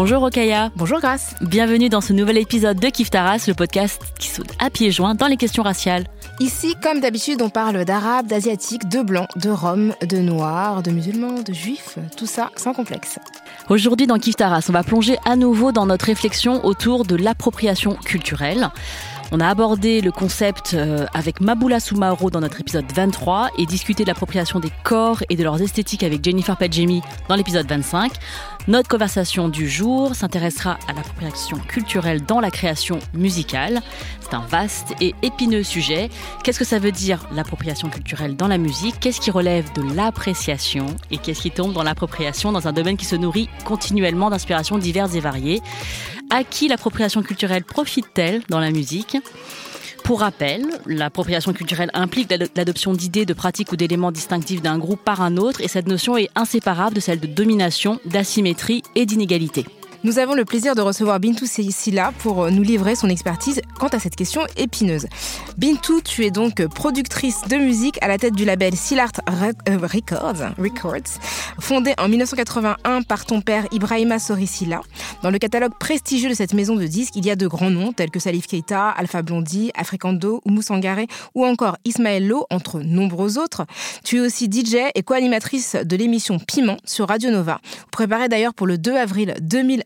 Bonjour 0.00 0.22
Okaya. 0.22 0.70
Bonjour 0.76 1.00
Grace. 1.00 1.34
Bienvenue 1.40 1.88
dans 1.88 2.00
ce 2.00 2.12
nouvel 2.12 2.38
épisode 2.38 2.78
de 2.78 2.86
Kif 2.86 3.10
Taras, 3.10 3.46
le 3.48 3.54
podcast 3.54 4.00
qui 4.16 4.28
saute 4.28 4.46
à 4.60 4.70
pieds 4.70 4.92
joints 4.92 5.16
dans 5.16 5.26
les 5.26 5.36
questions 5.36 5.64
raciales. 5.64 6.04
Ici, 6.38 6.76
comme 6.80 7.00
d'habitude, 7.00 7.42
on 7.42 7.50
parle 7.50 7.84
d'arabe, 7.84 8.28
d'asiatique, 8.28 8.88
de 8.88 9.02
blanc, 9.02 9.26
de 9.34 9.50
roms, 9.50 9.96
de 10.08 10.18
noirs, 10.18 10.84
de 10.84 10.92
musulmans, 10.92 11.42
de 11.42 11.52
juifs, 11.52 11.98
tout 12.16 12.26
ça 12.26 12.52
sans 12.54 12.74
complexe. 12.74 13.18
Aujourd'hui 13.70 14.06
dans 14.06 14.20
Kif 14.20 14.36
Taras, 14.36 14.66
on 14.68 14.72
va 14.72 14.84
plonger 14.84 15.16
à 15.24 15.34
nouveau 15.34 15.72
dans 15.72 15.86
notre 15.86 16.04
réflexion 16.04 16.64
autour 16.64 17.04
de 17.04 17.16
l'appropriation 17.16 17.94
culturelle. 17.94 18.70
On 19.32 19.40
a 19.40 19.48
abordé 19.48 20.00
le 20.00 20.12
concept 20.12 20.74
euh, 20.74 21.06
avec 21.12 21.40
Maboula 21.40 21.80
Soumaoro 21.80 22.30
dans 22.30 22.40
notre 22.40 22.60
épisode 22.60 22.86
23 22.94 23.50
et 23.58 23.66
discuté 23.66 24.04
de 24.04 24.08
l'appropriation 24.08 24.58
des 24.60 24.70
corps 24.84 25.22
et 25.28 25.36
de 25.36 25.42
leurs 25.42 25.60
esthétiques 25.60 26.04
avec 26.04 26.24
Jennifer 26.24 26.56
Padjemi 26.56 27.02
dans 27.28 27.34
l'épisode 27.34 27.68
25. 27.68 28.12
Notre 28.66 28.88
conversation 28.88 29.48
du 29.48 29.68
jour 29.68 30.14
s'intéressera 30.14 30.78
à 30.88 30.92
l'appropriation 30.92 31.56
culturelle 31.58 32.22
dans 32.24 32.40
la 32.40 32.50
création 32.50 32.98
musicale. 33.14 33.80
C'est 34.20 34.34
un 34.34 34.44
vaste 34.44 34.94
et 35.00 35.14
épineux 35.22 35.62
sujet. 35.62 36.10
Qu'est-ce 36.44 36.58
que 36.58 36.66
ça 36.66 36.78
veut 36.78 36.92
dire 36.92 37.26
l'appropriation 37.32 37.88
culturelle 37.88 38.36
dans 38.36 38.48
la 38.48 38.58
musique? 38.58 39.00
Qu'est-ce 39.00 39.20
qui 39.20 39.30
relève 39.30 39.72
de 39.72 39.94
l'appréciation? 39.94 40.86
Et 41.10 41.16
qu'est-ce 41.16 41.40
qui 41.40 41.50
tombe 41.50 41.72
dans 41.72 41.82
l'appropriation 41.82 42.52
dans 42.52 42.68
un 42.68 42.72
domaine 42.72 42.98
qui 42.98 43.06
se 43.06 43.16
nourrit 43.16 43.48
continuellement 43.64 44.28
d'inspirations 44.28 44.76
diverses 44.76 45.14
et 45.14 45.20
variées? 45.20 45.62
À 46.28 46.44
qui 46.44 46.68
l'appropriation 46.68 47.22
culturelle 47.22 47.64
profite-t-elle 47.64 48.42
dans 48.50 48.60
la 48.60 48.70
musique? 48.70 49.16
Pour 50.08 50.20
rappel, 50.20 50.64
l'appropriation 50.86 51.52
culturelle 51.52 51.90
implique 51.92 52.32
l'adoption 52.56 52.94
d'idées, 52.94 53.26
de 53.26 53.34
pratiques 53.34 53.72
ou 53.72 53.76
d'éléments 53.76 54.10
distinctifs 54.10 54.62
d'un 54.62 54.78
groupe 54.78 55.04
par 55.04 55.20
un 55.20 55.36
autre 55.36 55.60
et 55.60 55.68
cette 55.68 55.86
notion 55.86 56.16
est 56.16 56.30
inséparable 56.34 56.96
de 56.96 57.00
celle 57.00 57.20
de 57.20 57.26
domination, 57.26 58.00
d'asymétrie 58.06 58.82
et 58.94 59.04
d'inégalité. 59.04 59.66
Nous 60.04 60.20
avons 60.20 60.34
le 60.34 60.44
plaisir 60.44 60.76
de 60.76 60.80
recevoir 60.80 61.18
Bintou 61.18 61.44
Silla 61.44 62.12
pour 62.20 62.44
euh, 62.44 62.50
nous 62.50 62.62
livrer 62.62 62.94
son 62.94 63.08
expertise 63.08 63.60
quant 63.80 63.88
à 63.88 63.98
cette 63.98 64.14
question 64.14 64.42
épineuse. 64.56 65.06
Bintou, 65.56 66.00
tu 66.02 66.24
es 66.24 66.30
donc 66.30 66.64
productrice 66.68 67.42
de 67.48 67.56
musique 67.56 67.98
à 68.00 68.06
la 68.06 68.16
tête 68.16 68.34
du 68.34 68.44
label 68.44 68.76
Silart 68.76 69.10
euh, 69.28 69.76
Records, 69.76 70.54
Records, 70.56 71.18
fondé 71.58 71.94
en 71.98 72.08
1981 72.08 73.02
par 73.02 73.26
ton 73.26 73.40
père 73.40 73.66
Ibrahima 73.72 74.20
Silla. 74.20 74.82
Dans 75.24 75.30
le 75.30 75.38
catalogue 75.38 75.72
prestigieux 75.80 76.28
de 76.28 76.34
cette 76.34 76.54
maison 76.54 76.76
de 76.76 76.86
disques, 76.86 77.16
il 77.16 77.26
y 77.26 77.30
a 77.32 77.36
de 77.36 77.48
grands 77.48 77.70
noms 77.70 77.92
tels 77.92 78.10
que 78.10 78.20
Salif 78.20 78.46
Keita, 78.46 78.90
Alpha 78.90 79.22
Blondie, 79.22 79.72
Africando, 79.76 80.40
Oumou 80.44 80.62
Sangaré 80.62 81.08
ou 81.34 81.44
encore 81.44 81.76
Ismaël 81.84 82.24
Lo, 82.24 82.46
entre 82.50 82.78
nombreux 82.78 83.36
autres. 83.36 83.66
Tu 84.04 84.18
es 84.18 84.20
aussi 84.20 84.46
DJ 84.46 84.76
et 84.94 85.02
co-animatrice 85.02 85.74
de 85.74 85.96
l'émission 85.96 86.38
Piment 86.38 86.76
sur 86.84 87.08
Radio 87.08 87.32
Nova. 87.32 87.58
Vous 87.64 87.90
préparez 87.90 88.28
d'ailleurs 88.28 88.54
pour 88.54 88.68
le 88.68 88.78
2 88.78 88.94
avril 88.94 89.34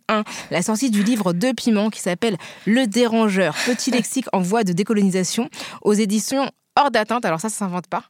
2001 0.09 0.25
la 0.51 0.63
sortie 0.63 0.91
du 0.91 1.03
livre 1.03 1.33
de 1.33 1.53
Piment 1.53 1.91
qui 1.91 2.01
s'appelle 2.01 2.37
Le 2.67 2.87
Dérangeur, 2.87 3.55
petit 3.67 3.91
lexique 3.93 4.27
en 4.33 4.41
voie 4.41 4.65
de 4.65 4.73
décolonisation 4.73 5.49
aux 5.83 5.95
éditions 5.95 6.51
hors 6.79 6.91
d'atteinte. 6.91 7.25
Alors 7.25 7.41
ça, 7.41 7.49
ça 7.49 7.59
s'invente 7.59 7.87
pas. 7.87 8.05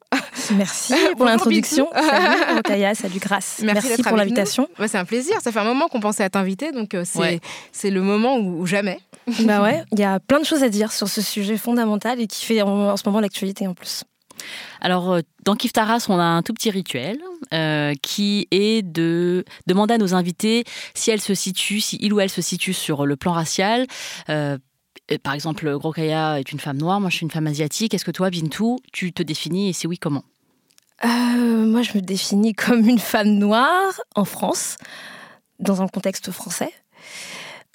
Merci 0.57 0.95
pour 1.17 1.27
l'introduction. 1.27 1.89
Salut 1.95 2.63
Taya, 2.63 2.95
salut 2.95 3.19
Grace. 3.19 3.61
Merci, 3.65 4.03
pour 4.03 4.17
l'invitation. 4.17 4.69
c'est 4.87 4.99
un 4.99 5.05
plaisir. 5.05 5.37
Ça 5.41 5.53
fait 5.53 5.59
un 5.59 5.65
moment 5.65 5.89
qu'on 5.89 6.01
pensait 6.01 6.25
à 6.25 6.31
t'inviter, 6.31 6.73
donc 6.73 6.95
euh, 6.95 7.05
c'est 7.73 7.91
le 7.91 8.03
moment 8.03 8.39
où, 8.39 8.67
jamais. 8.67 8.99
Bah 9.45 9.63
ouais, 9.63 9.85
il 9.93 10.01
y 10.01 10.05
a 10.05 10.19
plein 10.19 10.41
de 10.41 10.45
choses 10.45 10.65
à 10.65 10.69
dire 10.69 10.91
sur 10.91 11.09
ce 11.09 11.21
sujet 11.23 11.57
fondamental 11.57 12.21
et 12.21 12.27
qui 12.27 12.45
fait 12.45 12.63
en 12.63 12.97
ce 12.97 13.03
moment 13.07 13.21
l'actualité 13.21 13.67
en 13.67 13.75
plus. 13.75 14.03
Alors, 14.81 15.13
euh, 15.13 15.21
dans 15.45 15.55
Kif 15.55 15.73
Taras, 15.73 16.07
on 16.09 16.19
a 16.19 16.25
un 16.25 16.43
tout 16.43 16.53
petit 16.53 16.71
rituel 16.71 17.19
euh, 17.53 17.95
qui 18.03 18.49
est 18.51 18.83
de 18.83 19.45
demander 19.67 19.95
à 19.95 19.99
nos 19.99 20.15
invités 20.15 20.65
si 20.95 21.11
elle 21.11 21.21
se 21.21 21.35
situe, 21.35 21.81
si 21.81 21.99
il 22.01 22.13
ou 22.13 22.21
elle 22.21 22.31
se 22.31 22.43
situe 22.43 22.73
sur 22.73 23.07
le 23.07 23.17
plan 23.17 23.33
racial. 23.33 23.87
Euh, 24.29 24.59
par 25.23 25.35
exemple, 25.35 25.71
Grokaya 25.79 26.41
est 26.41 26.53
une 26.53 26.61
femme 26.61 26.79
noire, 26.79 27.01
moi 27.01 27.11
je 27.11 27.17
suis 27.17 27.25
une 27.25 27.31
femme 27.31 27.47
asiatique. 27.47 27.95
Est-ce 27.95 28.05
que 28.05 28.11
toi, 28.11 28.31
Bintou, 28.31 28.79
tu 28.93 29.13
te 29.13 29.23
définis 29.23 29.69
et 29.69 29.73
c'est 29.73 29.87
oui, 29.87 29.99
comment? 29.99 30.25
Moi, 31.05 31.83
je 31.83 31.97
me 31.97 32.01
définis 32.01 32.55
comme 32.55 32.89
une 32.89 32.99
femme 32.99 33.31
noire 33.31 34.01
en 34.15 34.25
France, 34.25 34.77
dans 35.59 35.83
un 35.83 35.89
contexte 35.89 36.31
français. 36.31 36.73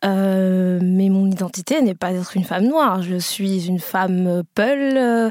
Euh, 0.06 0.80
mais 0.82 1.10
mon 1.10 1.30
identité 1.30 1.82
n'est 1.82 1.96
pas 1.96 2.14
d'être 2.14 2.38
une 2.38 2.44
femme 2.44 2.66
noire. 2.66 3.02
Je 3.02 3.18
suis 3.18 3.68
une 3.68 3.80
femme 3.80 4.44
Peul, 4.54 4.98
euh, 4.98 5.30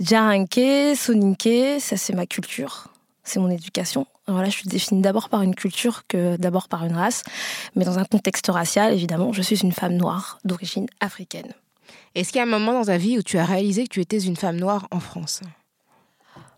Djarinké, 0.00 0.94
Soninké. 0.94 1.80
Ça, 1.80 1.96
c'est 1.96 2.12
ma 2.12 2.26
culture. 2.26 2.88
C'est 3.24 3.40
mon 3.40 3.50
éducation. 3.50 4.06
Voilà, 4.26 4.48
je 4.48 4.54
suis 4.54 4.68
définie 4.68 5.00
d'abord 5.00 5.28
par 5.28 5.42
une 5.42 5.54
culture 5.54 6.06
que 6.06 6.36
d'abord 6.36 6.68
par 6.68 6.84
une 6.84 6.94
race. 6.94 7.22
Mais 7.74 7.84
dans 7.84 7.98
un 7.98 8.04
contexte 8.04 8.48
racial, 8.48 8.92
évidemment, 8.92 9.32
je 9.32 9.42
suis 9.42 9.60
une 9.60 9.72
femme 9.72 9.94
noire 9.94 10.38
d'origine 10.44 10.86
africaine. 11.00 11.52
Est-ce 12.14 12.30
qu'il 12.30 12.38
y 12.38 12.40
a 12.40 12.44
un 12.44 12.46
moment 12.46 12.72
dans 12.72 12.84
ta 12.84 12.98
vie 12.98 13.18
où 13.18 13.22
tu 13.22 13.38
as 13.38 13.44
réalisé 13.44 13.84
que 13.84 13.88
tu 13.88 14.00
étais 14.00 14.18
une 14.18 14.36
femme 14.36 14.56
noire 14.56 14.86
en 14.90 15.00
France? 15.00 15.40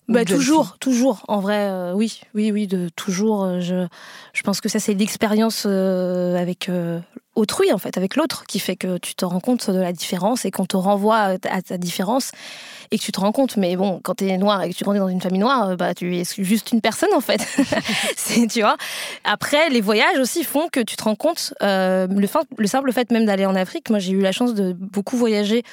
Bah, 0.08 0.24
toujours, 0.24 0.78
toujours. 0.78 1.24
En 1.28 1.40
vrai, 1.40 1.68
euh, 1.70 1.94
oui, 1.94 2.20
oui, 2.34 2.52
oui, 2.52 2.66
de 2.66 2.90
toujours. 2.90 3.60
je, 3.60 3.86
je 4.34 4.42
pense 4.42 4.60
que 4.60 4.68
ça, 4.68 4.78
c'est 4.78 4.92
l'expérience 4.92 5.64
avec 5.64 6.68
autrui, 7.34 7.72
en 7.72 7.78
fait, 7.78 7.96
avec 7.96 8.16
l'autre, 8.16 8.44
qui 8.46 8.58
fait 8.58 8.76
que 8.76 8.98
tu 8.98 9.14
te 9.14 9.24
rends 9.24 9.40
compte 9.40 9.70
de 9.70 9.80
la 9.80 9.92
différence 9.92 10.44
et 10.44 10.50
qu'on 10.50 10.66
te 10.66 10.76
renvoie 10.76 11.36
à 11.44 11.62
ta 11.62 11.78
différence 11.78 12.32
et 12.94 12.98
que 12.98 13.02
tu 13.02 13.10
te 13.10 13.18
rends 13.18 13.32
compte. 13.32 13.56
Mais 13.56 13.74
bon, 13.74 14.00
quand 14.02 14.14
tu 14.14 14.28
es 14.28 14.38
noir 14.38 14.62
et 14.62 14.70
que 14.70 14.76
tu 14.76 14.84
grandis 14.84 15.00
dans 15.00 15.08
une 15.08 15.20
famille 15.20 15.40
noire, 15.40 15.70
euh, 15.70 15.76
bah, 15.76 15.94
tu 15.94 16.16
es 16.16 16.22
juste 16.38 16.70
une 16.70 16.80
personne, 16.80 17.12
en 17.12 17.20
fait. 17.20 17.44
c'est, 18.16 18.46
tu 18.46 18.60
vois. 18.60 18.76
Après, 19.24 19.68
les 19.68 19.80
voyages 19.80 20.18
aussi 20.18 20.44
font 20.44 20.68
que 20.68 20.78
tu 20.78 20.94
te 20.94 21.02
rends 21.02 21.16
compte, 21.16 21.54
euh, 21.60 22.06
le, 22.06 22.28
le, 22.56 22.66
simple 22.68 22.92
fait 22.92 23.10
même 23.10 23.26
d'aller 23.26 23.46
en 23.46 23.56
Afrique, 23.56 23.90
moi 23.90 23.98
j'ai 23.98 24.12
eu 24.12 24.20
la 24.20 24.30
chance 24.30 24.54
de 24.54 24.72
beaucoup 24.72 25.16
voyager 25.16 25.64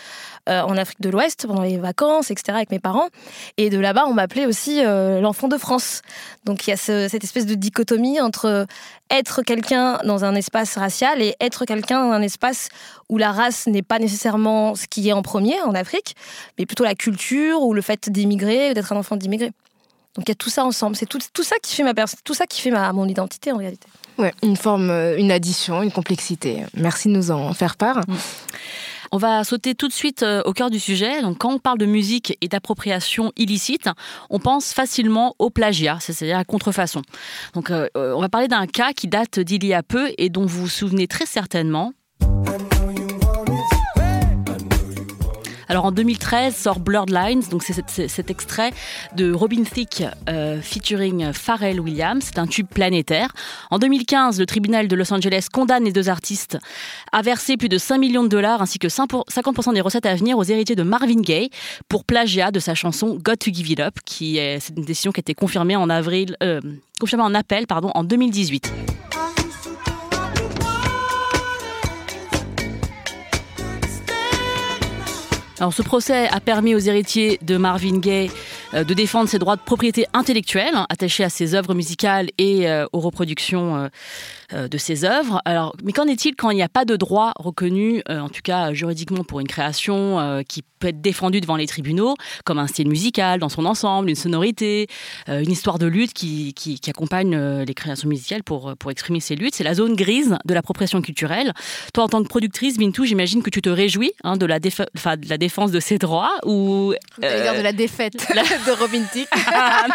euh, 0.49 0.61
en 0.61 0.75
Afrique 0.77 1.01
de 1.01 1.09
l'Ouest 1.11 1.45
pendant 1.45 1.61
les 1.61 1.77
vacances, 1.77 2.31
etc., 2.31 2.53
avec 2.55 2.71
mes 2.71 2.79
parents. 2.79 3.09
Et 3.57 3.69
de 3.69 3.77
là-bas, 3.77 4.05
on 4.07 4.13
m'appelait 4.13 4.47
aussi 4.47 4.81
l'enfant 4.83 5.47
de 5.47 5.57
France. 5.57 6.01
Donc 6.45 6.65
il 6.65 6.71
y 6.71 6.73
a 6.73 6.77
cette 6.77 7.23
espèce 7.23 7.45
de 7.45 7.53
dichotomie 7.53 8.19
entre 8.19 8.65
être 9.11 9.41
quelqu'un 9.43 9.99
dans 10.05 10.23
un 10.23 10.33
espace 10.35 10.77
racial 10.77 11.21
et 11.21 11.35
être 11.41 11.65
quelqu'un 11.65 12.05
dans 12.05 12.11
un 12.11 12.21
espace 12.21 12.69
où 13.09 13.17
la 13.17 13.31
race 13.31 13.67
n'est 13.67 13.81
pas 13.81 13.99
nécessairement 13.99 14.73
ce 14.73 14.87
qui 14.87 15.09
est 15.09 15.13
en 15.13 15.21
premier 15.21 15.59
en 15.61 15.75
Afrique, 15.75 16.15
mais 16.57 16.65
plutôt 16.65 16.85
la 16.85 16.95
culture 16.95 17.10
ou 17.61 17.73
le 17.73 17.81
fait 17.81 18.09
d'immigrer, 18.09 18.73
d'être 18.73 18.91
un 18.93 18.97
enfant 18.97 19.15
d'immigré. 19.15 19.51
Donc 20.15 20.25
il 20.27 20.29
y 20.29 20.33
a 20.33 20.35
tout 20.35 20.49
ça 20.49 20.65
ensemble. 20.65 20.95
C'est 20.95 21.05
tout, 21.05 21.19
tout, 21.33 21.43
ça 21.43 21.55
qui 21.61 21.73
fait 21.73 21.83
ma 21.83 21.93
tout 22.23 22.33
ça 22.33 22.45
qui 22.45 22.61
fait 22.61 22.71
ma, 22.71 22.91
mon 22.91 23.07
identité 23.07 23.51
en 23.51 23.57
réalité. 23.57 23.87
Ouais, 24.17 24.33
une 24.43 24.57
forme, 24.57 24.89
euh, 24.89 25.17
une 25.17 25.31
addition, 25.31 25.81
une 25.81 25.91
complexité. 25.91 26.63
Merci 26.75 27.07
de 27.07 27.13
nous 27.13 27.31
en 27.31 27.53
faire 27.53 27.77
part. 27.77 27.99
Mm. 28.07 28.15
On 29.13 29.17
va 29.17 29.43
sauter 29.43 29.75
tout 29.75 29.89
de 29.89 29.93
suite 29.93 30.23
euh, 30.23 30.41
au 30.45 30.53
cœur 30.53 30.69
du 30.69 30.79
sujet. 30.79 31.21
Donc, 31.21 31.39
quand 31.39 31.53
on 31.53 31.59
parle 31.59 31.77
de 31.77 31.85
musique 31.85 32.37
et 32.39 32.47
d'appropriation 32.47 33.33
illicite, 33.35 33.89
on 34.29 34.39
pense 34.39 34.73
facilement 34.73 35.35
au 35.37 35.49
plagiat, 35.49 35.97
c'est-à-dire 35.99 36.37
à 36.37 36.45
contrefaçon. 36.45 37.01
Donc, 37.53 37.71
euh, 37.71 37.89
on 37.95 38.21
va 38.21 38.29
parler 38.29 38.47
d'un 38.47 38.67
cas 38.67 38.93
qui 38.93 39.07
date 39.07 39.39
d'il 39.39 39.65
y 39.65 39.73
a 39.73 39.83
peu 39.83 40.11
et 40.17 40.29
dont 40.29 40.45
vous 40.45 40.61
vous 40.61 40.69
souvenez 40.69 41.07
très 41.07 41.25
certainement. 41.25 41.93
Alors 45.71 45.85
en 45.85 45.93
2013 45.93 46.53
sort 46.53 46.81
Blurred 46.81 47.09
Lines, 47.09 47.43
donc 47.49 47.63
c'est 47.63 47.71
cet, 48.09 48.29
extrait 48.29 48.73
de 49.15 49.31
Robin 49.31 49.63
Thicke 49.63 50.03
euh, 50.27 50.59
featuring 50.61 51.31
Pharrell 51.31 51.79
Williams, 51.79 52.25
c'est 52.25 52.39
un 52.39 52.45
tube 52.45 52.67
planétaire. 52.67 53.31
En 53.69 53.79
2015, 53.79 54.37
le 54.37 54.45
tribunal 54.45 54.89
de 54.89 54.95
Los 54.97 55.13
Angeles 55.13 55.47
condamne 55.49 55.85
les 55.85 55.93
deux 55.93 56.09
artistes 56.09 56.57
à 57.13 57.21
verser 57.21 57.55
plus 57.55 57.69
de 57.69 57.77
5 57.77 57.99
millions 57.99 58.23
de 58.23 58.27
dollars 58.27 58.61
ainsi 58.61 58.79
que 58.79 58.89
50% 58.89 59.73
des 59.73 59.79
recettes 59.79 60.05
à 60.05 60.13
venir 60.13 60.37
aux 60.37 60.43
héritiers 60.43 60.75
de 60.75 60.83
Marvin 60.83 61.21
Gaye 61.21 61.49
pour 61.87 62.03
plagiat 62.03 62.51
de 62.51 62.59
sa 62.59 62.75
chanson 62.75 63.17
Got 63.23 63.37
to 63.37 63.53
Give 63.53 63.71
It 63.71 63.79
Up, 63.79 63.95
qui 64.03 64.39
est 64.39 64.73
une 64.75 64.83
décision 64.83 65.13
qui 65.13 65.19
a 65.19 65.21
été 65.21 65.33
confirmée 65.33 65.77
en 65.77 65.89
avril, 65.89 66.35
euh, 66.43 66.59
confirmée 66.99 67.23
en 67.23 67.33
appel 67.33 67.65
pardon 67.65 67.91
en 67.95 68.03
2018. 68.03 68.73
Alors 75.61 75.75
ce 75.75 75.83
procès 75.83 76.27
a 76.27 76.39
permis 76.39 76.73
aux 76.73 76.79
héritiers 76.79 77.37
de 77.43 77.55
Marvin 77.55 77.99
Gaye 77.99 78.31
de 78.73 78.93
défendre 78.93 79.29
ses 79.29 79.39
droits 79.39 79.55
de 79.55 79.61
propriété 79.61 80.05
intellectuelle 80.13 80.75
hein, 80.75 80.85
attachés 80.89 81.23
à 81.23 81.29
ses 81.29 81.55
œuvres 81.55 81.73
musicales 81.73 82.29
et 82.37 82.69
euh, 82.69 82.85
aux 82.93 82.99
reproductions 82.99 83.89
euh, 84.53 84.67
de 84.67 84.77
ses 84.77 85.05
œuvres. 85.05 85.41
Alors, 85.45 85.75
mais 85.83 85.93
qu'en 85.93 86.07
est-il 86.07 86.35
quand 86.35 86.49
il 86.49 86.55
n'y 86.55 86.61
a 86.61 86.69
pas 86.69 86.85
de 86.85 86.95
droit 86.97 87.31
reconnu, 87.37 88.03
en 88.09 88.27
tout 88.27 88.41
cas 88.43 88.73
juridiquement 88.73 89.23
pour 89.23 89.39
une 89.39 89.47
création 89.47 90.43
qui 90.45 90.61
peut 90.79 90.89
être 90.89 90.99
défendue 90.99 91.39
devant 91.39 91.55
les 91.55 91.67
tribunaux, 91.67 92.15
comme 92.43 92.59
un 92.59 92.67
style 92.67 92.89
musical 92.89 93.39
dans 93.39 93.47
son 93.47 93.65
ensemble, 93.65 94.09
une 94.09 94.15
sonorité, 94.15 94.87
une 95.27 95.49
histoire 95.49 95.79
de 95.79 95.85
lutte 95.85 96.11
qui, 96.11 96.53
qui, 96.53 96.81
accompagne 96.89 97.63
les 97.63 97.73
créations 97.73 98.09
musicales 98.09 98.43
pour, 98.43 98.75
pour 98.77 98.91
exprimer 98.91 99.21
ces 99.21 99.35
luttes? 99.35 99.55
C'est 99.55 99.63
la 99.63 99.73
zone 99.73 99.95
grise 99.95 100.37
de 100.43 100.53
l'appropriation 100.53 101.01
culturelle. 101.01 101.53
Toi, 101.93 102.03
en 102.03 102.09
tant 102.09 102.21
que 102.21 102.27
productrice, 102.27 102.77
Bintou, 102.77 103.05
j'imagine 103.05 103.43
que 103.43 103.49
tu 103.49 103.61
te 103.61 103.69
réjouis 103.69 104.11
hein, 104.25 104.35
de, 104.35 104.45
la 104.45 104.59
de 104.59 105.29
la 105.29 105.37
défense 105.37 105.71
de 105.71 105.79
ses 105.79 105.97
droits 105.97 106.33
ou 106.45 106.93
euh, 107.23 107.57
de 107.57 107.61
la 107.61 107.73
défaite 107.73 108.27
de 108.65 108.71
Robin 108.71 109.03
Thicke. 109.11 109.29
Ah, 109.33 109.85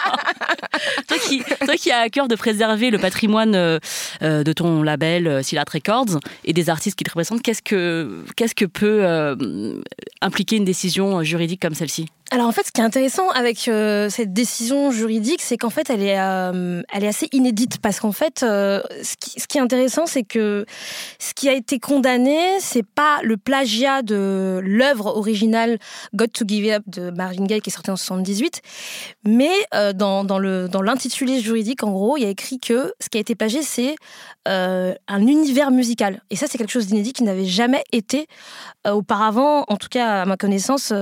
toi, 1.08 1.18
qui, 1.18 1.42
toi 1.64 1.74
qui 1.76 1.90
as 1.90 2.00
à 2.00 2.08
cœur 2.08 2.28
de 2.28 2.36
préserver 2.36 2.90
le 2.90 2.98
patrimoine 2.98 3.54
euh, 3.54 3.78
euh, 4.22 4.42
de 4.42 4.52
ton 4.52 4.82
label 4.82 5.26
euh, 5.26 5.42
Silat 5.42 5.64
Records 5.72 6.18
et 6.44 6.52
des 6.52 6.70
artistes 6.70 6.98
qui 6.98 7.04
te 7.04 7.10
représentent, 7.10 7.42
qu'est-ce 7.42 7.62
que 7.62 8.24
qu'est-ce 8.36 8.54
que 8.54 8.64
peut 8.64 9.04
impliquer 10.20 10.56
une 10.56 10.64
décision 10.64 11.22
juridique 11.22 11.60
comme 11.60 11.74
celle-ci? 11.74 12.06
Alors 12.36 12.48
en 12.48 12.52
fait, 12.52 12.66
ce 12.66 12.70
qui 12.70 12.82
est 12.82 12.84
intéressant 12.84 13.30
avec 13.30 13.66
euh, 13.66 14.10
cette 14.10 14.34
décision 14.34 14.90
juridique, 14.90 15.40
c'est 15.40 15.56
qu'en 15.56 15.70
fait, 15.70 15.88
elle 15.88 16.02
est, 16.02 16.20
euh, 16.20 16.82
assez 16.92 17.30
inédite 17.32 17.78
parce 17.80 17.98
qu'en 17.98 18.12
fait, 18.12 18.42
euh, 18.42 18.82
ce, 19.02 19.16
qui, 19.16 19.56
est 19.56 19.60
intéressant, 19.62 20.04
c'est 20.04 20.22
que 20.22 20.66
ce 21.18 21.32
qui 21.32 21.48
a 21.48 21.54
été 21.54 21.78
condamné, 21.78 22.38
c'est 22.60 22.84
pas 22.84 23.20
le 23.22 23.38
plagiat 23.38 24.02
de 24.02 24.60
l'œuvre 24.62 25.16
originale 25.16 25.78
Got 26.12 26.26
to 26.26 26.44
Give 26.46 26.66
It 26.66 26.72
Up 26.72 26.82
de 26.88 27.10
Marvin 27.10 27.46
Gaye 27.46 27.62
qui 27.62 27.70
est 27.70 27.72
sortie 27.72 27.90
en 27.90 27.96
78, 27.96 28.60
mais 29.24 29.52
dans, 29.94 30.22
dans 30.24 30.38
le 30.38 30.68
dans 30.68 30.82
l'intitulé 30.82 31.40
juridique, 31.40 31.84
en 31.84 31.90
gros, 31.90 32.18
il 32.18 32.22
y 32.24 32.26
a 32.26 32.28
écrit 32.28 32.58
que 32.58 32.92
ce 33.00 33.08
qui 33.08 33.16
a 33.16 33.20
été 33.22 33.34
plagié, 33.34 33.62
c'est 33.62 33.94
un 34.44 35.26
univers 35.26 35.70
musical. 35.70 36.20
Et 36.28 36.36
ça, 36.36 36.46
c'est 36.48 36.58
quelque 36.58 36.70
chose 36.70 36.86
d'inédit 36.86 37.14
qui 37.14 37.22
n'avait 37.22 37.46
jamais 37.46 37.82
été 37.92 38.26
auparavant, 38.86 39.64
en 39.68 39.76
tout 39.76 39.88
cas 39.88 40.22
à 40.22 40.24
ma 40.26 40.36
connaissance. 40.36 40.92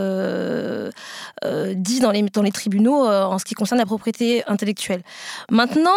Euh, 1.45 1.75
dit 1.77 2.01
dans 2.01 2.11
les, 2.11 2.53
tribunaux 2.53 3.07
euh, 3.07 3.25
en 3.25 3.39
ce 3.39 3.45
qui 3.45 3.55
concerne 3.55 3.79
la 3.79 3.87
propriété 3.87 4.45
intellectuelle. 4.47 5.03
Maintenant, 5.51 5.91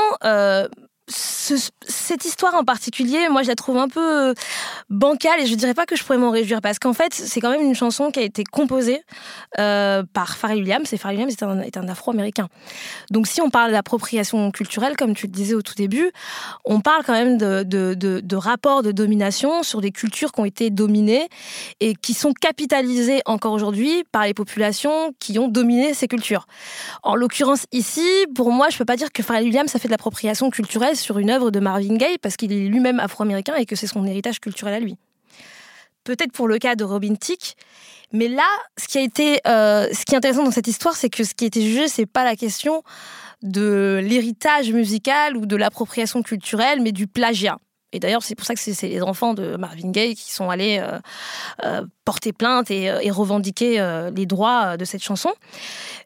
euh, 1.09 1.57
cette 1.87 2.25
histoire 2.25 2.55
en 2.55 2.63
particulier, 2.63 3.29
moi, 3.29 3.43
je 3.43 3.47
la 3.47 3.55
trouve 3.55 3.77
un 3.77 3.87
peu 3.87 4.33
bancale 4.89 5.39
et 5.41 5.45
je 5.45 5.55
dirais 5.55 5.73
pas 5.73 5.85
que 5.85 5.95
je 5.95 6.03
pourrais 6.03 6.17
m'en 6.17 6.31
réjouir 6.31 6.61
parce 6.61 6.79
qu'en 6.79 6.93
fait, 6.93 7.13
c'est 7.13 7.39
quand 7.39 7.49
même 7.49 7.61
une 7.61 7.75
chanson 7.75 8.11
qui 8.11 8.19
a 8.19 8.23
été 8.23 8.43
composée 8.43 9.01
euh, 9.59 10.03
par 10.13 10.37
Pharrell 10.37 10.59
Williams 10.59 10.91
et 10.91 10.97
Pharrell 10.97 11.17
Williams 11.17 11.63
est 11.65 11.77
un, 11.77 11.87
Afro-américain. 11.87 12.49
Donc, 13.11 13.27
si 13.27 13.41
on 13.41 13.49
parle 13.49 13.71
d'appropriation 13.71 14.51
culturelle, 14.51 14.97
comme 14.97 15.15
tu 15.15 15.27
le 15.27 15.31
disais 15.31 15.55
au 15.55 15.61
tout 15.61 15.75
début, 15.75 16.11
on 16.65 16.81
parle 16.81 17.03
quand 17.05 17.13
même 17.13 17.37
de, 17.37 18.35
rapports 18.35 18.83
de 18.83 18.91
domination 18.91 19.63
sur 19.63 19.81
des 19.81 19.91
cultures 19.91 20.31
qui 20.31 20.41
ont 20.41 20.45
été 20.45 20.69
dominées 20.69 21.27
et 21.79 21.95
qui 21.95 22.13
sont 22.13 22.33
capitalisées 22.33 23.21
encore 23.25 23.53
aujourd'hui 23.53 24.03
par 24.11 24.25
les 24.25 24.33
populations 24.33 25.13
qui 25.19 25.39
ont 25.39 25.47
dominé 25.47 25.93
ces 25.93 26.07
cultures. 26.07 26.45
En 27.03 27.15
l'occurrence 27.15 27.65
ici, 27.71 28.05
pour 28.35 28.51
moi, 28.51 28.67
je 28.69 28.77
peux 28.77 28.85
pas 28.85 28.97
dire 28.97 29.11
que 29.13 29.23
Pharrell 29.23 29.45
Williams 29.45 29.73
a 29.73 29.79
fait 29.79 29.87
de 29.87 29.93
l'appropriation 29.93 30.49
culturelle 30.49 30.96
sur 30.97 31.19
une 31.19 31.29
œuvre 31.29 31.51
de 31.51 31.59
Marvin 31.59 31.95
Gaye 31.95 32.17
parce 32.17 32.35
qu'il 32.35 32.51
est 32.51 32.67
lui-même 32.67 32.99
afro-américain 32.99 33.55
et 33.55 33.65
que 33.65 33.75
c'est 33.75 33.87
son 33.87 34.05
héritage 34.05 34.39
culturel 34.39 34.73
à 34.73 34.79
lui. 34.79 34.97
Peut-être 36.03 36.31
pour 36.31 36.47
le 36.47 36.57
cas 36.57 36.75
de 36.75 36.83
Robin 36.83 37.15
Thicke, 37.15 37.55
mais 38.13 38.27
là, 38.27 38.47
ce 38.77 38.87
qui 38.87 38.97
a 38.97 39.01
été, 39.01 39.41
euh, 39.47 39.87
ce 39.91 40.05
qui 40.05 40.13
est 40.13 40.17
intéressant 40.17 40.43
dans 40.43 40.51
cette 40.51 40.67
histoire, 40.67 40.95
c'est 40.95 41.09
que 41.09 41.23
ce 41.23 41.33
qui 41.33 41.43
a 41.43 41.47
été 41.47 41.61
jugé, 41.61 41.87
c'est 41.87 42.05
pas 42.05 42.23
la 42.23 42.35
question 42.35 42.83
de 43.41 43.99
l'héritage 44.01 44.71
musical 44.71 45.35
ou 45.35 45.45
de 45.45 45.55
l'appropriation 45.55 46.21
culturelle, 46.21 46.81
mais 46.81 46.91
du 46.91 47.07
plagiat. 47.07 47.57
Et 47.93 47.99
d'ailleurs, 47.99 48.23
c'est 48.23 48.35
pour 48.35 48.45
ça 48.45 48.53
que 48.53 48.59
c'est 48.59 48.87
les 48.87 49.01
enfants 49.01 49.33
de 49.33 49.55
Marvin 49.55 49.91
Gaye 49.91 50.15
qui 50.15 50.31
sont 50.31 50.49
allés 50.49 50.79
euh, 50.79 50.99
euh, 51.63 51.85
porter 52.05 52.33
plainte 52.33 52.69
et, 52.69 53.11
revendiquer 53.11 53.81
les 54.13 54.25
droits 54.25 54.77
de 54.77 54.85
cette 54.85 55.03
chanson. 55.03 55.31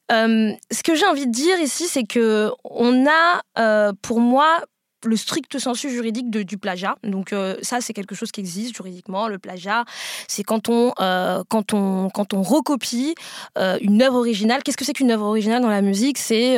ce 0.09 0.83
que 0.83 0.95
j'ai 0.95 1.05
envie 1.05 1.25
de 1.27 1.31
dire 1.31 1.59
ici, 1.59 1.87
c'est 1.87 2.03
que 2.03 2.51
on 2.63 3.05
a, 3.07 3.93
pour 4.01 4.19
moi, 4.19 4.61
le 5.05 5.15
strict 5.15 5.59
sensu 5.59 5.89
juridique 5.89 6.29
de, 6.29 6.43
du 6.43 6.57
plagiat. 6.57 6.95
Donc 7.03 7.33
euh, 7.33 7.55
ça, 7.61 7.81
c'est 7.81 7.93
quelque 7.93 8.15
chose 8.15 8.31
qui 8.31 8.39
existe 8.39 8.75
juridiquement. 8.75 9.27
Le 9.27 9.39
plagiat, 9.39 9.85
c'est 10.27 10.43
quand 10.43 10.69
on 10.69 10.93
euh, 10.99 11.43
quand 11.49 11.73
on 11.73 12.09
quand 12.09 12.33
on 12.33 12.41
recopie 12.41 13.15
euh, 13.57 13.77
une 13.81 14.01
œuvre 14.01 14.17
originale. 14.17 14.63
Qu'est-ce 14.63 14.77
que 14.77 14.85
c'est 14.85 14.93
qu'une 14.93 15.11
œuvre 15.11 15.25
originale 15.25 15.61
dans 15.61 15.69
la 15.69 15.81
musique? 15.81 16.17
C'est 16.17 16.57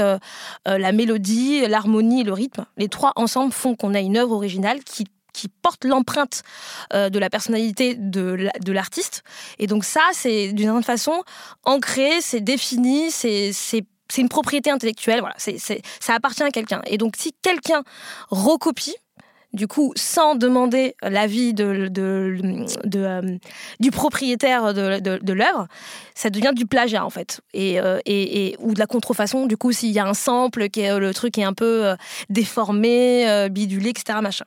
la 0.65 0.91
mélodie, 0.91 1.65
l'harmonie 1.67 2.21
et 2.21 2.23
le 2.23 2.33
rythme. 2.33 2.65
Les 2.77 2.89
trois 2.89 3.13
ensemble 3.15 3.51
font 3.51 3.75
qu'on 3.75 3.93
a 3.93 3.99
une 3.99 4.17
œuvre 4.17 4.33
originale 4.33 4.83
qui 4.83 5.05
qui 5.33 5.47
porte 5.47 5.83
l'empreinte 5.83 6.43
de 6.93 7.17
la 7.19 7.29
personnalité 7.29 7.95
de 7.95 8.71
l'artiste. 8.71 9.23
Et 9.57 9.67
donc 9.67 9.83
ça, 9.83 10.01
c'est 10.11 10.53
d'une 10.53 10.67
certaine 10.67 10.83
façon 10.83 11.23
ancré, 11.63 12.21
c'est 12.21 12.41
défini, 12.41 13.09
c'est 13.09 13.51
c'est 14.13 14.21
une 14.21 14.29
propriété 14.29 14.69
intellectuelle, 14.69 15.21
voilà, 15.21 15.33
c'est, 15.39 15.57
ça 15.57 16.13
appartient 16.13 16.43
à 16.43 16.51
quelqu'un. 16.51 16.83
Et 16.85 16.99
donc, 16.99 17.15
si 17.17 17.33
quelqu'un 17.41 17.81
recopie, 18.29 18.95
du 19.53 19.67
coup, 19.67 19.91
sans 19.95 20.35
demander 20.35 20.95
l'avis 21.01 21.55
de, 21.55 21.89
euh, 22.95 23.37
du 23.79 23.89
propriétaire 23.91 24.75
de, 24.75 25.33
l'œuvre, 25.33 25.67
ça 26.13 26.29
devient 26.29 26.51
du 26.55 26.67
plagiat 26.67 27.03
en 27.03 27.09
fait, 27.09 27.41
euh, 27.55 27.99
et, 28.05 28.49
et, 28.49 28.55
ou 28.59 28.75
de 28.75 28.79
la 28.79 28.85
contrefaçon. 28.85 29.47
Du 29.47 29.57
coup, 29.57 29.71
s'il 29.71 29.89
y 29.91 29.99
a 29.99 30.05
un 30.05 30.13
sample, 30.13 30.69
qui 30.69 30.81
est, 30.81 30.99
le 30.99 31.11
truc 31.11 31.39
est 31.39 31.43
un 31.43 31.53
peu 31.53 31.87
euh, 31.87 31.95
déformé, 32.29 33.47
bidulé, 33.49 33.89
etc. 33.89 34.19
Machin. 34.21 34.45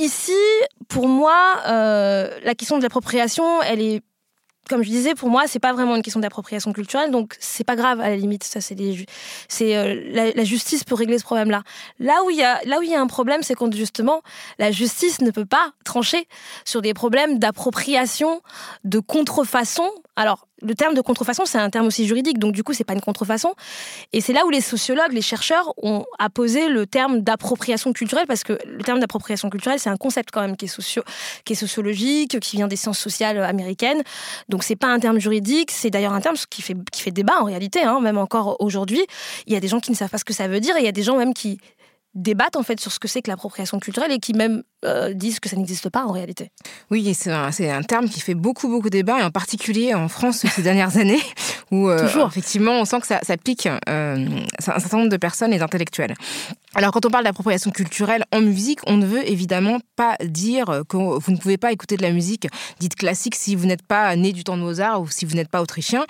ici, 0.00 0.32
pour 0.88 1.06
moi, 1.06 1.60
la 1.64 2.54
question 2.56 2.78
de 2.78 2.82
l'appropriation, 2.82 3.62
elle 3.62 3.80
est 3.80 4.02
comme 4.68 4.82
je 4.82 4.88
disais, 4.88 5.14
pour 5.14 5.30
moi, 5.30 5.44
c'est 5.46 5.58
pas 5.58 5.72
vraiment 5.72 5.96
une 5.96 6.02
question 6.02 6.20
d'appropriation 6.20 6.72
culturelle, 6.72 7.10
donc 7.10 7.36
c'est 7.38 7.64
pas 7.64 7.76
grave 7.76 8.00
à 8.00 8.08
la 8.08 8.16
limite. 8.16 8.44
Ça, 8.44 8.60
c'est 8.60 8.76
euh, 9.76 10.32
la, 10.34 10.44
justice 10.44 10.84
peut 10.84 10.94
régler 10.94 11.18
ce 11.18 11.24
problème-là. 11.24 11.62
Là 11.98 12.14
où 12.24 12.30
il 12.30 12.36
y 12.36 12.42
a, 12.42 12.60
là 12.64 12.78
où 12.78 12.82
il 12.82 12.90
y 12.90 12.94
a 12.94 13.00
un 13.00 13.06
problème, 13.06 13.42
c'est 13.42 13.54
quand 13.54 13.72
justement 13.72 14.22
la 14.58 14.70
justice 14.70 15.20
ne 15.20 15.30
peut 15.30 15.46
pas 15.46 15.72
trancher 15.84 16.26
sur 16.64 16.82
des 16.82 16.94
problèmes 16.94 17.38
d'appropriation, 17.38 18.40
de 18.84 18.98
contrefaçon. 18.98 19.88
Alors, 20.16 20.46
le 20.62 20.74
terme 20.74 20.94
de 20.94 21.00
contrefaçon, 21.00 21.44
c'est 21.44 21.58
un 21.58 21.70
terme 21.70 21.86
aussi 21.86 22.06
juridique, 22.06 22.38
donc 22.38 22.52
du 22.52 22.62
coup, 22.62 22.72
c'est 22.72 22.84
pas 22.84 22.94
une 22.94 23.00
contrefaçon. 23.00 23.54
Et 24.12 24.20
c'est 24.20 24.32
là 24.32 24.46
où 24.46 24.50
les 24.50 24.60
sociologues, 24.60 25.12
les 25.12 25.22
chercheurs 25.22 25.74
ont 25.82 26.04
apposé 26.18 26.68
le 26.68 26.86
terme 26.86 27.20
d'appropriation 27.20 27.92
culturelle, 27.92 28.26
parce 28.26 28.42
que 28.42 28.58
le 28.64 28.82
terme 28.82 29.00
d'appropriation 29.00 29.50
culturelle, 29.50 29.78
c'est 29.78 29.90
un 29.90 29.96
concept 29.96 30.30
quand 30.32 30.40
même 30.40 30.56
qui 30.56 30.64
est, 30.64 31.54
sociologique, 31.54 32.40
qui 32.40 32.56
vient 32.56 32.68
des 32.68 32.76
sciences 32.76 32.98
sociales 32.98 33.42
américaines. 33.42 34.02
Donc 34.48 34.64
c'est 34.64 34.76
pas 34.76 34.88
un 34.88 34.98
terme 34.98 35.18
juridique, 35.18 35.70
c'est 35.70 35.90
d'ailleurs 35.90 36.14
un 36.14 36.20
terme 36.20 36.36
qui 36.48 36.62
fait, 36.62 36.76
qui 36.90 37.02
fait 37.02 37.10
débat 37.10 37.40
en 37.40 37.44
réalité, 37.44 37.82
hein, 37.82 38.00
même 38.00 38.18
encore 38.18 38.56
aujourd'hui. 38.60 39.04
Il 39.46 39.52
y 39.52 39.56
a 39.56 39.60
des 39.60 39.68
gens 39.68 39.80
qui 39.80 39.90
ne 39.90 39.96
savent 39.96 40.10
pas 40.10 40.18
ce 40.18 40.24
que 40.24 40.32
ça 40.32 40.48
veut 40.48 40.60
dire, 40.60 40.76
et 40.76 40.80
il 40.80 40.84
y 40.86 40.88
a 40.88 40.92
des 40.92 41.02
gens 41.02 41.16
même 41.16 41.34
qui 41.34 41.58
débattent 42.14 42.56
en 42.56 42.62
fait 42.62 42.80
sur 42.80 42.90
ce 42.90 42.98
que 42.98 43.08
c'est 43.08 43.20
que 43.22 43.30
l'appropriation 43.30 43.78
culturelle 43.78 44.10
et 44.10 44.18
qui 44.18 44.32
même 44.32 44.62
euh, 44.86 45.12
disent 45.12 45.40
que 45.40 45.48
ça 45.48 45.56
n'existe 45.56 45.88
pas 45.90 46.04
en 46.04 46.12
réalité. 46.12 46.50
Oui, 46.90 47.14
c'est 47.14 47.30
un, 47.30 47.50
un, 47.50 47.82
terme 47.82 48.08
qui 48.08 48.20
fait 48.20 48.34
beaucoup 48.34 48.68
beaucoup 48.68 48.90
débat 48.90 49.20
et 49.20 49.22
en 49.22 49.30
particulier 49.30 49.94
en 49.94 50.08
France 50.08 50.46
ces 50.46 50.62
dernières 50.62 50.96
années 50.96 51.20
où 51.70 51.88
euh, 51.88 52.08
effectivement 52.26 52.72
on 52.72 52.84
sent 52.84 53.00
que 53.00 53.06
ça, 53.06 53.20
ça 53.22 53.36
pique 53.36 53.66
euh, 53.66 54.26
un 54.66 54.78
certain 54.80 54.98
nombre 54.98 55.10
de 55.10 55.16
personnes 55.16 55.52
et 55.52 55.58
d'intellectuels. 55.58 56.14
Alors 56.74 56.92
quand 56.92 57.06
on 57.06 57.10
parle 57.10 57.24
d'appropriation 57.24 57.70
culturelle 57.70 58.24
en 58.32 58.40
musique, 58.40 58.80
on 58.86 58.96
ne 58.96 59.06
veut 59.06 59.28
évidemment 59.28 59.78
pas 59.96 60.16
dire 60.22 60.82
que 60.88 60.96
vous 60.96 61.32
ne 61.32 61.38
pouvez 61.38 61.56
pas 61.56 61.72
écouter 61.72 61.96
de 61.96 62.02
la 62.02 62.10
musique 62.10 62.48
dite 62.80 62.94
classique 62.94 63.34
si 63.34 63.56
vous 63.56 63.66
n'êtes 63.66 63.82
pas 63.82 64.14
né 64.16 64.32
du 64.32 64.44
temps 64.44 64.56
de 64.56 64.62
Mozart 64.62 65.00
ou 65.00 65.08
si 65.08 65.24
vous 65.24 65.34
n'êtes 65.34 65.48
pas 65.48 65.62
autrichien, 65.62 66.04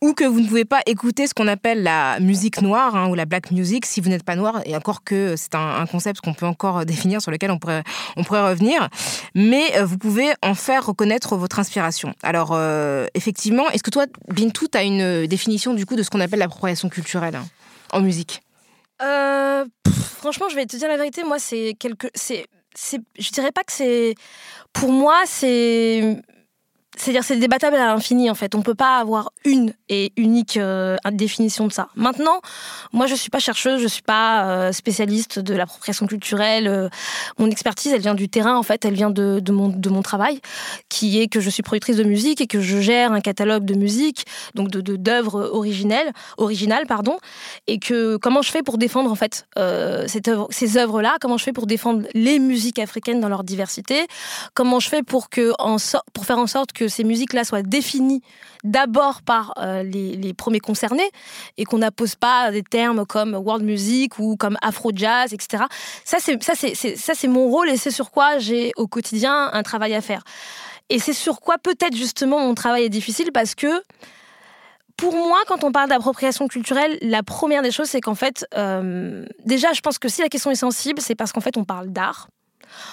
ou 0.00 0.14
que 0.14 0.24
vous 0.24 0.40
ne 0.40 0.46
pouvez 0.46 0.64
pas 0.64 0.80
écouter 0.86 1.26
ce 1.26 1.34
qu'on 1.34 1.48
appelle 1.48 1.82
la 1.82 2.20
musique 2.20 2.62
noire 2.62 2.96
hein, 2.96 3.08
ou 3.08 3.14
la 3.14 3.24
black 3.24 3.50
music 3.50 3.86
si 3.86 4.00
vous 4.00 4.08
n'êtes 4.08 4.24
pas 4.24 4.36
noir, 4.36 4.60
et 4.64 4.76
encore 4.76 5.02
que 5.04 5.34
c'est 5.36 5.54
un, 5.54 5.86
concept 5.86 6.20
qu'on 6.20 6.34
peut 6.34 6.46
encore 6.46 6.84
définir 6.84 7.20
sur 7.20 7.30
lequel 7.30 7.50
on 7.50 7.58
pourrait, 7.58 7.82
on 8.16 8.19
pourrait 8.24 8.48
revenir, 8.48 8.88
mais 9.34 9.76
euh, 9.76 9.84
vous 9.84 9.98
pouvez 9.98 10.32
en 10.42 10.54
faire 10.54 10.86
reconnaître 10.86 11.36
votre 11.36 11.58
inspiration. 11.58 12.14
Alors 12.22 12.50
euh, 12.52 13.06
effectivement, 13.14 13.68
est-ce 13.70 13.82
que 13.82 13.90
toi, 13.90 14.06
Bintou, 14.28 14.66
tu 14.68 14.78
as 14.78 14.82
une 14.82 15.26
définition 15.26 15.74
du 15.74 15.86
coup 15.86 15.96
de 15.96 16.02
ce 16.02 16.10
qu'on 16.10 16.20
appelle 16.20 16.38
l'appropriation 16.38 16.88
culturelle 16.88 17.36
hein, 17.36 17.46
en 17.92 18.00
musique? 18.00 18.42
Euh, 19.02 19.64
franchement, 20.18 20.48
je 20.50 20.56
vais 20.56 20.66
te 20.66 20.76
dire 20.76 20.88
la 20.88 20.96
vérité. 20.96 21.24
Moi, 21.24 21.38
c'est 21.38 21.74
quelque, 21.78 22.08
c'est, 22.14 22.46
je 23.18 23.30
dirais 23.30 23.52
pas 23.52 23.64
que 23.64 23.72
c'est, 23.72 24.14
pour 24.72 24.92
moi, 24.92 25.16
c'est, 25.26 26.22
c'est-à-dire 27.00 27.24
c'est 27.24 27.36
débattable 27.36 27.76
à 27.76 27.86
l'infini 27.86 28.30
en 28.30 28.34
fait. 28.34 28.54
On 28.54 28.62
peut 28.62 28.74
pas 28.74 28.98
avoir 28.98 29.32
une 29.44 29.72
et 29.88 30.12
unique 30.16 30.58
euh, 30.58 30.96
définition 31.12 31.66
de 31.66 31.72
ça. 31.72 31.88
Maintenant, 31.96 32.40
moi 32.92 33.06
je 33.06 33.14
suis 33.14 33.30
pas 33.30 33.38
chercheuse, 33.38 33.80
je 33.80 33.88
suis 33.88 34.02
pas 34.02 34.44
euh, 34.44 34.72
spécialiste 34.72 35.38
de 35.38 35.54
l'appropriation 35.54 36.06
culturelle. 36.06 36.68
Euh, 36.68 36.88
mon 37.38 37.50
expertise, 37.50 37.92
elle 37.92 38.02
vient 38.02 38.14
du 38.14 38.28
terrain 38.28 38.56
en 38.56 38.62
fait, 38.62 38.84
elle 38.84 38.94
vient 38.94 39.10
de, 39.10 39.40
de, 39.40 39.52
mon, 39.52 39.68
de 39.68 39.88
mon 39.88 40.02
travail, 40.02 40.40
qui 40.90 41.20
est 41.20 41.28
que 41.28 41.40
je 41.40 41.48
suis 41.48 41.62
productrice 41.62 41.96
de 41.96 42.04
musique 42.04 42.40
et 42.42 42.46
que 42.46 42.60
je 42.60 42.78
gère 42.80 43.12
un 43.12 43.20
catalogue 43.20 43.64
de 43.64 43.74
musique, 43.74 44.26
donc 44.54 44.70
de 44.70 44.80
d'œuvres 44.96 45.50
originelles, 45.52 46.12
originales 46.36 46.86
pardon, 46.86 47.18
et 47.66 47.78
que 47.78 48.16
comment 48.16 48.42
je 48.42 48.50
fais 48.50 48.62
pour 48.62 48.76
défendre 48.76 49.10
en 49.10 49.14
fait 49.14 49.46
ces 49.56 50.76
œuvres-là, 50.76 51.16
comment 51.20 51.38
je 51.38 51.44
fais 51.44 51.52
pour 51.52 51.66
défendre 51.66 52.06
les 52.12 52.38
musiques 52.38 52.78
africaines 52.78 53.20
dans 53.20 53.28
leur 53.28 53.44
diversité, 53.44 54.06
comment 54.52 54.80
je 54.80 54.88
fais 54.88 55.02
pour 55.02 55.30
que 55.30 55.52
pour 56.12 56.26
faire 56.26 56.38
en 56.38 56.46
sorte 56.46 56.72
que 56.72 56.88
ces 56.90 57.04
musiques-là 57.04 57.44
soient 57.44 57.62
définies 57.62 58.22
d'abord 58.64 59.22
par 59.22 59.54
euh, 59.58 59.82
les, 59.82 60.34
premiers 60.34 60.60
concernés 60.60 61.08
et 61.56 61.64
qu'on 61.64 61.78
n'appose 61.78 62.14
pas 62.14 62.50
des 62.50 62.62
termes 62.62 63.06
comme 63.06 63.34
world 63.34 63.64
music 63.64 64.18
ou 64.18 64.36
comme 64.36 64.56
afro 64.62 64.90
jazz, 64.94 65.32
etc. 65.32 65.64
Ça, 66.04 66.18
c'est 66.20 67.28
mon 67.28 67.48
rôle 67.48 67.70
et 67.70 67.76
c'est 67.76 67.90
sur 67.90 68.10
quoi 68.10 68.38
j'ai 68.38 68.72
au 68.76 68.86
quotidien 68.86 69.50
un 69.52 69.62
travail 69.62 69.94
à 69.94 70.00
faire. 70.00 70.22
Et 70.88 70.98
c'est 70.98 71.12
sur 71.12 71.40
quoi 71.40 71.56
peut-être 71.58 71.96
justement 71.96 72.40
mon 72.40 72.54
travail 72.54 72.84
est 72.84 72.90
difficile 72.90 73.30
parce 73.32 73.54
que 73.54 73.82
pour 74.96 75.14
moi, 75.14 75.38
quand 75.48 75.64
on 75.64 75.72
parle 75.72 75.88
d'appropriation 75.88 76.46
culturelle, 76.46 76.98
la 77.00 77.22
première 77.22 77.62
des 77.62 77.70
choses, 77.70 77.88
c'est 77.88 78.02
qu'en 78.02 78.14
fait, 78.14 78.44
euh, 78.54 79.24
déjà, 79.46 79.72
je 79.72 79.80
pense 79.80 79.98
que 79.98 80.08
si 80.08 80.20
la 80.20 80.28
question 80.28 80.50
est 80.50 80.56
sensible, 80.56 81.00
c'est 81.00 81.14
parce 81.14 81.32
qu'en 81.32 81.40
fait, 81.40 81.56
on 81.56 81.64
parle 81.64 81.88
d'art 81.88 82.28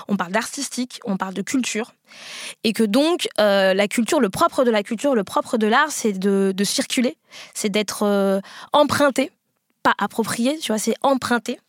on 0.07 0.17
parle 0.17 0.31
d'artistique, 0.31 1.00
on 1.05 1.17
parle 1.17 1.34
de 1.34 1.41
culture. 1.41 1.93
Et 2.63 2.74
que 2.74 2.84
donc, 2.84 3.27
euh, 3.39 3.74
la 3.74 3.88
culture, 3.88 4.19
le 4.19 4.29
propre 4.29 4.63
de 4.63 4.72
la 4.72 4.84
culture, 4.84 5.15
le 5.15 5.24
propre 5.24 5.57
de 5.57 5.67
l'art, 5.67 5.91
c'est 5.91 6.13
de, 6.13 6.63
circuler, 6.63 7.17
c'est 7.53 7.69
d'être 7.69 8.03
euh, 8.03 8.39
emprunté 8.74 9.31
approprié, 9.98 10.58
tu 10.58 10.72
vois, 10.72 10.79
c'est 10.79 10.96
emprunté. 11.01 11.60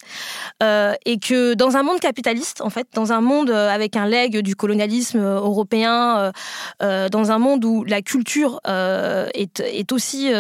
Euh, 0.63 0.95
et 1.05 1.19
que 1.19 1.55
dans 1.55 1.77
un 1.77 1.83
monde 1.83 2.01
capitaliste, 2.01 2.61
en 2.61 2.71
fait, 2.71 2.89
dans 2.95 3.13
un 3.13 3.21
monde 3.21 3.51
euh, 3.51 3.71
avec 3.71 3.97
un 3.97 4.07
legs 4.07 4.39
du 4.39 4.57
colonialisme 4.57 5.19
euh, 5.19 5.41
européen, 5.41 6.33
dans 6.81 7.31
un 7.31 7.39
monde 7.39 7.65
où 7.65 7.85
la 7.85 8.03
culture 8.03 8.61
est, 8.67 9.61
est, 9.61 9.93
aussi 9.93 10.31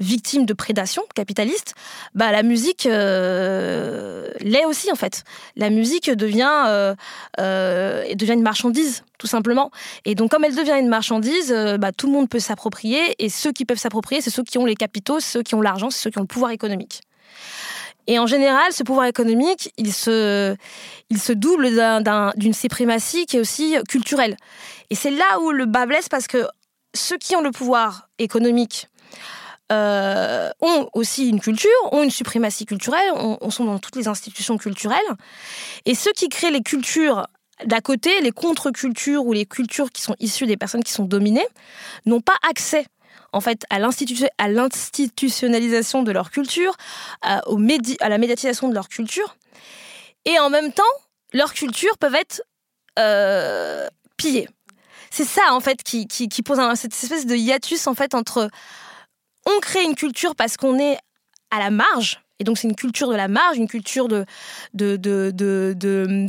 victime 0.00 0.46
de 0.46 0.54
prédation 0.54 1.02
capitaliste, 1.14 1.74
bah, 2.14 2.32
la 2.32 2.42
musique 2.42 2.84
l'est 2.84 4.64
aussi, 4.66 4.90
en 4.90 4.96
fait. 4.96 5.24
La 5.56 5.70
musique 5.70 6.10
devient, 6.10 6.94
devient 7.38 8.32
une 8.32 8.42
marchandise 8.42 9.04
tout 9.18 9.26
simplement. 9.26 9.70
Et 10.04 10.14
donc, 10.14 10.30
comme 10.32 10.44
elle 10.44 10.56
devient 10.56 10.76
une 10.78 10.88
marchandise, 10.88 11.54
bah, 11.78 11.92
tout 11.92 12.06
le 12.06 12.12
monde 12.12 12.28
peut 12.28 12.40
s'approprier. 12.40 13.14
Et 13.18 13.28
ceux 13.28 13.52
qui 13.52 13.64
peuvent 13.64 13.78
s'approprier, 13.78 14.20
c'est 14.20 14.30
ceux 14.30 14.42
qui 14.42 14.58
ont 14.58 14.66
les 14.66 14.74
capitaux, 14.74 15.20
ceux 15.20 15.42
qui 15.42 15.54
ont 15.54 15.60
l'argent, 15.60 15.90
c'est 15.90 16.00
ceux 16.00 16.10
qui 16.10 16.18
ont 16.18 16.22
le 16.22 16.26
pouvoir 16.26 16.50
économique. 16.50 17.02
Et 18.06 18.18
en 18.18 18.26
général, 18.26 18.72
ce 18.72 18.82
pouvoir 18.82 19.06
économique, 19.06 19.72
il 19.76 19.92
se, 19.92 20.56
il 21.10 21.20
se 21.20 21.32
double 21.32 21.68
d'une 22.36 22.54
suprématie 22.54 23.26
qui 23.26 23.36
est 23.36 23.40
aussi 23.40 23.76
culturelle. 23.88 24.36
Et 24.90 24.94
c'est 24.94 25.10
là 25.10 25.40
où 25.40 25.52
le 25.52 25.66
bas 25.66 25.86
blesse 25.86 26.08
parce 26.08 26.26
que 26.26 26.46
ceux 26.94 27.16
qui 27.16 27.36
ont 27.36 27.40
le 27.40 27.50
pouvoir 27.50 28.08
économique 28.18 28.88
euh, 29.70 30.50
ont 30.60 30.88
aussi 30.92 31.28
une 31.28 31.40
culture, 31.40 31.70
ont 31.92 32.02
une 32.02 32.10
suprématie 32.10 32.66
culturelle, 32.66 33.10
on, 33.14 33.50
sont 33.50 33.64
dans 33.64 33.78
toutes 33.78 33.96
les 33.96 34.08
institutions 34.08 34.58
culturelles. 34.58 34.98
Et 35.86 35.94
ceux 35.94 36.12
qui 36.12 36.28
créent 36.28 36.50
les 36.50 36.62
cultures 36.62 37.26
d'à 37.64 37.80
côté, 37.80 38.20
les 38.20 38.32
contre-cultures 38.32 39.24
ou 39.24 39.32
les 39.32 39.46
cultures 39.46 39.90
qui 39.90 40.02
sont 40.02 40.16
issues 40.20 40.46
des 40.46 40.56
personnes 40.56 40.82
qui 40.82 40.92
sont 40.92 41.04
dominées, 41.04 41.46
n'ont 42.04 42.20
pas 42.20 42.36
accès 42.48 42.84
en 43.32 43.40
fait 43.40 43.64
à 43.70 43.78
l'institutionnalisation 43.78 46.02
de 46.02 46.12
leur 46.12 46.30
culture, 46.30 46.76
à, 47.22 47.40
la 48.08 48.18
médiatisation 48.18 48.68
de 48.68 48.74
leur 48.74 48.88
culture, 48.88 49.36
et 50.24 50.38
en 50.38 50.50
même 50.50 50.72
temps, 50.72 50.82
leurs 51.32 51.54
cultures 51.54 51.98
peuvent 51.98 52.14
être 52.14 52.42
euh, 52.98 53.88
pillées. 54.16 54.48
C'est 55.10 55.24
ça 55.24 55.52
en 55.52 55.60
fait 55.60 55.82
qui, 55.82 56.06
pose 56.44 56.58
cette 56.74 56.94
espèce 56.94 57.26
de 57.26 57.34
hiatus 57.34 57.86
en 57.86 57.94
fait 57.94 58.14
entre 58.14 58.48
on 59.46 59.60
crée 59.60 59.82
une 59.82 59.94
culture 59.94 60.34
parce 60.34 60.56
qu'on 60.56 60.78
est 60.78 60.98
à 61.50 61.58
la 61.58 61.70
marge, 61.70 62.20
et 62.38 62.44
donc 62.44 62.58
c'est 62.58 62.68
une 62.68 62.76
culture 62.76 63.08
de 63.08 63.14
la 63.14 63.28
marge, 63.28 63.56
une 63.56 63.68
culture 63.68 64.08
de, 64.08 64.24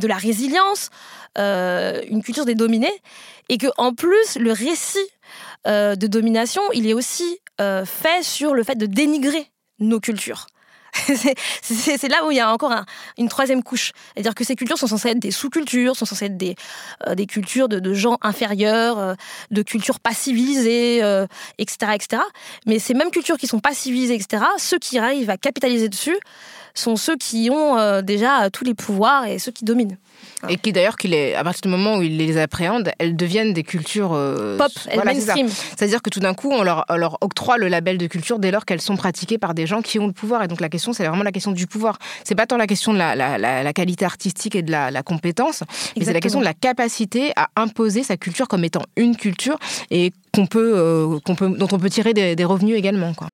la 0.06 0.16
résilience, 0.16 0.90
euh, 1.38 2.02
une 2.08 2.22
culture 2.22 2.44
des 2.44 2.54
dominés, 2.54 3.02
et 3.48 3.58
que 3.58 3.68
en 3.78 3.94
plus 3.94 4.36
le 4.36 4.52
récit 4.52 5.06
euh, 5.66 5.96
de 5.96 6.06
domination, 6.06 6.62
il 6.72 6.86
est 6.86 6.92
aussi 6.92 7.38
euh, 7.60 7.84
fait 7.84 8.22
sur 8.22 8.54
le 8.54 8.62
fait 8.62 8.76
de 8.76 8.86
dénigrer 8.86 9.50
nos 9.78 10.00
cultures. 10.00 10.46
c'est 11.62 12.08
là 12.08 12.24
où 12.24 12.30
il 12.30 12.36
y 12.36 12.40
a 12.40 12.52
encore 12.52 12.72
une 13.18 13.28
troisième 13.28 13.64
couche. 13.64 13.90
C'est-à-dire 14.14 14.34
que 14.34 14.44
ces 14.44 14.54
cultures 14.54 14.78
sont 14.78 14.86
censées 14.86 15.08
être 15.08 15.18
des 15.18 15.32
sous-cultures, 15.32 15.96
sont 15.96 16.04
censées 16.04 16.26
être 16.26 16.36
des, 16.36 16.54
euh, 17.08 17.16
des 17.16 17.26
cultures 17.26 17.68
de, 17.68 17.94
gens 17.94 18.18
inférieurs, 18.22 19.16
de 19.50 19.62
cultures 19.62 19.98
pas 19.98 20.14
civilisées, 20.14 20.98
etc., 21.58 21.92
etc. 21.94 22.22
Mais 22.66 22.78
ces 22.78 22.94
mêmes 22.94 23.10
cultures 23.10 23.38
qui 23.38 23.48
sont 23.48 23.58
pas 23.58 23.74
civilisées, 23.74 24.14
etc., 24.14 24.44
ceux 24.58 24.78
qui 24.78 24.98
arrivent 24.98 25.30
à 25.30 25.36
capitaliser 25.36 25.88
dessus 25.88 26.16
sont 26.74 26.94
ceux 26.94 27.16
qui 27.16 27.50
ont 27.50 28.02
déjà 28.02 28.48
tous 28.50 28.64
les 28.64 28.74
pouvoirs 28.74 29.26
et 29.26 29.40
ceux 29.40 29.50
qui 29.50 29.64
dominent. 29.64 29.98
Et 30.48 30.56
qui 30.56 30.72
d'ailleurs, 30.72 30.96
est, 31.04 31.34
à 31.34 31.44
partir 31.44 31.62
du 31.62 31.68
moment 31.68 31.96
où 31.96 32.02
ils 32.02 32.16
les 32.16 32.38
appréhendent, 32.38 32.90
elles 32.98 33.16
deviennent 33.16 33.52
des 33.52 33.62
cultures 33.62 34.12
euh, 34.12 34.56
pop, 34.56 34.70
mainstream. 35.04 35.48
C'est-à-dire 35.48 36.02
que 36.02 36.10
tout 36.10 36.20
d'un 36.20 36.34
coup, 36.34 36.50
on 36.50 36.62
leur, 36.62 36.84
leur, 36.96 37.18
octroie 37.20 37.58
le 37.58 37.68
label 37.68 37.98
de 37.98 38.06
culture 38.06 38.38
dès 38.38 38.50
lors 38.50 38.64
qu'elles 38.64 38.80
sont 38.80 38.96
pratiquées 38.96 39.38
par 39.38 39.54
des 39.54 39.66
gens 39.66 39.82
qui 39.82 39.98
ont 39.98 40.06
le 40.06 40.12
pouvoir. 40.12 40.42
Et 40.42 40.48
donc 40.48 40.60
la 40.60 40.68
question, 40.68 40.92
c'est 40.92 41.06
vraiment 41.06 41.22
la 41.22 41.32
question 41.32 41.52
du 41.52 41.66
pouvoir. 41.66 41.98
C'est 42.24 42.34
pas 42.34 42.46
tant 42.46 42.56
la 42.56 42.66
question 42.66 42.92
de 42.92 42.98
la, 42.98 43.14
la, 43.14 43.38
la, 43.38 43.72
qualité 43.72 44.04
artistique 44.04 44.54
et 44.54 44.62
de 44.62 44.70
la, 44.70 45.02
compétence, 45.02 45.62
mais 45.96 46.04
c'est 46.04 46.12
la 46.12 46.20
question 46.20 46.40
de 46.40 46.44
la 46.44 46.54
capacité 46.54 47.32
à 47.36 47.48
imposer 47.56 48.02
sa 48.02 48.16
culture 48.16 48.48
comme 48.48 48.64
étant 48.64 48.82
une 48.96 49.16
culture 49.16 49.58
et 49.90 50.12
qu'on 50.32 50.46
peut, 50.46 50.72
euh, 50.76 51.18
qu'on 51.24 51.34
peut, 51.34 51.48
dont 51.48 51.68
on 51.72 51.78
peut 51.78 51.90
tirer 51.90 52.14
des, 52.14 52.36
des 52.36 52.44
revenus 52.44 52.76
également. 52.76 53.12
Quoi. 53.14 53.28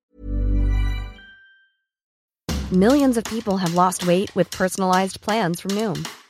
Millions 2.72 3.16
of 3.16 3.24
people 3.24 3.56
have 3.56 3.74
lost 3.74 4.06
weight 4.06 4.34
with 4.36 4.48
personalized 4.50 5.20
plans 5.20 5.60
from 5.60 5.72
Noom. 5.72 6.04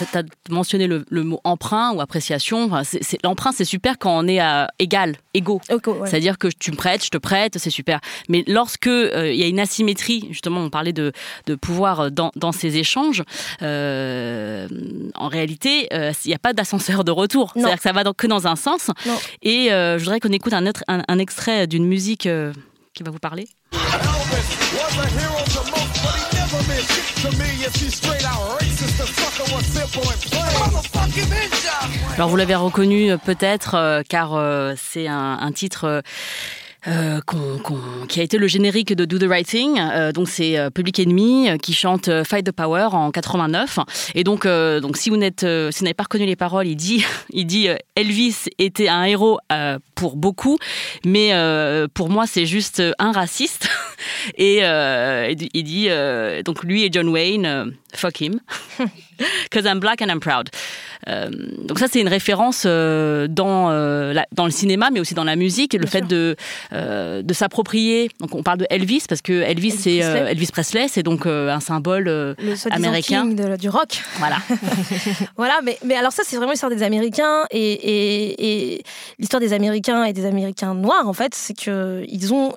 As 0.00 0.22
mentionné 0.50 0.86
le, 0.86 1.04
mot 1.10 1.40
emprunt 1.44 1.92
ou 1.92 2.00
appréciation. 2.00 2.70
l'emprunt, 3.22 3.52
c'est 3.52 3.64
super 3.64 3.98
quand 3.98 4.16
on 4.16 4.26
est 4.26 4.40
à 4.40 4.68
égal, 4.78 5.16
égaux. 5.34 5.60
C'est-à-dire 6.06 6.38
que 6.38 6.48
tu 6.48 6.70
me 6.70 6.76
prêtes, 6.76 7.04
je 7.04 7.10
te 7.10 7.18
prête, 7.18 7.58
c'est 7.58 7.70
super. 7.70 8.00
Mais 8.28 8.44
lorsque 8.46 8.86
euh, 8.86 9.30
il 9.32 9.38
y 9.38 9.42
a 9.42 9.46
une 9.46 9.60
asymétrie, 9.60 10.26
justement, 10.30 10.60
on 10.60 10.70
parlait 10.70 10.92
de, 10.92 11.12
pouvoir 11.60 12.10
dans, 12.10 12.52
ces 12.52 12.76
échanges, 12.76 13.22
euh, 13.62 14.68
en 15.14 15.28
réalité, 15.28 15.88
euh, 15.92 16.12
il 16.24 16.28
n'y 16.28 16.34
a 16.34 16.38
pas 16.38 16.52
d'ascenseur 16.52 17.04
de 17.04 17.10
retour. 17.10 17.52
C'est-à-dire 17.54 17.76
que 17.76 17.82
ça 17.82 17.92
va 17.92 18.04
que 18.16 18.26
dans 18.26 18.46
un 18.46 18.56
sens. 18.56 18.90
Et 19.42 19.68
je 19.70 19.98
voudrais 19.98 20.20
qu'on 20.20 20.32
écoute 20.32 20.52
un, 20.52 20.66
autre, 20.66 20.84
un 20.88 21.18
extrait 21.18 21.66
d'une 21.66 21.86
musique 21.86 22.28
qui 22.94 23.02
va 23.02 23.10
vous 23.10 23.18
parler. 23.18 23.48
Alors 32.14 32.28
vous 32.28 32.36
l'avez 32.36 32.54
reconnu 32.54 33.10
euh, 33.10 33.16
peut-être 33.16 33.74
euh, 33.74 34.02
car 34.08 34.34
euh, 34.34 34.74
c'est 34.76 35.08
un, 35.08 35.50
titre 35.52 36.02
qui 38.08 38.20
a 38.20 38.22
été 38.22 38.36
le 38.36 38.46
générique 38.46 38.94
de 38.94 39.04
Do 39.04 39.18
the 39.18 39.28
Right 39.28 39.46
Thing. 39.46 39.80
Donc 40.12 40.28
c'est 40.28 40.58
Public 40.74 41.00
Enemy 41.00 41.58
qui 41.62 41.72
chante 41.72 42.10
Fight 42.24 42.44
the 42.44 42.52
Power 42.52 42.88
en 42.92 43.10
89. 43.10 43.78
Et 44.14 44.22
donc, 44.22 44.46
donc 44.46 44.98
si 44.98 45.08
vous 45.08 45.16
n'êtes, 45.16 45.40
si 45.40 45.78
vous 45.78 45.84
n'avez 45.84 45.94
pas 45.94 46.04
reconnu 46.04 46.26
les 46.26 46.36
paroles, 46.36 46.66
il 46.66 46.76
dit, 46.76 47.02
il 47.30 47.46
dit 47.46 47.68
Elvis 47.96 48.48
était 48.58 48.88
un 48.88 49.04
héros 49.04 49.38
pour 49.94 50.16
beaucoup, 50.16 50.58
mais 51.06 51.32
pour 51.94 52.10
moi 52.10 52.26
c'est 52.26 52.46
juste 52.46 52.82
un 52.98 53.12
raciste. 53.12 53.68
Et 54.36 54.58
il 54.60 55.64
dit 55.64 55.88
donc 56.44 56.64
lui 56.64 56.84
et 56.84 56.90
John 56.92 57.08
Wayne, 57.08 57.74
fuck 57.94 58.20
him, 58.20 58.40
because 59.44 59.66
I'm 59.66 59.80
black 59.80 60.00
and 60.00 60.10
I'm 60.10 60.20
proud. 60.20 60.50
Euh, 61.08 61.28
donc 61.62 61.78
ça, 61.78 61.86
c'est 61.90 62.00
une 62.00 62.08
référence 62.08 62.64
euh, 62.66 63.26
dans, 63.28 63.70
euh, 63.70 64.14
dans 64.32 64.44
le 64.44 64.50
cinéma, 64.50 64.90
mais 64.92 65.00
aussi 65.00 65.14
dans 65.14 65.24
la 65.24 65.36
musique, 65.36 65.74
le 65.74 65.86
fait 65.86 66.06
de, 66.06 66.36
de 66.72 67.34
s'approprier. 67.34 68.10
Donc 68.20 68.34
on 68.34 68.42
parle 68.42 68.58
de 68.58 68.66
Elvis, 68.70 69.04
parce 69.08 69.22
que 69.22 69.32
Elvis, 69.32 69.72
c'est 69.72 69.96
Elvis 69.96 70.48
Presley, 70.52 70.88
c'est 70.88 71.02
donc 71.02 71.26
un 71.26 71.60
symbole 71.60 72.04
le 72.04 72.36
américain. 72.70 73.26
de, 73.26 73.56
du 73.56 73.68
rock. 73.68 74.02
Voilà. 74.18 74.36
voilà, 75.36 75.54
mais, 75.62 75.78
mais 75.84 75.94
alors 75.94 76.12
ça, 76.12 76.22
c'est 76.24 76.36
vraiment 76.36 76.52
l'histoire 76.52 76.72
des 76.72 76.82
Américains. 76.82 77.44
Et, 77.50 77.72
et, 77.72 78.76
et 78.76 78.82
l'histoire 79.18 79.40
des 79.40 79.52
Américains 79.52 80.04
et 80.04 80.12
des 80.12 80.26
Américains 80.26 80.74
noirs, 80.74 81.08
en 81.08 81.12
fait, 81.12 81.34
c'est 81.34 81.54
qu'ils 81.54 82.34
ont 82.34 82.52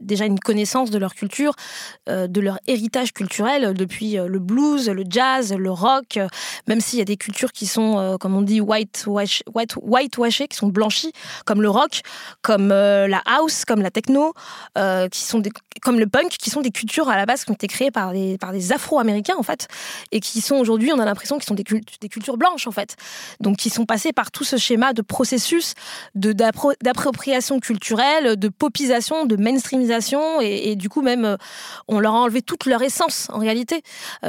déjà 0.00 0.26
une 0.26 0.38
connaissance 0.38 0.90
de 0.90 0.98
leur 0.98 1.14
culture, 1.14 1.54
de 2.06 2.40
leur 2.40 2.58
héritage 2.66 3.12
culturel 3.12 3.74
depuis 3.74 4.16
le 4.16 4.38
blues, 4.38 4.88
le 4.88 5.04
jazz, 5.08 5.54
le 5.54 5.70
rock, 5.70 6.18
même 6.66 6.80
s'il 6.80 6.98
y 6.98 7.02
a 7.02 7.04
des 7.04 7.16
cultures 7.16 7.52
qui 7.52 7.66
sont 7.66 7.77
euh, 7.78 8.16
comme 8.16 8.34
on 8.34 8.42
dit, 8.42 8.60
white, 8.60 9.04
white, 9.06 9.42
whitewashés, 9.80 10.48
qui 10.48 10.56
sont 10.56 10.68
blanchis, 10.68 11.12
comme 11.44 11.62
le 11.62 11.70
rock, 11.70 12.02
comme 12.42 12.72
euh, 12.72 13.06
la 13.08 13.22
house, 13.26 13.64
comme 13.64 13.80
la 13.80 13.90
techno, 13.90 14.34
euh, 14.76 15.08
qui 15.08 15.20
sont 15.20 15.42
comme 15.82 15.98
le 15.98 16.06
punk, 16.06 16.30
qui 16.30 16.50
sont 16.50 16.60
des 16.60 16.70
cultures 16.70 17.08
à 17.08 17.16
la 17.16 17.24
base 17.24 17.44
qui 17.44 17.50
ont 17.50 17.54
été 17.54 17.68
créées 17.68 17.90
par 17.90 18.12
des, 18.12 18.36
par 18.38 18.52
des 18.52 18.72
Afro-Américains, 18.72 19.36
en 19.38 19.42
fait, 19.42 19.68
et 20.12 20.20
qui 20.20 20.40
sont 20.40 20.56
aujourd'hui, 20.56 20.92
on 20.92 20.98
a 20.98 21.04
l'impression, 21.04 21.36
qu'ils 21.36 21.46
sont 21.46 21.54
des, 21.54 21.64
des, 22.00 22.08
cultures 22.08 22.36
blanches, 22.36 22.66
en 22.66 22.72
fait. 22.72 22.96
Donc, 23.40 23.56
qui 23.56 23.70
sont 23.70 23.86
passés 23.86 24.12
par 24.12 24.30
tout 24.30 24.44
ce 24.44 24.56
schéma 24.56 24.92
de 24.92 25.02
processus 25.02 25.74
d'appropriation 26.14 27.60
culturelle, 27.60 28.36
de 28.36 28.48
popisation, 28.48 29.26
de 29.26 29.36
mainstreamisation, 29.36 30.40
et, 30.40 30.74
du 30.74 30.88
coup, 30.88 31.02
même, 31.02 31.36
on 31.86 32.00
leur 32.00 32.14
a 32.14 32.18
enlevé 32.18 32.42
toute 32.42 32.66
leur 32.66 32.82
essence, 32.82 33.28
en 33.32 33.38
réalité, 33.38 33.82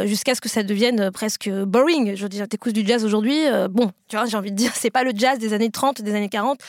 jusqu'à 0.05 0.35
ce 0.35 0.41
que 0.41 0.49
ça 0.49 0.63
devienne 0.63 1.11
presque 1.11 1.49
boring. 1.49 2.15
Je 2.15 2.23
veux 2.23 2.29
dire, 2.29 2.47
t'écoutes 2.47 2.73
du 2.73 2.85
jazz 2.85 3.03
aujourd'hui, 3.05 3.38
euh, 3.47 3.67
bon, 3.67 3.91
tu 4.07 4.15
vois, 4.15 4.25
j'ai 4.25 4.37
envie 4.37 4.51
de 4.51 4.55
dire, 4.55 4.71
c'est 4.75 4.89
pas 4.89 5.03
le 5.03 5.11
jazz 5.15 5.39
des 5.39 5.53
années 5.53 5.71
30, 5.71 6.01
des 6.01 6.15
années 6.15 6.29
40, 6.29 6.59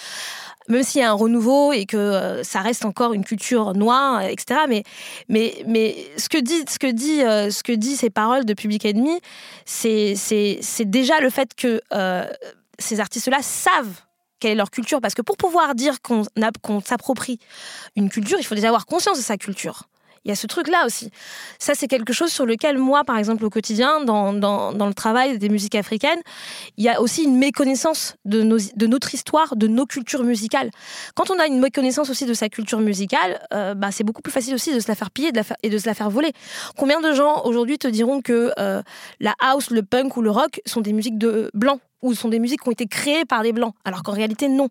même 0.68 0.82
s'il 0.82 1.00
y 1.00 1.04
a 1.04 1.10
un 1.10 1.14
renouveau 1.14 1.72
et 1.72 1.86
que 1.86 1.96
euh, 1.96 2.44
ça 2.44 2.60
reste 2.60 2.84
encore 2.84 3.12
une 3.12 3.24
culture 3.24 3.74
noire, 3.74 4.22
etc. 4.22 4.60
Mais, 4.68 4.84
mais, 5.28 5.64
mais 5.66 5.96
ce 6.16 6.28
que 6.28 6.38
dit, 6.38 6.64
ce 6.68 6.78
que 6.78 6.90
dit, 6.90 7.22
euh, 7.22 7.50
ce 7.50 7.62
que 7.62 7.72
dit 7.72 7.96
ces 7.96 8.10
paroles 8.10 8.44
de 8.44 8.54
Public 8.54 8.84
Enemy, 8.84 9.20
c'est, 9.64 10.14
c'est, 10.16 10.60
déjà 10.84 11.20
le 11.20 11.30
fait 11.30 11.54
que 11.54 11.80
ces 12.78 13.00
artistes-là 13.00 13.38
savent 13.42 14.02
quelle 14.38 14.52
est 14.52 14.56
leur 14.56 14.70
culture. 14.70 15.00
Parce 15.00 15.14
que 15.14 15.22
pour 15.22 15.36
pouvoir 15.36 15.74
dire 15.74 16.00
qu'on, 16.00 16.24
qu'on 16.62 16.80
s'approprie 16.80 17.38
une 17.96 18.08
culture, 18.08 18.38
il 18.40 18.44
faut 18.44 18.54
déjà 18.54 18.68
avoir 18.68 18.86
conscience 18.86 19.18
de 19.18 19.22
sa 19.22 19.36
culture. 19.36 19.89
Il 20.24 20.28
y 20.28 20.32
a 20.32 20.34
ce 20.34 20.46
truc-là 20.46 20.84
aussi. 20.84 21.10
Ça, 21.58 21.74
c'est 21.74 21.88
quelque 21.88 22.12
chose 22.12 22.30
sur 22.30 22.44
lequel 22.44 22.76
moi, 22.76 23.04
par 23.04 23.16
exemple, 23.16 23.44
au 23.44 23.50
quotidien, 23.50 24.04
dans, 24.04 24.34
dans, 24.34 24.86
le 24.86 24.92
travail 24.92 25.38
des 25.38 25.48
musiques 25.48 25.74
africaines, 25.74 26.20
il 26.76 26.84
y 26.84 26.90
a 26.90 27.00
aussi 27.00 27.24
une 27.24 27.38
méconnaissance 27.38 28.16
de 28.26 28.42
notre 28.42 29.14
histoire, 29.14 29.56
de 29.56 29.66
nos 29.66 29.86
cultures 29.86 30.24
musicales. 30.24 30.70
Quand 31.14 31.30
on 31.30 31.38
a 31.38 31.46
une 31.46 31.58
méconnaissance 31.58 32.10
aussi 32.10 32.26
de 32.26 32.34
sa 32.34 32.50
culture 32.50 32.80
musicale, 32.80 33.40
euh, 33.54 33.74
bah, 33.74 33.90
c'est 33.92 34.04
beaucoup 34.04 34.20
plus 34.20 34.32
facile 34.32 34.54
aussi 34.54 34.74
de 34.74 34.80
se 34.80 34.88
la 34.88 34.94
faire 34.94 35.10
piller 35.10 35.32
et 35.62 35.70
de 35.70 35.78
se 35.78 35.86
la 35.86 35.94
faire 35.94 36.10
voler. 36.10 36.32
Combien 36.76 37.00
de 37.00 37.12
gens 37.14 37.42
aujourd'hui 37.44 37.78
te 37.78 37.88
diront 37.88 38.20
que 38.20 38.52
euh, 38.58 38.82
la 39.20 39.34
house, 39.40 39.70
le 39.70 39.82
punk 39.82 40.18
ou 40.18 40.22
le 40.22 40.30
rock 40.30 40.60
sont 40.66 40.82
des 40.82 40.92
musiques 40.92 41.18
de 41.18 41.50
blancs 41.54 41.80
ou 42.02 42.14
sont 42.14 42.28
des 42.28 42.38
musiques 42.38 42.62
qui 42.62 42.68
ont 42.68 42.72
été 42.72 42.86
créées 42.86 43.24
par 43.24 43.42
des 43.42 43.52
blancs, 43.52 43.74
alors 43.84 44.02
qu'en 44.02 44.12
réalité, 44.12 44.48
non. 44.48 44.68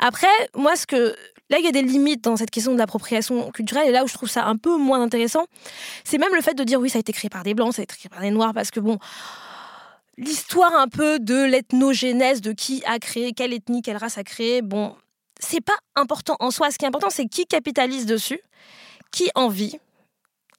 Après, 0.00 0.26
moi, 0.56 0.76
ce 0.76 0.86
que 0.86 1.14
Là, 1.50 1.58
il 1.58 1.64
y 1.64 1.68
a 1.68 1.72
des 1.72 1.82
limites 1.82 2.24
dans 2.24 2.36
cette 2.36 2.50
question 2.50 2.72
de 2.72 2.78
l'appropriation 2.78 3.50
culturelle, 3.50 3.88
et 3.88 3.92
là 3.92 4.04
où 4.04 4.08
je 4.08 4.14
trouve 4.14 4.30
ça 4.30 4.46
un 4.46 4.56
peu 4.56 4.76
moins 4.76 5.02
intéressant, 5.02 5.46
c'est 6.04 6.18
même 6.18 6.34
le 6.34 6.40
fait 6.40 6.54
de 6.54 6.64
dire 6.64 6.80
oui, 6.80 6.88
ça 6.88 6.98
a 6.98 7.00
été 7.00 7.12
créé 7.12 7.28
par 7.28 7.42
des 7.42 7.54
blancs, 7.54 7.74
ça 7.74 7.82
a 7.82 7.84
été 7.84 7.96
créé 7.96 8.08
par 8.08 8.20
des 8.20 8.30
noirs, 8.30 8.54
parce 8.54 8.70
que 8.70 8.78
bon, 8.78 8.98
l'histoire 10.16 10.74
un 10.74 10.88
peu 10.88 11.18
de 11.18 11.42
l'ethnogénèse, 11.44 12.40
de 12.40 12.52
qui 12.52 12.82
a 12.86 12.98
créé, 12.98 13.32
quelle 13.32 13.52
ethnie, 13.52 13.82
quelle 13.82 13.96
race 13.96 14.16
a 14.16 14.24
créé, 14.24 14.62
bon, 14.62 14.94
c'est 15.40 15.60
pas 15.60 15.76
important 15.96 16.36
en 16.38 16.50
soi. 16.50 16.70
Ce 16.70 16.78
qui 16.78 16.84
est 16.84 16.88
important, 16.88 17.10
c'est 17.10 17.26
qui 17.26 17.46
capitalise 17.46 18.06
dessus, 18.06 18.40
qui 19.10 19.30
en 19.34 19.48
vit. 19.48 19.78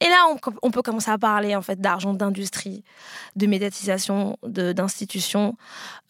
Et 0.01 0.09
là, 0.09 0.35
on, 0.63 0.71
peut 0.71 0.81
commencer 0.81 1.11
à 1.11 1.19
parler 1.19 1.55
en 1.55 1.61
fait 1.61 1.79
d'argent, 1.79 2.15
d'industrie, 2.15 2.83
de 3.35 3.45
médiatisation, 3.45 4.35
d'institutions, 4.41 5.55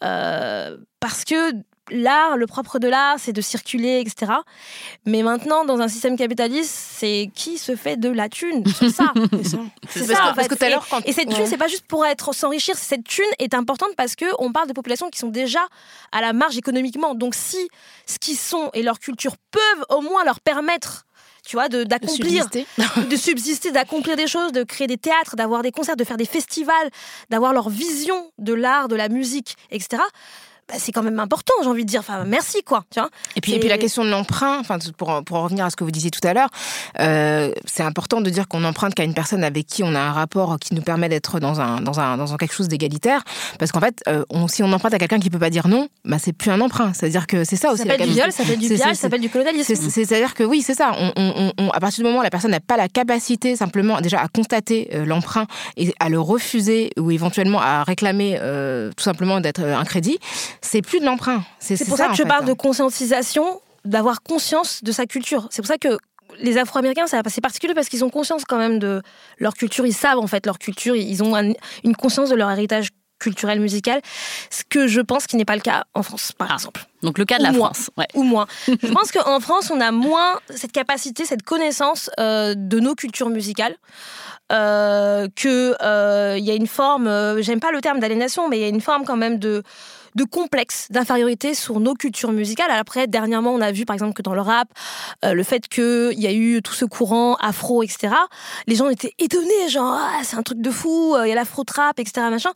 euh, 0.02 0.78
parce 0.98 1.24
que 1.24 1.52
l'art, 1.92 2.36
le 2.36 2.46
propre 2.46 2.78
de 2.78 2.88
l'art, 2.88 3.16
c'est 3.18 3.32
de 3.32 3.40
circuler, 3.40 4.00
etc. 4.00 4.32
Mais 5.06 5.22
maintenant, 5.22 5.64
dans 5.64 5.80
un 5.80 5.88
système 5.88 6.16
capitaliste, 6.16 6.70
c'est 6.70 7.30
qui 7.34 7.58
se 7.58 7.76
fait 7.76 7.96
de 7.96 8.08
la 8.08 8.28
thune? 8.28 8.66
Sur 8.66 8.90
ça. 8.90 9.12
c'est 9.88 10.04
ça, 10.04 10.34
fait. 10.34 10.48
que 10.48 10.54
et, 10.64 10.76
quand... 10.90 11.00
et, 11.04 11.12
cette 11.12 11.28
thune, 11.28 11.46
c'est 11.46 11.56
pas 11.56 11.68
juste 11.68 11.86
pour 11.86 12.04
être 12.06 12.34
s'enrichir. 12.34 12.76
Cette 12.76 13.04
thune 13.04 13.24
est 13.38 13.54
importante 13.54 13.94
parce 13.96 14.16
que 14.16 14.26
on 14.38 14.52
parle 14.52 14.68
de 14.68 14.72
populations 14.72 15.10
qui 15.10 15.18
sont 15.18 15.28
déjà 15.28 15.60
à 16.12 16.20
la 16.20 16.32
marge 16.32 16.56
économiquement. 16.56 17.14
Donc, 17.14 17.34
si 17.34 17.68
ce 18.06 18.18
qu'ils 18.18 18.36
sont 18.36 18.70
et 18.74 18.82
leur 18.82 18.98
culture 18.98 19.36
peuvent 19.50 19.84
au 19.88 20.00
moins 20.00 20.24
leur 20.24 20.40
permettre 20.40 21.04
tu 21.44 21.56
vois, 21.56 21.68
d'accomplir, 21.68 22.48
de, 22.50 23.08
de, 23.08 23.16
subsister, 23.16 23.72
d'accomplir 23.72 24.16
des 24.16 24.26
choses, 24.28 24.52
de 24.52 24.62
créer 24.62 24.86
des 24.86 24.96
théâtres, 24.96 25.34
d'avoir 25.36 25.62
des 25.62 25.72
concerts, 25.72 25.96
de 25.96 26.04
faire 26.04 26.16
des 26.16 26.24
festivals, 26.24 26.88
d'avoir 27.30 27.52
leur 27.52 27.68
vision 27.68 28.30
de 28.38 28.54
l'art, 28.54 28.88
de 28.88 28.94
la 28.94 29.08
musique, 29.08 29.56
etc. 29.70 30.02
Bah, 30.72 30.78
c'est 30.78 30.92
quand 30.92 31.02
même 31.02 31.20
important, 31.20 31.52
j'ai 31.62 31.68
envie 31.68 31.84
de 31.84 31.90
dire. 31.90 32.00
Enfin, 32.00 32.24
merci, 32.24 32.62
quoi. 32.62 32.84
Tu 32.90 32.98
vois 32.98 33.10
et, 33.36 33.40
puis, 33.40 33.52
et 33.52 33.58
puis 33.58 33.68
la 33.68 33.78
question 33.78 34.04
de 34.04 34.10
l'emprunt, 34.10 34.58
enfin, 34.58 34.78
pour, 34.96 35.22
pour 35.24 35.38
revenir 35.38 35.66
à 35.66 35.70
ce 35.70 35.76
que 35.76 35.84
vous 35.84 35.90
disiez 35.90 36.10
tout 36.10 36.26
à 36.26 36.32
l'heure, 36.32 36.48
euh, 36.98 37.52
c'est 37.66 37.82
important 37.82 38.20
de 38.20 38.30
dire 38.30 38.48
qu'on 38.48 38.64
emprunte 38.64 38.94
qu'à 38.94 39.04
une 39.04 39.14
personne 39.14 39.44
avec 39.44 39.66
qui 39.66 39.82
on 39.82 39.94
a 39.94 40.00
un 40.00 40.12
rapport 40.12 40.58
qui 40.58 40.74
nous 40.74 40.82
permet 40.82 41.08
d'être 41.08 41.40
dans 41.40 41.60
un, 41.60 41.80
dans, 41.80 42.00
un, 42.00 42.16
dans 42.16 42.32
un 42.32 42.36
quelque 42.36 42.54
chose 42.54 42.68
d'égalitaire. 42.68 43.22
Parce 43.58 43.70
qu'en 43.70 43.80
fait, 43.80 44.02
euh, 44.08 44.24
on, 44.30 44.48
si 44.48 44.62
on 44.62 44.72
emprunte 44.72 44.94
à 44.94 44.98
quelqu'un 44.98 45.18
qui 45.18 45.28
peut 45.28 45.38
pas 45.38 45.50
dire 45.50 45.68
non, 45.68 45.88
bah, 46.04 46.16
c'est 46.18 46.32
plus 46.32 46.50
un 46.50 46.60
emprunt. 46.60 46.92
C'est-à-dire 46.94 47.26
que 47.26 47.44
c'est 47.44 47.56
ça 47.56 47.70
aussi. 47.70 47.82
Ça 47.82 47.88
s'appelle 47.90 48.08
du 48.08 48.14
viol, 48.14 48.32
ça 48.32 48.42
s'appelle 48.42 48.58
du 48.58 48.68
piège, 48.68 48.80
ça 48.80 48.94
s'appelle 48.94 49.20
du 49.20 49.28
colonialisme. 49.28 49.90
C'est-à-dire 49.90 50.34
que 50.34 50.44
oui, 50.44 50.62
c'est 50.62 50.74
ça. 50.74 50.92
On, 50.98 51.52
on, 51.58 51.70
à 51.70 51.80
partir 51.80 52.02
du 52.02 52.04
moment 52.04 52.20
où 52.20 52.22
la 52.22 52.30
personne 52.30 52.50
n'a 52.50 52.60
pas 52.60 52.76
la 52.76 52.88
capacité 52.88 53.56
simplement 53.56 54.00
déjà 54.00 54.20
à 54.20 54.28
constater 54.28 54.88
euh, 54.94 55.04
l'emprunt 55.04 55.46
et 55.76 55.92
à 56.00 56.08
le 56.08 56.18
refuser 56.18 56.90
ou 56.98 57.10
éventuellement 57.10 57.60
à 57.60 57.84
réclamer 57.84 58.38
tout 58.96 59.02
simplement 59.02 59.40
d'être 59.40 59.62
un 59.62 59.84
crédit, 59.84 60.18
c'est 60.62 60.82
plus 60.82 61.00
de 61.00 61.04
l'emprunt. 61.04 61.44
C'est 61.58 61.84
pour 61.86 61.96
ça, 61.96 62.08
que 62.08 62.14
je 62.14 62.22
parle 62.22 62.44
de 62.44 62.52
conscientisation, 62.52 63.60
d'avoir 63.84 64.22
conscience 64.22 64.82
de 64.82 64.92
sa 64.92 65.06
culture. 65.06 65.48
C'est 65.50 65.62
pour 65.62 65.68
ça 65.68 65.78
que 65.78 65.98
les 66.38 66.56
Afro-Américains, 66.56 67.06
c'est 67.06 67.40
particulier 67.40 67.74
parce 67.74 67.88
qu'ils 67.88 68.04
ont 68.04 68.10
conscience 68.10 68.44
quand 68.44 68.56
même 68.56 68.78
de 68.78 69.02
leur 69.38 69.54
culture. 69.54 69.84
Ils 69.84 69.92
savent 69.92 70.18
en 70.18 70.26
fait 70.26 70.46
leur 70.46 70.58
culture. 70.58 70.96
Ils 70.96 71.22
ont 71.22 71.36
une 71.84 71.96
conscience 71.96 72.30
de 72.30 72.36
leur 72.36 72.50
héritage 72.50 72.88
culturel 73.18 73.60
musical, 73.60 74.02
ce 74.50 74.62
que 74.68 74.88
je 74.88 75.00
pense 75.00 75.28
qui 75.28 75.36
n'est 75.36 75.44
pas 75.44 75.54
le 75.54 75.60
cas 75.60 75.84
en 75.94 76.02
France, 76.02 76.32
par 76.32 76.48
ah. 76.50 76.54
exemple. 76.54 76.84
Donc 77.04 77.18
le 77.18 77.24
cas 77.24 77.38
de 77.38 77.44
la 77.44 77.52
France. 77.52 77.88
Ou 78.14 78.24
moins. 78.24 78.48
je 78.66 78.88
pense 78.88 79.12
qu'en 79.12 79.38
France, 79.38 79.70
on 79.70 79.80
a 79.80 79.92
moins 79.92 80.40
cette 80.50 80.72
capacité, 80.72 81.24
cette 81.24 81.44
connaissance 81.44 82.10
euh, 82.18 82.54
de 82.56 82.80
nos 82.80 82.96
cultures 82.96 83.28
musicales. 83.28 83.76
Euh, 84.52 85.28
que 85.34 85.74
euh, 85.82 86.36
il 86.36 86.44
y 86.44 86.50
a 86.50 86.54
une 86.54 86.66
forme, 86.66 87.06
euh, 87.06 87.40
j'aime 87.40 87.60
pas 87.60 87.70
le 87.70 87.80
terme 87.80 88.00
d'aliénation, 88.00 88.50
mais 88.50 88.58
il 88.58 88.60
y 88.60 88.64
a 88.64 88.68
une 88.68 88.82
forme 88.82 89.04
quand 89.04 89.16
même 89.16 89.38
de 89.38 89.62
de 90.14 90.24
complexe, 90.24 90.88
d'infériorité 90.90 91.54
sur 91.54 91.80
nos 91.80 91.94
cultures 91.94 92.32
musicales. 92.32 92.70
Après, 92.70 93.06
dernièrement, 93.06 93.52
on 93.52 93.60
a 93.60 93.72
vu 93.72 93.84
par 93.84 93.94
exemple 93.94 94.12
que 94.12 94.22
dans 94.22 94.34
le 94.34 94.40
rap, 94.40 94.68
euh, 95.24 95.34
le 95.34 95.42
fait 95.42 95.68
qu'il 95.68 96.18
y 96.18 96.26
a 96.26 96.32
eu 96.32 96.62
tout 96.62 96.74
ce 96.74 96.84
courant 96.84 97.36
afro, 97.36 97.82
etc., 97.82 98.14
les 98.66 98.74
gens 98.74 98.88
étaient 98.88 99.14
étonnés, 99.18 99.68
genre, 99.68 99.98
ah, 99.98 100.20
c'est 100.22 100.36
un 100.36 100.42
truc 100.42 100.60
de 100.60 100.70
fou, 100.70 101.14
euh, 101.14 101.26
il 101.26 101.30
y 101.30 101.32
a 101.32 101.34
l'afro-trap, 101.34 101.98
etc., 101.98 102.26
machin. 102.30 102.52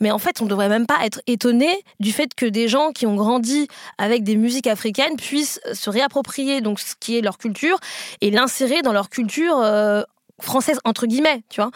Mais 0.00 0.10
en 0.10 0.18
fait, 0.18 0.40
on 0.40 0.46
devrait 0.46 0.68
même 0.68 0.86
pas 0.86 1.04
être 1.04 1.20
étonné 1.26 1.84
du 2.00 2.12
fait 2.12 2.34
que 2.34 2.46
des 2.46 2.68
gens 2.68 2.92
qui 2.92 3.06
ont 3.06 3.16
grandi 3.16 3.68
avec 3.98 4.24
des 4.24 4.36
musiques 4.36 4.66
africaines 4.66 5.16
puissent 5.16 5.60
se 5.72 5.90
réapproprier 5.90 6.60
donc 6.60 6.80
ce 6.80 6.94
qui 6.98 7.16
est 7.16 7.20
leur 7.20 7.38
culture 7.38 7.78
et 8.20 8.30
l'insérer 8.30 8.82
dans 8.82 8.92
leur 8.92 9.08
culture 9.08 9.58
euh, 9.58 10.02
française 10.42 10.80
entre 10.84 11.06
guillemets, 11.06 11.42
tu 11.48 11.60
vois. 11.60 11.70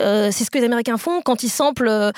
Euh, 0.00 0.30
c'est 0.30 0.44
ce 0.44 0.50
que 0.50 0.58
les 0.58 0.64
Américains 0.64 0.98
font 0.98 1.20
quand 1.22 1.42
ils 1.42 1.48
samplent, 1.48 1.88
euh, 1.88 2.12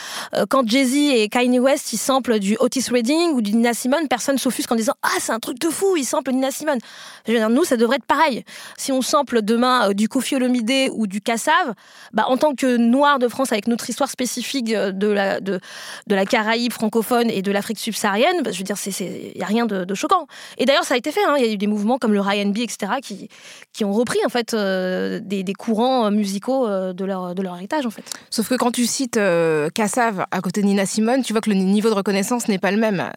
quand 0.50 0.68
Jay-Z 0.68 0.94
et 0.94 1.28
Kanye 1.28 1.59
West 1.59 1.92
ils 1.92 1.98
samplent 1.98 2.38
du 2.38 2.56
Otis 2.61 2.85
Redding 2.90 3.32
ou 3.32 3.40
du 3.40 3.52
Nina 3.54 3.72
Simone, 3.72 4.06
personne 4.09 4.37
s'offusque 4.37 4.70
en 4.70 4.76
disant 4.76 4.92
ah 5.02 5.16
c'est 5.20 5.32
un 5.32 5.38
truc 5.38 5.59
de 5.59 5.68
fou, 5.70 5.96
ils 5.96 6.04
samplent 6.04 6.32
Nina 6.32 6.50
Simone. 6.50 6.78
Je 7.26 7.32
veux 7.32 7.38
dire, 7.38 7.48
nous 7.48 7.64
ça 7.64 7.78
devrait 7.78 7.96
être 7.96 8.04
pareil. 8.04 8.44
Si 8.76 8.92
on 8.92 9.00
sample 9.00 9.40
demain 9.40 9.90
euh, 9.90 9.94
du 9.94 10.09
Kofi 10.09 10.37
Olomide 10.37 10.90
ou 10.92 11.06
du 11.06 11.22
Kassav, 11.22 11.74
bah 12.12 12.24
en 12.28 12.37
tant 12.37 12.54
que 12.54 12.76
Noir 12.76 13.18
de 13.18 13.28
France 13.28 13.52
avec 13.52 13.66
notre 13.66 13.88
histoire 13.88 14.11
spécifique 14.11 14.66
de 14.66 15.09
la 15.09 15.40
de, 15.40 15.61
de 16.06 16.14
la 16.14 16.26
Caraïbe 16.26 16.72
francophone 16.72 17.30
et 17.30 17.40
de 17.40 17.50
l'Afrique 17.50 17.78
subsaharienne, 17.78 18.42
bah, 18.42 18.52
je 18.52 18.59
veux 18.59 18.64
dire 18.64 18.76
c'est 18.76 18.90
il 19.35 19.38
y 19.38 19.42
a 19.42 19.46
rien 19.46 19.64
de, 19.64 19.94
choquant. 19.94 20.26
Et 20.59 20.66
d'ailleurs 20.66 20.85
ça 20.85 20.94
a 20.94 20.96
été 20.98 21.11
fait, 21.11 21.24
hein. 21.24 21.37
il 21.38 21.46
y 21.46 21.48
a 21.48 21.52
eu 21.52 21.56
des 21.56 21.66
mouvements 21.66 21.98
comme 21.98 22.12
le 22.12 22.20
R&B 22.20 22.59
etc 22.59 22.92
qui 23.02 23.28
qui 23.72 23.85
ont 23.85 23.92
repris 23.92 24.18
en 24.26 24.28
fait 24.28 24.54
des, 24.54 25.42
des 25.42 25.54
courants 25.54 25.86
euh, 25.87 26.11
musicaux 26.11 26.66
euh, 26.66 26.92
de 26.92 27.05
leur, 27.05 27.35
de 27.35 27.42
leur 27.42 27.57
héritage 27.57 27.87
en 27.87 27.90
fait. 27.90 28.05
Sauf 28.31 28.49
que 28.49 28.55
quand 28.55 28.70
tu 28.70 28.87
cites 28.87 29.16
euh, 29.16 29.68
Kassav 29.75 30.25
à 30.31 30.40
côté 30.40 30.61
de 30.62 30.66
Nina 30.66 30.87
Simone, 30.87 31.22
tu 31.22 31.33
vois 31.33 31.40
que 31.40 31.51
le 31.51 31.57
niveau 31.57 31.88
de 31.88 31.94
reconnaissance 31.94 32.49
n'est 32.49 32.59
pas 32.59 32.70
le 32.70 32.79
même. 32.79 33.11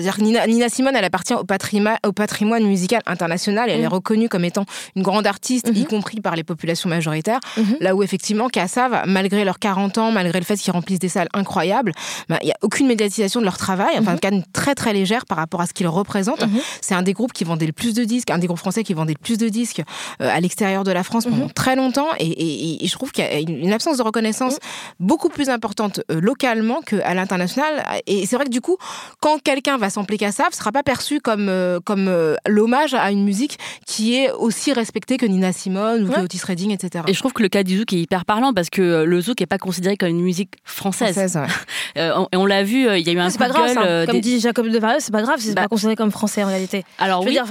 dire 0.00 0.16
que 0.16 0.22
Nina, 0.22 0.46
Nina, 0.46 0.68
Simone, 0.68 0.94
elle 0.96 1.04
appartient 1.04 1.34
au 1.34 1.44
patrimoine, 1.44 1.98
au 2.06 2.12
patrimoine 2.12 2.64
musical 2.64 3.02
international 3.06 3.68
et 3.68 3.72
elle 3.72 3.80
est 3.80 3.88
mm. 3.88 3.92
reconnue 3.92 4.28
comme 4.28 4.44
étant 4.44 4.64
une 4.96 5.02
grande 5.02 5.26
artiste, 5.26 5.68
y 5.68 5.72
mm-hmm. 5.72 5.86
compris 5.86 6.20
par 6.20 6.36
les 6.36 6.44
populations 6.44 6.88
majoritaires. 6.88 7.40
Mm-hmm. 7.56 7.76
Là 7.80 7.94
où 7.94 8.02
effectivement 8.02 8.48
Kassav, 8.48 9.04
malgré 9.06 9.44
leurs 9.44 9.58
40 9.58 9.98
ans, 9.98 10.12
malgré 10.12 10.38
le 10.38 10.44
fait 10.44 10.56
qu'ils 10.56 10.72
remplissent 10.72 10.98
des 10.98 11.08
salles 11.08 11.28
incroyables, 11.34 11.92
bah, 12.28 12.38
il 12.42 12.46
n'y 12.46 12.52
a 12.52 12.58
aucune 12.62 12.86
médiatisation 12.86 13.40
de 13.40 13.44
leur 13.44 13.58
travail, 13.58 13.96
enfin, 13.98 14.14
en 14.14 14.18
tout 14.18 14.42
très 14.52 14.74
très 14.74 14.92
légère 14.92 15.26
par 15.26 15.38
rapport 15.38 15.60
à 15.60 15.66
ce 15.66 15.72
qu'ils 15.72 15.88
représentent. 15.88 16.44
C'est 16.80 16.94
un 16.94 17.02
des 17.02 17.12
groupes 17.12 17.32
qui 17.32 17.44
vendait 17.44 17.66
le 17.66 17.72
plus 17.72 17.94
de 17.94 18.04
disques, 18.04 18.30
un 18.30 18.38
des 18.38 18.46
groupes 18.46 18.58
français 18.58 18.84
qui 18.84 18.94
vendait 18.94 19.14
le 19.14 19.22
plus 19.22 19.38
de 19.38 19.48
disques 19.48 19.82
à 20.20 20.40
l'extérieur 20.40 20.84
de 20.84 20.92
la 20.92 21.02
France 21.02 21.24
pendant 21.24 21.48
très 21.48 21.76
longtemps 21.76 22.08
et, 22.18 22.78
je 22.84 22.92
trouve 22.92 23.12
qu'il 23.12 23.24
y 23.24 23.26
a 23.26 23.38
une 23.38 23.72
absence 23.72 23.96
de 23.96 24.02
reconnaissance 24.02 24.58
beaucoup 25.00 25.28
plus 25.28 25.48
importante 25.48 26.00
euh, 26.10 26.20
localement 26.20 26.80
qu'à 26.80 27.14
l'international. 27.14 27.84
Et 28.06 28.26
c'est 28.26 28.36
vrai 28.36 28.46
que 28.46 28.50
du 28.50 28.60
coup, 28.60 28.76
quand 29.20 29.42
quelqu'un 29.42 29.78
va 29.78 29.90
sampler 29.90 30.18
Kassav, 30.18 30.48
ce 30.52 30.58
sera 30.58 30.72
pas 30.72 30.82
perçu 30.82 31.20
comme, 31.20 31.48
euh, 31.48 31.80
comme 31.80 32.08
euh, 32.08 32.36
l'hommage 32.46 32.94
à 32.94 33.10
une 33.10 33.24
musique 33.24 33.58
qui 33.86 34.16
est 34.16 34.30
aussi 34.32 34.72
respectée 34.72 35.16
que 35.16 35.26
Nina 35.26 35.52
Simone 35.52 36.04
ou 36.04 36.12
que 36.12 36.20
Otis 36.20 36.40
Redding, 36.44 36.70
etc. 36.70 37.04
Et 37.08 37.14
je 37.14 37.18
trouve 37.18 37.32
que 37.32 37.42
le 37.42 37.48
cas 37.48 37.62
du 37.62 37.78
zouk 37.78 37.92
est 37.92 38.00
hyper 38.00 38.24
parlant 38.24 38.52
parce 38.52 38.70
que 38.70 39.04
le 39.04 39.20
zouk 39.20 39.40
n'est 39.40 39.46
pas 39.46 39.58
considéré 39.58 39.96
comme 39.96 40.08
une 40.08 40.22
musique 40.22 40.52
française. 40.64 41.18
et 41.96 42.10
on, 42.32 42.46
l'a 42.46 42.62
vu, 42.62 42.86
il 42.98 43.06
y 43.06 43.10
a 43.10 43.12
eu 43.12 43.18
un 43.18 43.30
coup 43.30 43.38
pas 43.38 43.48
grave, 43.48 44.06
Comme 44.06 44.20
dit 44.20 44.40
Jacob 44.40 44.68
de 44.68 44.78
Varese, 44.78 45.04
c'est 45.04 45.12
pas 45.12 45.22
grave, 45.22 45.38
c'est 45.40 45.54
bah 45.54 45.62
pas 45.62 45.68
considéré 45.68 45.96
comme 45.96 46.10
français 46.10 46.44
en 46.44 46.48
réalité. 46.48 46.84
Alors 46.98 47.22
je 47.22 47.28
oui. 47.28 47.34
Dire, 47.34 47.46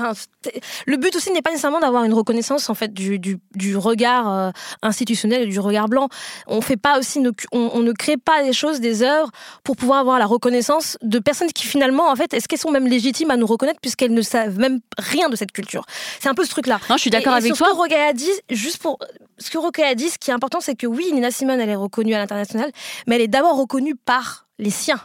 le 0.85 0.97
but 0.97 1.15
aussi 1.15 1.31
n'est 1.31 1.41
pas 1.41 1.51
nécessairement 1.51 1.79
d'avoir 1.79 2.03
une 2.03 2.13
reconnaissance 2.13 2.69
en 2.69 2.73
fait 2.73 2.93
du, 2.93 3.19
du, 3.19 3.39
du 3.55 3.77
regard 3.77 4.53
institutionnel 4.81 5.43
et 5.43 5.47
du 5.47 5.59
regard 5.59 5.87
blanc. 5.87 6.09
On 6.47 6.61
fait 6.61 6.77
pas 6.77 6.99
aussi, 6.99 7.21
on, 7.51 7.79
ne 7.79 7.91
crée 7.91 8.17
pas 8.17 8.43
des 8.43 8.53
choses, 8.53 8.79
des 8.79 9.03
œuvres 9.03 9.29
pour 9.63 9.75
pouvoir 9.75 9.99
avoir 9.99 10.19
la 10.19 10.25
reconnaissance 10.25 10.97
de 11.01 11.19
personnes 11.19 11.51
qui 11.51 11.65
finalement, 11.65 12.09
en 12.09 12.15
fait, 12.15 12.33
est-ce 12.33 12.47
qu'elles 12.47 12.59
sont 12.59 12.71
même 12.71 12.87
légitimes 12.87 13.31
à 13.31 13.37
nous 13.37 13.45
reconnaître 13.45 13.79
puisqu'elles 13.81 14.13
ne 14.13 14.21
savent 14.21 14.57
même 14.57 14.79
rien 14.97 15.29
de 15.29 15.35
cette 15.35 15.51
culture? 15.51 15.85
C'est 16.19 16.29
un 16.29 16.33
peu 16.33 16.45
ce 16.45 16.49
truc-là. 16.49 16.79
Non, 16.89 16.97
je 16.97 17.01
suis 17.01 17.09
d'accord 17.09 17.33
avec 17.33 17.53
toi. 17.53 17.67
Ce 17.67 17.89
que 17.89 18.09
a 18.09 18.13
dit, 18.13 18.31
juste 18.49 18.81
pour 18.81 18.99
ce 19.37 19.49
que 19.49 19.93
dit, 19.95 20.09
ce 20.09 20.17
qui 20.17 20.31
est 20.31 20.33
important, 20.33 20.59
c'est 20.61 20.75
que 20.75 20.87
oui, 20.87 21.11
Nina 21.13 21.31
Simone, 21.31 21.59
elle 21.59 21.69
est 21.69 21.75
reconnue 21.75 22.13
à 22.13 22.17
l'international, 22.17 22.71
mais 23.07 23.15
elle 23.15 23.21
est 23.21 23.27
d'abord 23.27 23.57
reconnue 23.57 23.95
par 23.95 24.47
les 24.59 24.69
siens. 24.69 25.01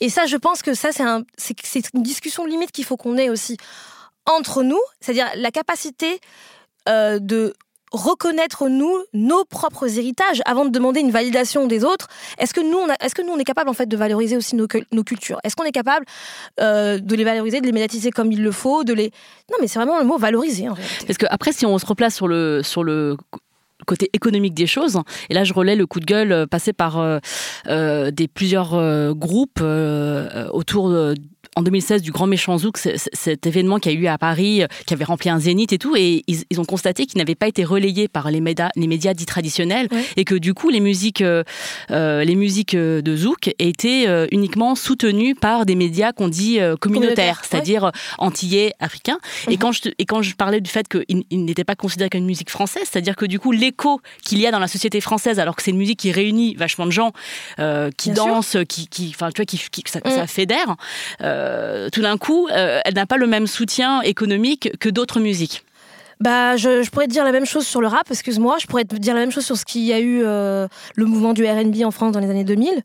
Et 0.00 0.08
ça, 0.08 0.26
je 0.26 0.36
pense 0.36 0.62
que 0.62 0.74
ça, 0.74 0.90
c'est 0.92 1.02
un, 1.02 1.22
une 1.94 2.02
discussion 2.02 2.46
limite 2.46 2.72
qu'il 2.72 2.84
faut 2.84 2.96
qu'on 2.96 3.16
ait 3.16 3.30
aussi 3.30 3.56
entre 4.26 4.62
nous, 4.62 4.80
c'est-à-dire 5.00 5.26
la 5.36 5.50
capacité 5.50 6.20
euh, 6.88 7.18
de 7.18 7.54
reconnaître 7.92 8.68
nous 8.68 8.92
nos 9.12 9.44
propres 9.44 9.98
héritages 9.98 10.42
avant 10.46 10.64
de 10.64 10.70
demander 10.70 11.00
une 11.00 11.12
validation 11.12 11.66
des 11.66 11.84
autres. 11.84 12.08
Est-ce 12.38 12.52
que 12.52 12.60
nous, 12.60 12.76
on 12.76 12.88
est-ce 12.88 13.14
que 13.14 13.22
nous 13.22 13.32
on 13.32 13.38
est 13.38 13.44
capable 13.44 13.70
en 13.70 13.72
fait 13.72 13.86
de 13.86 13.96
valoriser 13.96 14.36
aussi 14.36 14.56
nos, 14.56 14.66
cultures? 14.66 15.38
Est-ce 15.44 15.54
qu'on 15.54 15.64
est 15.64 15.72
capable 15.72 16.04
euh, 16.60 16.98
de 16.98 17.14
les 17.14 17.24
valoriser, 17.24 17.60
de 17.60 17.66
les 17.66 17.72
médiatiser 17.72 18.10
comme 18.10 18.32
il 18.32 18.42
le 18.42 18.50
faut, 18.50 18.82
Non, 18.84 18.94
mais 19.60 19.68
c'est 19.68 19.78
vraiment 19.78 19.98
le 19.98 20.04
mot 20.04 20.18
valoriser 20.18 20.68
en 20.68 20.74
réalité. 20.74 21.06
Parce 21.06 21.18
que 21.18 21.26
après, 21.30 21.52
si 21.52 21.66
on 21.66 21.78
se 21.78 21.86
replace 21.86 22.16
sur 22.16 22.26
le 22.26 22.62
sur 22.62 22.82
le 22.82 23.16
côté 23.86 24.08
économique 24.14 24.54
des 24.54 24.66
choses. 24.66 24.98
Et 25.28 25.34
là, 25.34 25.44
je 25.44 25.52
relais 25.52 25.76
le 25.76 25.86
coup 25.86 26.00
de 26.00 26.06
gueule 26.06 26.32
euh, 26.32 26.46
passé 26.46 26.72
par 26.72 26.98
euh, 26.98 28.10
des 28.10 28.28
plusieurs 28.28 29.14
groupes 29.14 29.60
autour 29.60 30.88
de 30.88 31.14
en 31.56 31.62
2016 31.62 32.02
du 32.02 32.10
Grand 32.10 32.26
Méchant 32.26 32.58
Zouk, 32.58 32.78
cet 32.78 33.46
événement 33.46 33.78
qui 33.78 33.88
a 33.88 33.92
eu 33.92 34.06
à 34.06 34.18
Paris, 34.18 34.62
euh, 34.62 34.66
qui 34.86 34.94
avait 34.94 35.04
rempli 35.04 35.30
un 35.30 35.38
zénith 35.38 35.72
et 35.72 35.78
tout, 35.78 35.94
et 35.96 36.24
ils, 36.26 36.60
ont 36.60 36.64
constaté 36.64 37.06
qu'il 37.06 37.18
n'avait 37.18 37.34
pas 37.34 37.48
été 37.48 37.64
relayé 37.64 38.08
par 38.08 38.30
les 38.30 38.40
médias, 38.40 38.70
les 38.76 38.86
médias 38.86 39.14
dits 39.14 39.26
traditionnels, 39.26 39.88
et 40.16 40.24
que 40.24 40.34
du 40.34 40.54
coup 40.54 40.68
les 40.68 40.80
musiques, 40.80 41.20
euh, 41.20 41.42
euh, 41.90 42.24
les 42.24 42.34
musiques 42.34 42.76
de 42.76 43.16
Zouk 43.16 43.54
étaient 43.58 44.06
uniquement 44.32 44.74
soutenues 44.74 45.34
par 45.34 45.66
des 45.66 45.74
médias 45.74 46.12
qu'on 46.12 46.28
dit 46.28 46.58
communautaires, 46.80 47.42
c'est-à-dire 47.44 47.90
antillais, 48.18 48.72
africains. 48.80 49.18
Et 49.48 49.52
mhm. 49.52 49.58
quand 49.58 49.72
je 49.72 49.80
et 49.98 50.06
quand 50.06 50.22
je 50.22 50.34
parlais 50.34 50.60
du 50.60 50.70
fait 50.70 50.86
qu'il 50.88 51.44
n'était 51.44 51.64
pas 51.64 51.74
considéré 51.74 52.10
comme 52.10 52.20
une 52.20 52.26
musique 52.26 52.50
française, 52.50 52.84
c'est-à-dire 52.90 53.16
que 53.16 53.26
du 53.26 53.38
coup 53.38 53.52
l'écho 53.52 54.00
qu'il 54.22 54.38
y 54.38 54.46
a 54.46 54.50
dans 54.50 54.58
la 54.58 54.68
société 54.68 55.00
française, 55.00 55.38
alors 55.38 55.56
que 55.56 55.62
c'est 55.62 55.70
une 55.70 55.76
musique 55.76 55.98
qui 55.98 56.12
réunit 56.12 56.54
vachement 56.54 56.86
de 56.86 56.92
gens, 56.92 57.12
qui 57.96 58.10
dansent, 58.10 58.56
qui, 58.68 58.88
qui, 58.88 59.12
enfin 59.14 59.30
tu 59.30 59.42
vois, 59.42 59.46
qui, 59.46 59.58
ça, 59.86 60.00
mm. 60.04 60.10
ça 60.10 60.26
fédère. 60.26 60.76
Euh, 61.44 61.88
tout 61.90 62.02
d'un 62.02 62.16
coup, 62.16 62.48
euh, 62.48 62.80
elle 62.84 62.94
n'a 62.94 63.06
pas 63.06 63.16
le 63.16 63.26
même 63.26 63.46
soutien 63.46 64.00
économique 64.02 64.70
que 64.78 64.88
d'autres 64.88 65.20
musiques. 65.20 65.64
Bah, 66.20 66.56
je, 66.56 66.88
pourrais 66.90 67.06
te 67.06 67.12
dire 67.12 67.24
la 67.24 67.32
même 67.32 67.44
chose 67.44 67.66
sur 67.66 67.80
le 67.80 67.86
rap, 67.86 68.10
excuse-moi. 68.10 68.56
Je 68.60 68.66
pourrais 68.66 68.84
te 68.84 68.96
dire 68.96 69.14
la 69.14 69.20
même 69.20 69.30
chose 69.30 69.44
sur 69.44 69.56
ce 69.56 69.64
qu'il 69.64 69.82
y 69.82 69.92
a 69.92 70.00
eu 70.00 70.22
euh, 70.24 70.68
le 70.94 71.04
mouvement 71.06 71.32
du 71.32 71.44
R&B 71.44 71.82
en 71.84 71.90
France 71.90 72.12
dans 72.12 72.20
les 72.20 72.30
années 72.30 72.44
2000. 72.44 72.82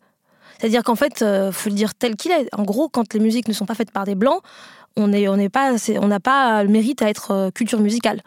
C'est-à-dire 0.57 0.83
qu'en 0.83 0.95
fait, 0.95 1.21
il 1.21 1.53
faut 1.53 1.69
le 1.69 1.75
dire 1.75 1.95
tel 1.95 2.15
qu'il 2.15 2.31
est. 2.31 2.49
En 2.53 2.63
gros, 2.63 2.89
quand 2.89 3.13
les 3.13 3.19
musiques 3.19 3.47
ne 3.47 3.53
sont 3.53 3.65
pas 3.65 3.75
faites 3.75 3.91
par 3.91 4.03
des 4.03 4.15
blancs, 4.15 4.41
on 4.97 5.13
on 5.13 5.49
pas, 5.49 5.75
on 6.01 6.07
n'a 6.07 6.19
pas 6.19 6.63
le 6.63 6.69
mérite 6.69 7.01
à 7.01 7.09
être 7.09 7.49
culture 7.55 7.79
musicale. 7.79 8.21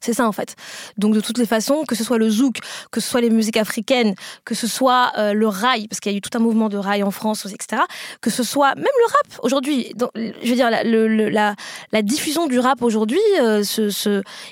C'est 0.00 0.12
ça 0.12 0.26
en 0.26 0.32
fait. 0.32 0.56
Donc 0.98 1.14
de 1.14 1.20
toutes 1.20 1.38
les 1.38 1.46
façons, 1.46 1.84
que 1.84 1.94
ce 1.94 2.04
soit 2.04 2.18
le 2.18 2.28
zouk, 2.28 2.58
que 2.90 3.00
ce 3.00 3.08
soit 3.08 3.20
les 3.20 3.30
musiques 3.30 3.56
africaines, 3.56 4.14
que 4.44 4.54
ce 4.54 4.66
soit 4.66 5.12
euh, 5.18 5.32
le 5.32 5.48
rail, 5.48 5.88
parce 5.88 6.00
qu'il 6.00 6.12
y 6.12 6.14
a 6.14 6.18
eu 6.18 6.20
tout 6.20 6.30
un 6.34 6.40
mouvement 6.40 6.68
de 6.68 6.76
rail 6.76 7.02
en 7.02 7.10
France, 7.10 7.46
etc. 7.46 7.82
Que 8.20 8.30
ce 8.30 8.42
soit 8.42 8.74
même 8.74 8.84
le 8.84 9.12
rap 9.12 9.40
aujourd'hui. 9.42 9.92
Je 10.14 10.48
veux 10.48 10.54
dire, 10.54 10.70
la, 10.70 12.02
diffusion 12.02 12.46
du 12.46 12.58
rap 12.58 12.82
aujourd'hui, 12.82 13.20
euh, 13.40 13.62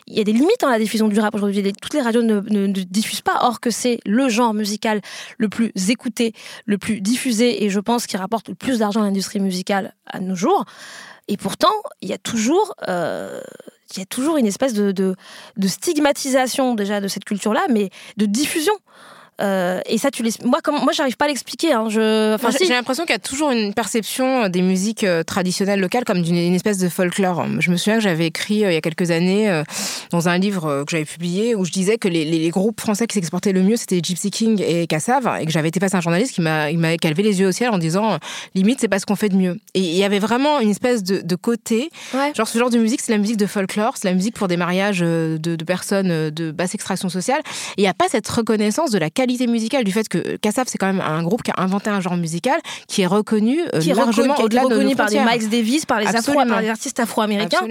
il 0.07 0.15
y 0.17 0.21
a 0.21 0.25
des 0.25 0.33
limites 0.33 0.61
dans 0.61 0.71
la 0.71 0.79
diffusion 0.79 1.09
du 1.09 1.19
rap 1.21 1.35
aujourd'hui. 1.35 1.63
Toutes 1.81 1.95
les 1.95 2.01
radios 2.01 2.23
ne, 2.23 2.41
ne, 2.41 2.67
diffusent 2.67 3.23
pas, 3.23 3.39
or 3.43 3.61
que 3.61 3.71
c'est 3.71 4.01
le 4.05 4.29
genre 4.29 4.55
musical 4.55 5.01
le 5.39 5.49
plus 5.49 5.73
écouté, 5.89 6.33
le 6.67 6.79
plus 6.79 7.01
diffusé, 7.01 7.65
et 7.65 7.71
je 7.71 7.81
pense 7.81 8.07
qui 8.07 8.17
rapporte 8.17 8.49
le 8.49 8.55
plus 8.55 8.79
d'argent 8.79 9.03
à 9.03 9.05
l'industrie 9.05 9.41
musicale 9.41 9.95
à 10.07 10.21
nos 10.21 10.35
jours. 10.35 10.65
Et 11.29 11.37
pourtant, 11.37 11.73
il 12.03 12.09
y 12.09 12.13
a 12.13 12.19
toujours 12.19 12.75
euh, 12.89 13.41
il 13.97 14.01
y 14.01 14.03
a 14.03 14.07
toujours 14.07 14.37
une 14.37 14.47
espèce 14.47 14.75
de, 14.75 15.15
stigmatisation 15.67 16.75
déjà 16.75 17.01
de 17.01 17.09
cette 17.09 17.25
culture-là, 17.25 17.63
mais 17.71 17.91
de 18.17 18.27
diffusion. 18.27 18.75
Euh, 19.41 19.81
et 19.87 19.99
ça, 19.99 20.11
tu 20.11 20.25
moi, 20.45 20.61
comme 20.63 20.77
moi, 20.77 20.93
j'arrive 20.93 21.17
pas 21.17 21.25
à 21.25 21.29
l'expliquer. 21.29 21.73
Hein. 21.73 21.89
Je... 21.89 22.35
Enfin, 22.35 22.51
j'ai 22.51 22.69
l'impression 22.69 23.05
qu'il 23.05 23.13
y 23.13 23.17
a 23.17 23.21
toujours 23.21 23.51
une 23.51 23.75
perception 23.75 24.49
des 24.49 24.63
musiques 24.63 25.05
euh, 25.05 25.23
traditionnelles 25.23 25.81
locales 25.81 26.05
comme 26.05 26.23
d'une 26.23 26.55
espèce 26.55 26.79
de 26.79 26.89
folklore. 26.89 27.45
Je 27.59 27.71
me 27.71 27.77
souviens 27.77 27.97
que 27.97 28.03
j'avais 28.03 28.27
écrit 28.27 28.65
euh, 28.65 28.71
il 28.71 28.75
y 28.75 28.77
a 28.77 28.81
quelques 28.81 29.11
années 29.11 29.63
dans 30.11 30.29
un 30.29 30.39
livre 30.39 30.85
que 30.85 30.91
j'avais 30.91 31.05
publié 31.05 31.55
où 31.55 31.65
je 31.65 31.73
disais 31.73 31.99
que 31.99 32.09
les, 32.09 32.25
les, 32.25 32.51
groupes 32.51 32.81
français 32.81 33.07
qui 33.07 33.15
s'exportaient 33.15 33.53
le 33.53 33.63
mieux, 33.63 33.77
c'était 33.77 34.01
Gypsy 34.03 34.31
King 34.31 34.63
et 34.63 34.87
Cassav, 34.87 35.29
et 35.41 35.47
que 35.47 35.51
j'avais 35.51 35.69
été 35.69 35.81
face 35.81 35.95
à 35.95 35.99
un 35.99 36.01
journaliste 36.01 36.35
qui 36.35 36.41
m'a, 36.41 36.97
calvé 36.99 37.23
les 37.23 37.41
yeux 37.41 37.49
au 37.49 37.53
ciel 37.53 37.71
en 37.71 37.79
disant 37.79 38.19
limite, 38.55 38.81
c'est 38.81 38.89
pas 38.89 38.99
ce 38.99 39.07
qu'on 39.07 39.17
fait 39.17 39.29
de 39.29 39.37
mieux. 39.37 39.59
Et 39.75 39.81
il 39.81 39.97
y 39.97 40.05
avait 40.05 40.19
vraiment 40.19 40.61
une 40.61 40.71
espèce 40.71 41.03
de, 41.03 41.21
de 41.21 41.37
côté, 41.37 41.91
genre 42.37 42.47
ce 42.47 42.59
genre 42.59 42.71
de 42.71 42.79
musique, 42.79 43.01
c'est 43.01 43.13
la 43.13 43.19
musique 43.19 43.37
de 43.37 43.47
folklore, 43.47 43.97
c'est 43.97 44.09
la 44.09 44.15
musique 44.15 44.35
pour 44.35 44.49
des 44.49 44.57
mariages 44.57 45.01
de, 45.01 45.39
de 45.41 45.65
personnes 45.65 46.31
de 46.31 46.51
basse 46.51 46.75
extraction 46.75 47.09
sociale. 47.09 47.41
Et 47.77 47.81
il 47.81 47.83
n'y 47.83 47.89
a 47.89 47.95
pas 47.95 48.07
cette 48.09 48.29
reconnaissance 48.29 48.91
de 48.91 48.99
la 48.99 49.11
qualité 49.11 49.24
qualité 49.25 49.47
musicale, 49.47 49.85
du 49.85 49.93
fait 49.93 50.07
que 50.07 50.37
Kassav, 50.37 50.67
c'est 50.69 50.77
quand 50.77 50.87
même 50.87 51.01
un 51.01 51.23
groupe 51.23 51.43
qui 51.43 51.51
a 51.51 51.61
inventé 51.63 51.89
un 51.89 52.01
genre 52.01 52.17
musical 52.17 52.61
qui 52.89 53.03
est 53.03 53.07
reconnu 53.07 53.59
euh, 53.75 53.81
qui 53.81 53.91
est 53.91 53.95
largement 53.95 54.39
au-delà 54.39 54.63
de 54.63 54.67
reconnu 54.67 54.95
par 54.95 55.09
des 55.09 55.19
Miles 55.19 55.49
Davis, 55.49 55.87
par 55.87 56.01
les, 56.01 56.07
afro, 56.07 56.35
par 56.35 56.61
les 56.61 56.69
artistes 56.69 57.01
afro-américains. 57.01 57.67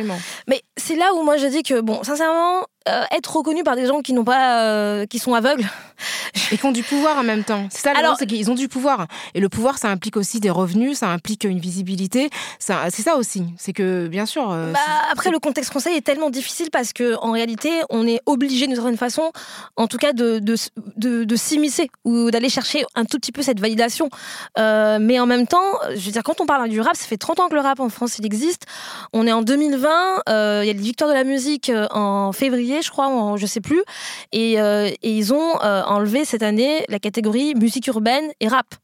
Mais 0.48 0.62
c'est 0.78 0.96
là 0.96 1.13
où 1.16 1.24
moi 1.24 1.38
je 1.38 1.46
dis 1.48 1.62
que, 1.62 1.80
bon, 1.82 2.04
sincèrement, 2.04 2.66
euh, 2.89 3.04
être 3.12 3.38
reconnu 3.38 3.63
par 3.63 3.78
des 3.78 3.86
gens 3.86 4.02
qui 4.02 4.12
n'ont 4.12 4.26
pas, 4.26 4.62
euh, 4.63 5.06
qui 5.06 5.17
sont 5.17 5.34
aveugles 5.34 5.63
et 6.52 6.58
qui 6.58 6.65
ont 6.65 6.74
du 6.74 6.84
pouvoir 6.84 7.17
en 7.17 7.24
même 7.24 7.46
temps. 7.46 7.65
C'est 7.72 7.80
ça, 7.80 7.93
alors 7.96 8.17
c'est 8.19 8.26
qu'ils 8.26 8.52
ont 8.52 8.56
du 8.56 8.67
pouvoir. 8.67 9.08
Et 9.36 9.39
le 9.39 9.48
pouvoir, 9.48 9.78
ça 9.78 9.88
implique 9.88 10.17
aussi 10.17 10.41
des 10.41 10.50
revenus, 10.50 10.98
ça 10.98 11.08
implique 11.08 11.46
une 11.46 11.60
visibilité. 11.60 12.30
Ça, 12.60 12.82
c'est 12.89 13.02
ça 13.02 13.15
aussi. 13.15 13.46
C'est 13.58 13.72
que 13.72 14.08
bien 14.08 14.26
sûr. 14.26 14.52
Euh, 14.52 14.74
bah, 14.74 14.80
après, 15.10 15.32
le 15.32 15.39
contexte 15.39 15.72
français 15.72 15.96
est 15.96 16.02
tellement 16.02 16.30
difficile 16.30 16.72
parce 16.72 16.91
que 16.91 17.15
en 17.22 17.32
réalité, 17.32 17.69
on 17.89 18.06
est 18.06 18.19
obligé 18.26 18.67
d'une 18.67 18.76
certaine 18.76 18.98
façon, 18.98 19.32
en 19.78 19.88
tout 19.88 19.98
cas, 19.98 20.12
de 20.12 20.39
de, 20.39 21.24
de, 21.24 21.36
s'immiscer 21.38 21.89
ou 22.04 22.32
d'aller 22.32 22.50
chercher 22.50 22.84
un 22.96 23.06
tout 23.06 23.17
petit 23.17 23.32
peu 23.32 23.43
cette 23.43 23.62
validation. 23.62 24.10
mais 24.58 25.22
en 25.22 25.26
même 25.26 25.48
temps, 25.48 25.80
je 25.96 26.06
veux 26.06 26.12
dire, 26.12 26.24
quand 26.24 26.41
on 26.41 26.46
parle 26.46 26.67
du 26.67 26.82
rap, 26.82 26.98
ça 26.98 27.06
fait 27.06 27.17
30 27.17 27.39
ans 27.39 27.48
que 27.48 27.56
le 27.56 27.62
rap 27.62 27.80
en 27.80 27.88
France 27.88 28.17
il 28.19 28.26
existe. 28.26 28.65
On 29.13 29.26
est 29.26 29.32
en 29.32 29.41
2020. 29.41 30.24
Il 30.28 30.67
y 30.67 30.69
a 30.69 30.74
les 30.74 30.74
victoires 30.74 31.10
de 31.10 31.15
la 31.15 31.24
musique 31.24 31.72
en 31.91 32.34
février 32.34 32.73
je 32.82 32.90
crois, 32.90 33.36
je 33.38 33.46
sais 33.46 33.62
plus. 33.62 33.84
Et, 34.32 34.54
et 34.54 34.98
ils 35.18 35.34
ont 35.34 35.58
enlevé 35.62 36.26
cette 36.26 36.44
année 36.44 36.86
la 36.90 37.00
catégorie 37.00 37.56
musique 37.56 37.88
urbaine 37.88 38.32
et 38.40 38.48
rap. 38.48 38.76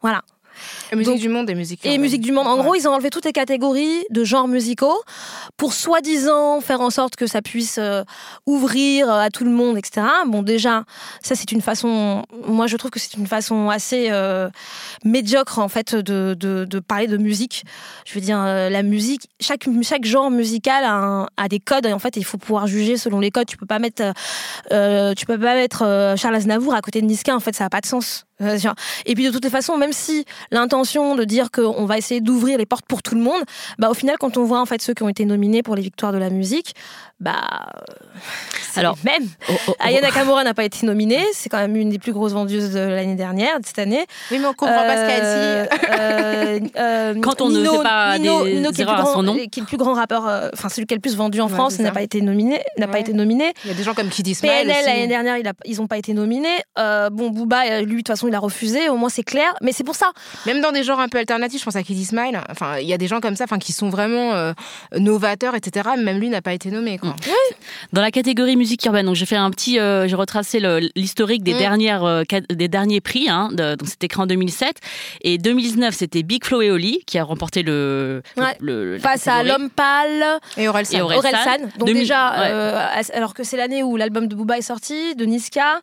Voilà. 0.00 0.22
Et 0.90 0.96
musique 0.96 1.20
du 1.20 1.28
monde 1.28 1.48
et 1.50 1.54
musique 1.54 1.84
Et 1.84 1.98
musique 1.98 2.20
du 2.20 2.32
monde. 2.32 2.46
En 2.46 2.56
gros, 2.58 2.74
ils 2.74 2.86
ont 2.88 2.92
enlevé 2.92 3.10
toutes 3.10 3.24
les 3.24 3.32
catégories 3.32 4.04
de 4.10 4.24
genres 4.24 4.48
musicaux 4.48 5.00
pour 5.56 5.72
soi-disant 5.72 6.60
faire 6.60 6.80
en 6.80 6.90
sorte 6.90 7.16
que 7.16 7.26
ça 7.26 7.42
puisse 7.42 7.78
euh, 7.78 8.02
ouvrir 8.46 9.10
à 9.10 9.30
tout 9.30 9.44
le 9.44 9.50
monde, 9.50 9.76
etc. 9.78 10.06
Bon, 10.26 10.42
déjà, 10.42 10.84
ça 11.22 11.34
c'est 11.34 11.52
une 11.52 11.60
façon. 11.60 12.24
Moi, 12.46 12.66
je 12.66 12.76
trouve 12.76 12.90
que 12.90 12.98
c'est 12.98 13.14
une 13.14 13.26
façon 13.26 13.68
assez 13.68 14.08
euh, 14.10 14.48
médiocre 15.04 15.58
en 15.58 15.68
fait 15.68 15.94
de, 15.94 16.34
de, 16.38 16.64
de, 16.64 16.80
parler 16.80 17.06
de 17.06 17.16
musique. 17.16 17.64
Je 18.04 18.14
veux 18.14 18.20
dire, 18.20 18.40
euh, 18.40 18.68
la 18.68 18.82
musique, 18.82 19.28
chaque 19.40 19.66
chaque 19.82 20.04
genre 20.04 20.30
musical 20.30 20.84
a, 20.84 21.26
a, 21.36 21.48
des 21.48 21.60
codes 21.60 21.86
et 21.86 21.92
en 21.92 21.98
fait, 21.98 22.16
il 22.16 22.24
faut 22.24 22.38
pouvoir 22.38 22.66
juger 22.66 22.96
selon 22.96 23.20
les 23.20 23.30
codes. 23.30 23.46
Tu 23.46 23.56
peux 23.56 23.66
pas 23.66 23.78
mettre, 23.78 24.02
tu 25.16 25.26
peux 25.26 25.38
pas 25.38 25.54
mettre 25.54 26.14
Charles 26.16 26.36
Aznavour 26.36 26.74
à 26.74 26.80
côté 26.80 27.00
de 27.00 27.06
Niska. 27.06 27.34
En 27.34 27.40
fait, 27.40 27.54
ça 27.54 27.64
a 27.64 27.70
pas 27.70 27.80
de 27.80 27.86
sens. 27.86 28.24
Et 29.06 29.14
puis 29.14 29.26
de 29.26 29.30
toutes 29.30 29.44
les 29.44 29.50
façons, 29.50 29.76
même 29.76 29.92
si 29.92 30.24
l'intention 30.50 31.14
de 31.14 31.24
dire 31.24 31.50
qu'on 31.50 31.84
va 31.84 31.98
essayer 31.98 32.20
d'ouvrir 32.20 32.58
les 32.58 32.66
portes 32.66 32.86
pour 32.86 33.02
tout 33.02 33.14
le 33.14 33.20
monde, 33.20 33.42
bah 33.78 33.90
au 33.90 33.94
final, 33.94 34.16
quand 34.18 34.36
on 34.36 34.44
voit 34.44 34.60
en 34.60 34.66
fait 34.66 34.82
ceux 34.82 34.94
qui 34.94 35.02
ont 35.02 35.08
été 35.08 35.24
nominés 35.24 35.62
pour 35.62 35.76
les 35.76 35.82
victoires 35.82 36.12
de 36.12 36.18
la 36.18 36.30
musique, 36.30 36.74
bah 37.22 37.70
alors 38.76 38.96
même 39.04 39.24
oh, 39.48 39.52
oh, 39.52 39.56
oh. 39.68 39.74
Aya 39.80 40.00
Nakamura 40.00 40.44
n'a 40.44 40.54
pas 40.54 40.64
été 40.64 40.86
nominée, 40.86 41.22
c'est 41.32 41.48
quand 41.48 41.58
même 41.58 41.76
une 41.76 41.90
des 41.90 41.98
plus 41.98 42.12
grosses 42.12 42.32
vendeuses 42.32 42.72
de 42.72 42.80
l'année 42.80 43.14
dernière, 43.14 43.60
de 43.60 43.66
cette 43.66 43.78
année. 43.78 44.06
Oui, 44.30 44.38
mais 44.38 44.46
on 44.46 44.54
comprend 44.54 44.84
pas 44.84 44.96
ce 44.96 45.06
qu'elle 45.06 45.20
dit. 45.20 45.84
Euh, 45.90 46.60
euh, 46.76 47.14
quand 47.22 47.40
on 47.40 47.48
ne 47.48 47.64
fait 47.64 47.82
pas 47.82 48.18
des 48.18 48.80
erreurs 48.80 49.00
à 49.00 49.12
son 49.12 49.22
nom, 49.22 49.34
qui 49.34 49.60
est 49.60 49.62
le 49.62 49.66
plus 49.66 49.76
grand 49.76 49.94
rappeur, 49.94 50.26
euh, 50.26 50.48
enfin 50.52 50.68
celui 50.68 50.86
qui 50.86 50.94
est 50.94 50.96
le 50.96 51.02
plus 51.02 51.16
vendu 51.16 51.40
en 51.40 51.48
France, 51.48 51.78
n'a 51.78 51.92
pas 51.92 52.02
été 52.02 52.20
nominé, 52.22 52.60
n'a 52.78 52.88
pas 52.88 52.98
été 52.98 53.12
nominé. 53.12 53.52
Il 53.64 53.70
y 53.70 53.74
a 53.74 53.76
des 53.76 53.82
gens 53.82 53.94
comme 53.94 54.08
Kid 54.08 54.26
Smile 54.34 54.50
PNL 54.50 54.84
l'année 54.86 55.06
dernière, 55.06 55.36
ils 55.64 55.76
n'ont 55.76 55.86
pas 55.86 55.98
été 55.98 56.14
nominés. 56.14 56.62
bon, 56.76 57.30
Booba, 57.30 57.80
lui 57.80 57.92
de 57.92 57.96
toute 57.98 58.08
façon, 58.08 58.28
il 58.28 58.34
a 58.34 58.40
refusé. 58.40 58.88
Au 58.88 58.96
moins 58.96 59.08
c'est 59.08 59.22
clair, 59.22 59.54
mais 59.60 59.72
c'est 59.72 59.84
pour 59.84 59.96
ça. 59.96 60.12
Même 60.46 60.60
dans 60.60 60.72
des 60.72 60.82
genres 60.82 61.00
un 61.00 61.08
peu 61.08 61.18
alternatifs, 61.18 61.60
je 61.60 61.64
pense 61.64 61.76
à 61.76 61.82
Kid 61.82 62.04
Smile. 62.04 62.40
Enfin, 62.50 62.78
il 62.78 62.86
y 62.86 62.92
a 62.92 62.98
des 62.98 63.06
gens 63.06 63.20
comme 63.20 63.36
ça, 63.36 63.44
enfin, 63.44 63.58
qui 63.58 63.72
sont 63.72 63.90
vraiment 63.90 64.52
novateurs, 64.96 65.54
etc. 65.54 65.90
Même 65.98 66.18
lui 66.18 66.28
n'a 66.28 66.42
pas 66.42 66.52
été 66.52 66.70
nommé. 66.70 66.98
Quoi. 66.98 67.11
Dans 67.92 68.00
la 68.00 68.10
catégorie 68.10 68.56
musique 68.56 68.84
urbaine, 68.84 69.06
donc 69.06 69.16
j'ai 69.16 69.26
fait 69.26 69.36
un 69.36 69.50
petit, 69.50 69.78
euh, 69.78 70.08
j'ai 70.08 70.16
retracé 70.16 70.60
l'historique 70.96 71.42
des 71.42 71.54
mm. 71.54 71.58
dernières, 71.58 72.04
euh, 72.04 72.22
des 72.50 72.68
derniers 72.68 73.00
prix. 73.00 73.28
Hein, 73.28 73.50
donc 73.52 73.88
c'était 73.88 74.08
en 74.18 74.26
2007 74.26 74.76
et 75.22 75.38
2019 75.38 75.94
c'était 75.94 76.22
Big 76.22 76.44
Flo 76.44 76.62
et 76.62 76.70
Oli 76.70 77.02
qui 77.06 77.18
a 77.18 77.24
remporté 77.24 77.62
le, 77.62 78.22
le, 78.60 78.98
face 78.98 79.26
à 79.26 79.42
L'Homme 79.42 79.70
Pâle 79.70 80.40
et 80.56 80.68
Orelsan. 80.68 80.98
Et 80.98 81.02
Donc 81.78 81.88
déjà, 81.88 82.42
euh, 82.42 82.88
alors 83.14 83.34
que 83.34 83.44
c'est 83.44 83.56
l'année 83.56 83.82
où 83.82 83.96
l'album 83.96 84.28
de 84.28 84.34
Booba 84.34 84.58
est 84.58 84.62
sorti, 84.62 85.14
de 85.14 85.24
Niska. 85.24 85.80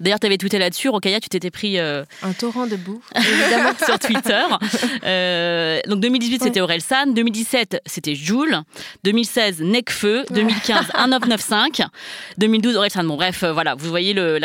D'ailleurs, 0.00 0.20
tu 0.20 0.26
avais 0.26 0.38
tweeté 0.38 0.58
là-dessus, 0.58 0.88
Rokaya, 0.88 1.20
tu 1.20 1.28
t'étais 1.28 1.50
pris. 1.50 1.78
Euh, 1.78 2.04
un 2.22 2.32
torrent 2.32 2.66
de 2.66 2.76
boue, 2.76 3.02
évidemment, 3.16 3.72
sur 3.84 3.98
Twitter. 3.98 4.42
Euh, 5.04 5.80
donc 5.86 6.00
2018, 6.00 6.42
c'était 6.42 6.60
Orelsan. 6.60 7.12
2017, 7.12 7.82
c'était 7.86 8.14
Joule. 8.14 8.62
2016, 9.04 9.60
Necfeu. 9.60 10.24
2015, 10.30 10.92
1995. 10.94 11.88
2012, 12.38 12.76
Orelsan. 12.76 13.04
Bon, 13.04 13.16
bref, 13.16 13.42
euh, 13.42 13.52
voilà, 13.52 13.74
vous 13.74 13.88
voyez 13.88 14.14
le, 14.14 14.38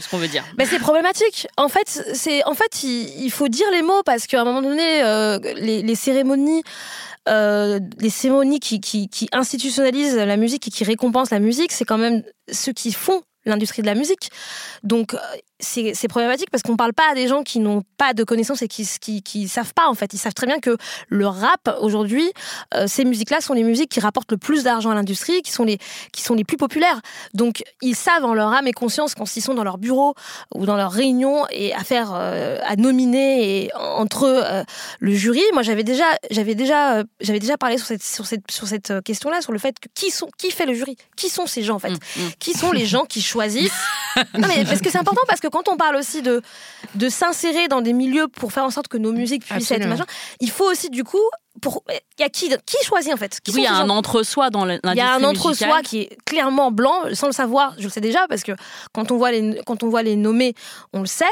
ce 0.00 0.08
qu'on 0.08 0.18
veut 0.18 0.28
dire. 0.28 0.44
Mais 0.58 0.66
c'est 0.66 0.78
problématique. 0.78 1.46
En 1.56 1.68
fait, 1.68 1.88
c'est, 2.14 2.44
en 2.44 2.54
fait 2.54 2.82
il, 2.82 3.30
faut 3.30 3.48
dire 3.48 3.66
les 3.72 3.82
mots 3.82 4.02
parce 4.04 4.26
qu'à 4.26 4.40
un 4.40 4.44
moment 4.44 4.62
donné, 4.62 5.02
les, 5.56 5.94
cérémonies. 5.94 6.62
les 7.26 8.10
cérémonies 8.10 8.60
qui, 8.60 8.80
qui, 8.80 9.08
qui, 9.08 9.28
institutionnalisent 9.32 10.16
la 10.16 10.36
musique 10.36 10.68
et 10.68 10.70
qui 10.70 10.84
récompensent 10.84 11.30
la 11.30 11.40
musique, 11.40 11.72
c'est 11.72 11.84
quand 11.84 11.98
même 11.98 12.22
ceux 12.50 12.72
qui 12.72 12.92
font 12.92 13.22
l'industrie 13.46 13.82
de 13.82 13.86
la 13.86 13.94
musique. 13.94 14.30
Donc 14.82 15.14
euh, 15.14 15.18
c'est 15.58 16.08
problématique 16.08 16.50
parce 16.50 16.62
qu'on 16.62 16.76
parle 16.76 16.92
pas 16.92 17.10
à 17.10 17.14
des 17.14 17.28
gens 17.28 17.42
qui 17.42 17.60
n'ont 17.60 17.82
pas 17.96 18.12
de 18.12 18.24
connaissances 18.24 18.62
et 18.62 18.68
qui, 18.68 18.86
qui, 19.00 19.22
qui 19.22 19.48
savent 19.48 19.72
pas 19.72 19.88
en 19.88 19.94
fait. 19.94 20.12
Ils 20.12 20.18
savent 20.18 20.34
très 20.34 20.46
bien 20.46 20.58
que 20.58 20.76
le 21.08 21.26
rap 21.26 21.74
aujourd'hui, 21.80 22.30
euh, 22.74 22.86
ces 22.86 23.04
musiques-là 23.04 23.40
sont 23.40 23.54
les 23.54 23.62
musiques 23.62 23.90
qui 23.90 24.00
rapportent 24.00 24.30
le 24.32 24.36
plus 24.36 24.64
d'argent 24.64 24.90
à 24.90 24.94
l'industrie, 24.94 25.40
qui 25.42 25.52
sont 25.52 25.64
les 25.64 25.78
qui 26.12 26.22
sont 26.22 26.34
les 26.34 26.44
plus 26.44 26.58
populaires. 26.58 27.00
Donc 27.32 27.62
ils 27.80 27.96
savent 27.96 28.24
en 28.24 28.34
leur 28.34 28.52
âme 28.52 28.66
et 28.66 28.72
conscience 28.72 29.14
quand 29.14 29.34
ils 29.36 29.40
sont 29.40 29.54
dans 29.54 29.64
leur 29.64 29.78
bureau 29.78 30.14
ou 30.54 30.66
dans 30.66 30.76
leur 30.76 30.92
réunion 30.92 31.46
et 31.50 31.72
à 31.74 31.84
faire 31.84 32.12
euh, 32.14 32.58
à 32.64 32.76
nominer 32.76 33.64
et 33.64 33.74
entre 33.74 34.26
eux 34.26 34.42
le 35.00 35.14
jury. 35.14 35.42
Moi 35.54 35.62
j'avais 35.62 35.84
déjà 35.84 36.04
j'avais 36.30 36.54
déjà 36.54 37.02
j'avais 37.20 37.40
déjà 37.40 37.56
parlé 37.56 37.78
sur 37.78 37.86
cette 37.86 38.02
sur 38.02 38.26
cette 38.26 38.50
sur 38.50 38.68
cette 38.68 39.02
question-là 39.04 39.40
sur 39.40 39.52
le 39.52 39.58
fait 39.58 39.78
que 39.80 39.88
qui 39.94 40.10
sont 40.10 40.28
qui 40.36 40.50
fait 40.50 40.66
le 40.66 40.74
jury, 40.74 40.96
qui 41.16 41.30
sont 41.30 41.46
ces 41.46 41.62
gens 41.62 41.76
en 41.76 41.78
fait, 41.78 41.90
mmh, 41.90 41.94
mmh. 41.94 42.30
qui 42.38 42.52
sont 42.52 42.72
les 42.72 42.84
gens 42.84 43.04
qui 43.04 43.22
choisissent? 43.22 43.72
non 44.34 44.48
mais 44.48 44.64
parce 44.64 44.80
que 44.80 44.90
c'est 44.90 44.98
important 44.98 45.22
parce 45.26 45.40
que 45.40 45.45
quand 45.48 45.68
on 45.68 45.76
parle 45.76 45.96
aussi 45.96 46.22
de, 46.22 46.42
de 46.94 47.08
s'insérer 47.08 47.68
dans 47.68 47.80
des 47.80 47.92
milieux 47.92 48.28
pour 48.28 48.52
faire 48.52 48.64
en 48.64 48.70
sorte 48.70 48.88
que 48.88 48.98
nos 48.98 49.12
musiques 49.12 49.44
puissent 49.44 49.70
être 49.70 49.86
machin, 49.88 50.06
il 50.40 50.50
faut 50.50 50.70
aussi 50.70 50.90
du 50.90 51.04
coup 51.04 51.18
il 51.64 52.20
y 52.20 52.22
a 52.22 52.28
qui 52.28 52.48
qui 52.48 52.84
choisit 52.84 53.12
en 53.12 53.16
fait? 53.16 53.40
Qui 53.42 53.52
Oui, 53.52 53.60
il 53.60 53.64
y 53.64 53.66
a 53.66 53.74
un 53.74 53.90
entre-soi 53.90 54.50
dans 54.50 54.64
l'industrie 54.64 54.92
Il 54.94 54.98
y 54.98 55.00
a 55.00 55.14
un 55.14 55.24
entre-soi 55.24 55.82
qui 55.82 56.00
est 56.00 56.18
clairement 56.24 56.70
blanc, 56.70 57.04
sans 57.14 57.26
le 57.26 57.32
savoir. 57.32 57.74
Je 57.78 57.84
le 57.84 57.88
sais 57.88 58.00
déjà 58.00 58.26
parce 58.28 58.42
que 58.42 58.52
quand 58.92 59.10
on 59.10 59.16
voit 59.16 59.32
les 59.32 59.60
quand 59.64 59.82
on 59.82 59.88
voit 59.88 60.02
les 60.02 60.16
nommer, 60.16 60.54
on 60.92 61.00
le 61.00 61.06
sait. 61.06 61.24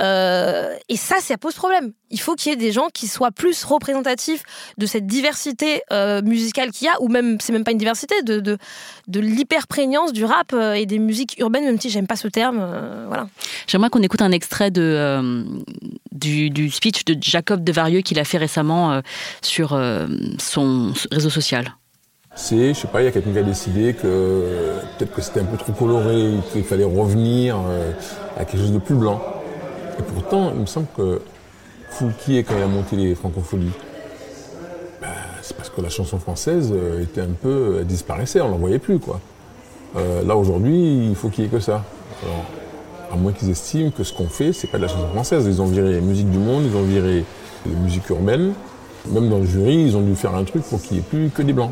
Euh, 0.00 0.76
et 0.88 0.96
ça, 0.96 1.16
ça 1.20 1.36
pose 1.38 1.54
problème. 1.54 1.92
Il 2.10 2.20
faut 2.20 2.34
qu'il 2.36 2.50
y 2.50 2.52
ait 2.52 2.56
des 2.56 2.72
gens 2.72 2.88
qui 2.92 3.08
soient 3.08 3.32
plus 3.32 3.64
représentatifs 3.64 4.42
de 4.78 4.86
cette 4.86 5.06
diversité 5.06 5.82
euh, 5.92 6.22
musicale 6.22 6.70
qu'il 6.70 6.86
y 6.86 6.88
a, 6.88 7.00
ou 7.00 7.08
même 7.08 7.38
c'est 7.40 7.52
même 7.52 7.64
pas 7.64 7.72
une 7.72 7.78
diversité, 7.78 8.22
de 8.22 8.40
de, 8.40 8.58
de 9.08 9.20
l'hyper 9.20 9.66
prégnance 9.66 10.12
du 10.12 10.24
rap 10.24 10.52
euh, 10.52 10.74
et 10.74 10.86
des 10.86 10.98
musiques 10.98 11.36
urbaines, 11.38 11.64
même 11.64 11.80
si 11.80 11.90
j'aime 11.90 12.06
pas 12.06 12.16
ce 12.16 12.28
terme. 12.28 12.58
voilà. 13.08 13.28
J'aimerais 13.66 13.90
qu'on 13.90 14.02
écoute 14.02 14.22
un 14.22 14.32
extrait 14.32 14.70
de 14.70 15.44
du, 16.12 16.50
du, 16.50 16.70
speech 16.70 17.04
de 17.04 17.16
Jacob 17.20 17.62
Devarieux 17.62 18.00
qu'il 18.00 18.18
a 18.18 18.24
fait 18.24 18.38
récemment 18.38 19.00
sur 19.42 19.65
euh, 19.72 20.06
son 20.38 20.92
réseau 21.10 21.30
social 21.30 21.76
c'est, 22.38 22.74
je 22.74 22.80
sais 22.80 22.88
pas, 22.88 23.00
il 23.00 23.06
y 23.06 23.08
a 23.08 23.12
quelqu'un 23.12 23.32
qui 23.32 23.38
a 23.38 23.42
décidé 23.42 23.94
que 23.94 24.76
peut-être 24.98 25.14
que 25.14 25.22
c'était 25.22 25.40
un 25.40 25.46
peu 25.46 25.56
trop 25.56 25.72
coloré, 25.72 26.34
qu'il 26.52 26.64
fallait 26.64 26.84
revenir 26.84 27.56
euh, 27.66 27.92
à 28.38 28.44
quelque 28.44 28.60
chose 28.60 28.72
de 28.72 28.78
plus 28.78 28.94
blanc. 28.94 29.22
Et 29.98 30.02
pourtant, 30.02 30.52
il 30.54 30.60
me 30.60 30.66
semble 30.66 30.86
que 30.94 31.22
Foulquier, 31.88 32.44
quand 32.44 32.54
il 32.58 32.62
a 32.62 32.66
monté 32.66 32.94
les 32.94 33.14
francopholies, 33.14 33.72
ben, 35.00 35.08
c'est 35.40 35.56
parce 35.56 35.70
que 35.70 35.80
la 35.80 35.88
chanson 35.88 36.18
française 36.18 36.74
euh, 36.74 37.02
était 37.02 37.22
un 37.22 37.32
peu, 37.40 37.82
disparaissait, 37.84 38.42
on 38.42 38.48
l'en 38.48 38.58
voyait 38.58 38.78
plus, 38.78 38.98
quoi. 38.98 39.18
là, 39.94 40.36
aujourd'hui, 40.36 41.08
il 41.08 41.14
faut 41.14 41.30
qu'il 41.30 41.44
y 41.44 41.46
ait 41.46 41.50
que 41.50 41.58
ça. 41.58 41.84
à 43.10 43.16
moins 43.16 43.32
qu'ils 43.32 43.48
estiment 43.48 43.90
que 43.90 44.04
ce 44.04 44.12
qu'on 44.12 44.28
fait, 44.28 44.52
c'est 44.52 44.66
pas 44.66 44.76
de 44.76 44.82
la 44.82 44.88
chanson 44.88 45.08
française. 45.08 45.46
Ils 45.46 45.62
ont 45.62 45.66
viré 45.66 45.94
la 45.94 46.00
musique 46.02 46.30
du 46.30 46.38
monde, 46.38 46.64
ils 46.66 46.76
ont 46.76 46.84
viré 46.84 47.24
les 47.64 47.74
musiques 47.76 48.10
urbaines. 48.10 48.52
Même 49.10 49.28
dans 49.28 49.38
le 49.38 49.46
jury, 49.46 49.84
ils 49.84 49.96
ont 49.96 50.02
dû 50.02 50.16
faire 50.16 50.34
un 50.34 50.44
truc 50.44 50.62
pour 50.64 50.80
qu'il 50.80 50.92
n'y 50.96 50.98
ait 50.98 51.06
plus 51.06 51.30
que 51.30 51.42
des 51.42 51.52
blancs. 51.52 51.70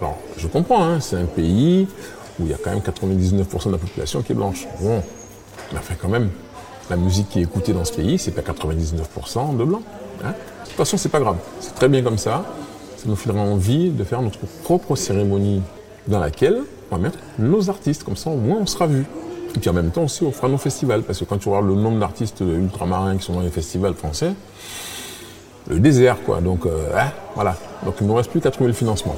Alors, 0.00 0.16
je 0.36 0.46
comprends, 0.46 0.84
hein, 0.84 1.00
c'est 1.00 1.16
un 1.16 1.24
pays 1.24 1.88
où 2.38 2.44
il 2.44 2.50
y 2.50 2.54
a 2.54 2.58
quand 2.62 2.70
même 2.70 2.80
99% 2.80 3.66
de 3.66 3.72
la 3.72 3.78
population 3.78 4.22
qui 4.22 4.32
est 4.32 4.34
blanche. 4.34 4.66
Bon, 4.80 5.02
mais 5.72 5.78
enfin 5.78 5.94
quand 6.00 6.08
même, 6.08 6.30
la 6.88 6.96
musique 6.96 7.28
qui 7.28 7.40
est 7.40 7.42
écoutée 7.42 7.72
dans 7.72 7.84
ce 7.84 7.92
pays, 7.92 8.18
c'est 8.18 8.30
pas 8.30 8.42
99% 8.42 9.56
de 9.56 9.64
blancs. 9.64 9.82
Hein. 10.24 10.30
De 10.30 10.68
toute 10.68 10.76
façon, 10.76 10.96
c'est 10.96 11.08
pas 11.08 11.20
grave. 11.20 11.36
C'est 11.60 11.74
très 11.74 11.88
bien 11.88 12.02
comme 12.02 12.18
ça. 12.18 12.44
Ça 12.96 13.04
nous 13.06 13.16
filera 13.16 13.40
envie 13.40 13.90
de 13.90 14.04
faire 14.04 14.22
notre 14.22 14.40
propre 14.62 14.96
cérémonie 14.96 15.62
dans 16.06 16.18
laquelle 16.18 16.62
on 16.90 16.96
va 16.96 17.02
mettre 17.02 17.18
nos 17.38 17.68
artistes. 17.68 18.04
Comme 18.04 18.16
ça, 18.16 18.30
au 18.30 18.36
moins, 18.36 18.58
on 18.60 18.66
sera 18.66 18.86
vu. 18.86 19.04
Et 19.54 19.58
puis 19.58 19.70
en 19.70 19.72
même 19.72 19.90
temps 19.90 20.04
aussi, 20.04 20.24
on 20.24 20.32
fera 20.32 20.48
nos 20.48 20.58
festivals. 20.58 21.02
Parce 21.02 21.18
que 21.18 21.24
quand 21.24 21.38
tu 21.38 21.48
regardes 21.48 21.66
le 21.66 21.74
nombre 21.74 21.98
d'artistes 21.98 22.40
ultramarins 22.40 23.16
qui 23.16 23.24
sont 23.24 23.34
dans 23.34 23.40
les 23.40 23.50
festivals 23.50 23.94
français, 23.94 24.32
le 25.68 25.80
désert, 25.80 26.16
quoi. 26.24 26.40
Donc, 26.40 26.66
euh, 26.66 26.88
hein, 26.96 27.10
voilà. 27.34 27.56
Donc, 27.84 27.96
il 28.00 28.04
ne 28.04 28.08
nous 28.08 28.14
reste 28.14 28.30
plus 28.30 28.40
qu'à 28.40 28.50
trouver 28.50 28.68
le 28.68 28.74
financement. 28.74 29.16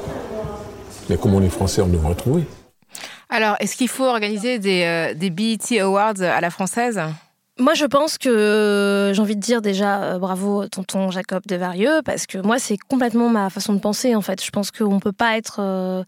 Mais 1.09 1.17
comme 1.17 1.35
on 1.35 1.43
est 1.43 1.49
français, 1.49 1.83
on 1.83 1.89
devrait 1.89 2.15
trouver. 2.15 2.45
Alors, 3.29 3.57
est-ce 3.61 3.77
qu'il 3.77 3.89
faut 3.89 4.05
organiser 4.05 4.59
des, 4.59 4.83
euh, 4.85 5.15
des 5.15 5.31
BET 5.31 5.81
Awards 5.81 6.21
à 6.21 6.41
la 6.41 6.51
française? 6.51 7.01
Moi, 7.59 7.75
je 7.75 7.85
pense 7.85 8.19
que 8.19 9.13
j'ai 9.15 9.21
envie 9.21 9.37
de 9.37 9.41
dire 9.41 9.63
déjà 9.63 10.03
euh, 10.03 10.19
bravo 10.19 10.67
tonton 10.67 11.11
Jacob 11.11 11.43
Devarieux 11.47 12.01
parce 12.05 12.27
que 12.27 12.39
moi, 12.39 12.59
c'est 12.59 12.79
complètement 12.79 13.29
ma 13.29 13.51
façon 13.51 13.73
de 13.75 13.79
penser 13.79 14.15
en 14.15 14.23
fait. 14.23 14.43
Je 14.45 14.51
pense 14.51 14.71
qu'on 14.71 14.95
ne 14.95 15.01
peut 15.01 15.13
pas 15.13 15.37
être 15.37 16.05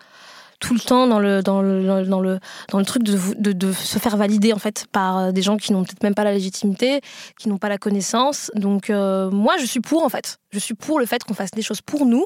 tout 0.62 0.74
le 0.74 0.80
temps 0.80 1.06
dans 1.08 1.18
le, 1.18 1.42
dans 1.42 1.60
le, 1.60 1.84
dans 2.06 2.20
le, 2.20 2.38
dans 2.70 2.78
le 2.78 2.84
truc 2.84 3.02
de, 3.02 3.72
se 3.72 3.98
faire 3.98 4.16
valider 4.16 4.52
en 4.52 4.58
fait 4.58 4.86
par 4.92 5.18
euh, 5.18 5.32
des 5.32 5.42
gens 5.42 5.56
qui 5.56 5.72
n'ont 5.72 5.82
peut-être 5.82 6.04
même 6.04 6.14
pas 6.14 6.24
la 6.24 6.32
légitimité, 6.32 7.00
qui 7.38 7.48
n'ont 7.48 7.58
pas 7.58 7.68
la 7.68 7.78
connaissance. 7.78 8.50
Donc 8.54 8.88
euh, 8.88 9.28
moi 9.30 9.56
je 9.58 9.66
suis 9.66 9.80
pour 9.80 10.04
en 10.04 10.08
fait. 10.08 10.38
Je 10.52 10.58
suis 10.58 10.74
pour 10.74 11.00
le 11.00 11.06
fait 11.06 11.24
qu'on 11.24 11.34
fasse 11.34 11.50
des 11.50 11.62
choses 11.62 11.80
pour 11.80 12.06
nous. 12.06 12.24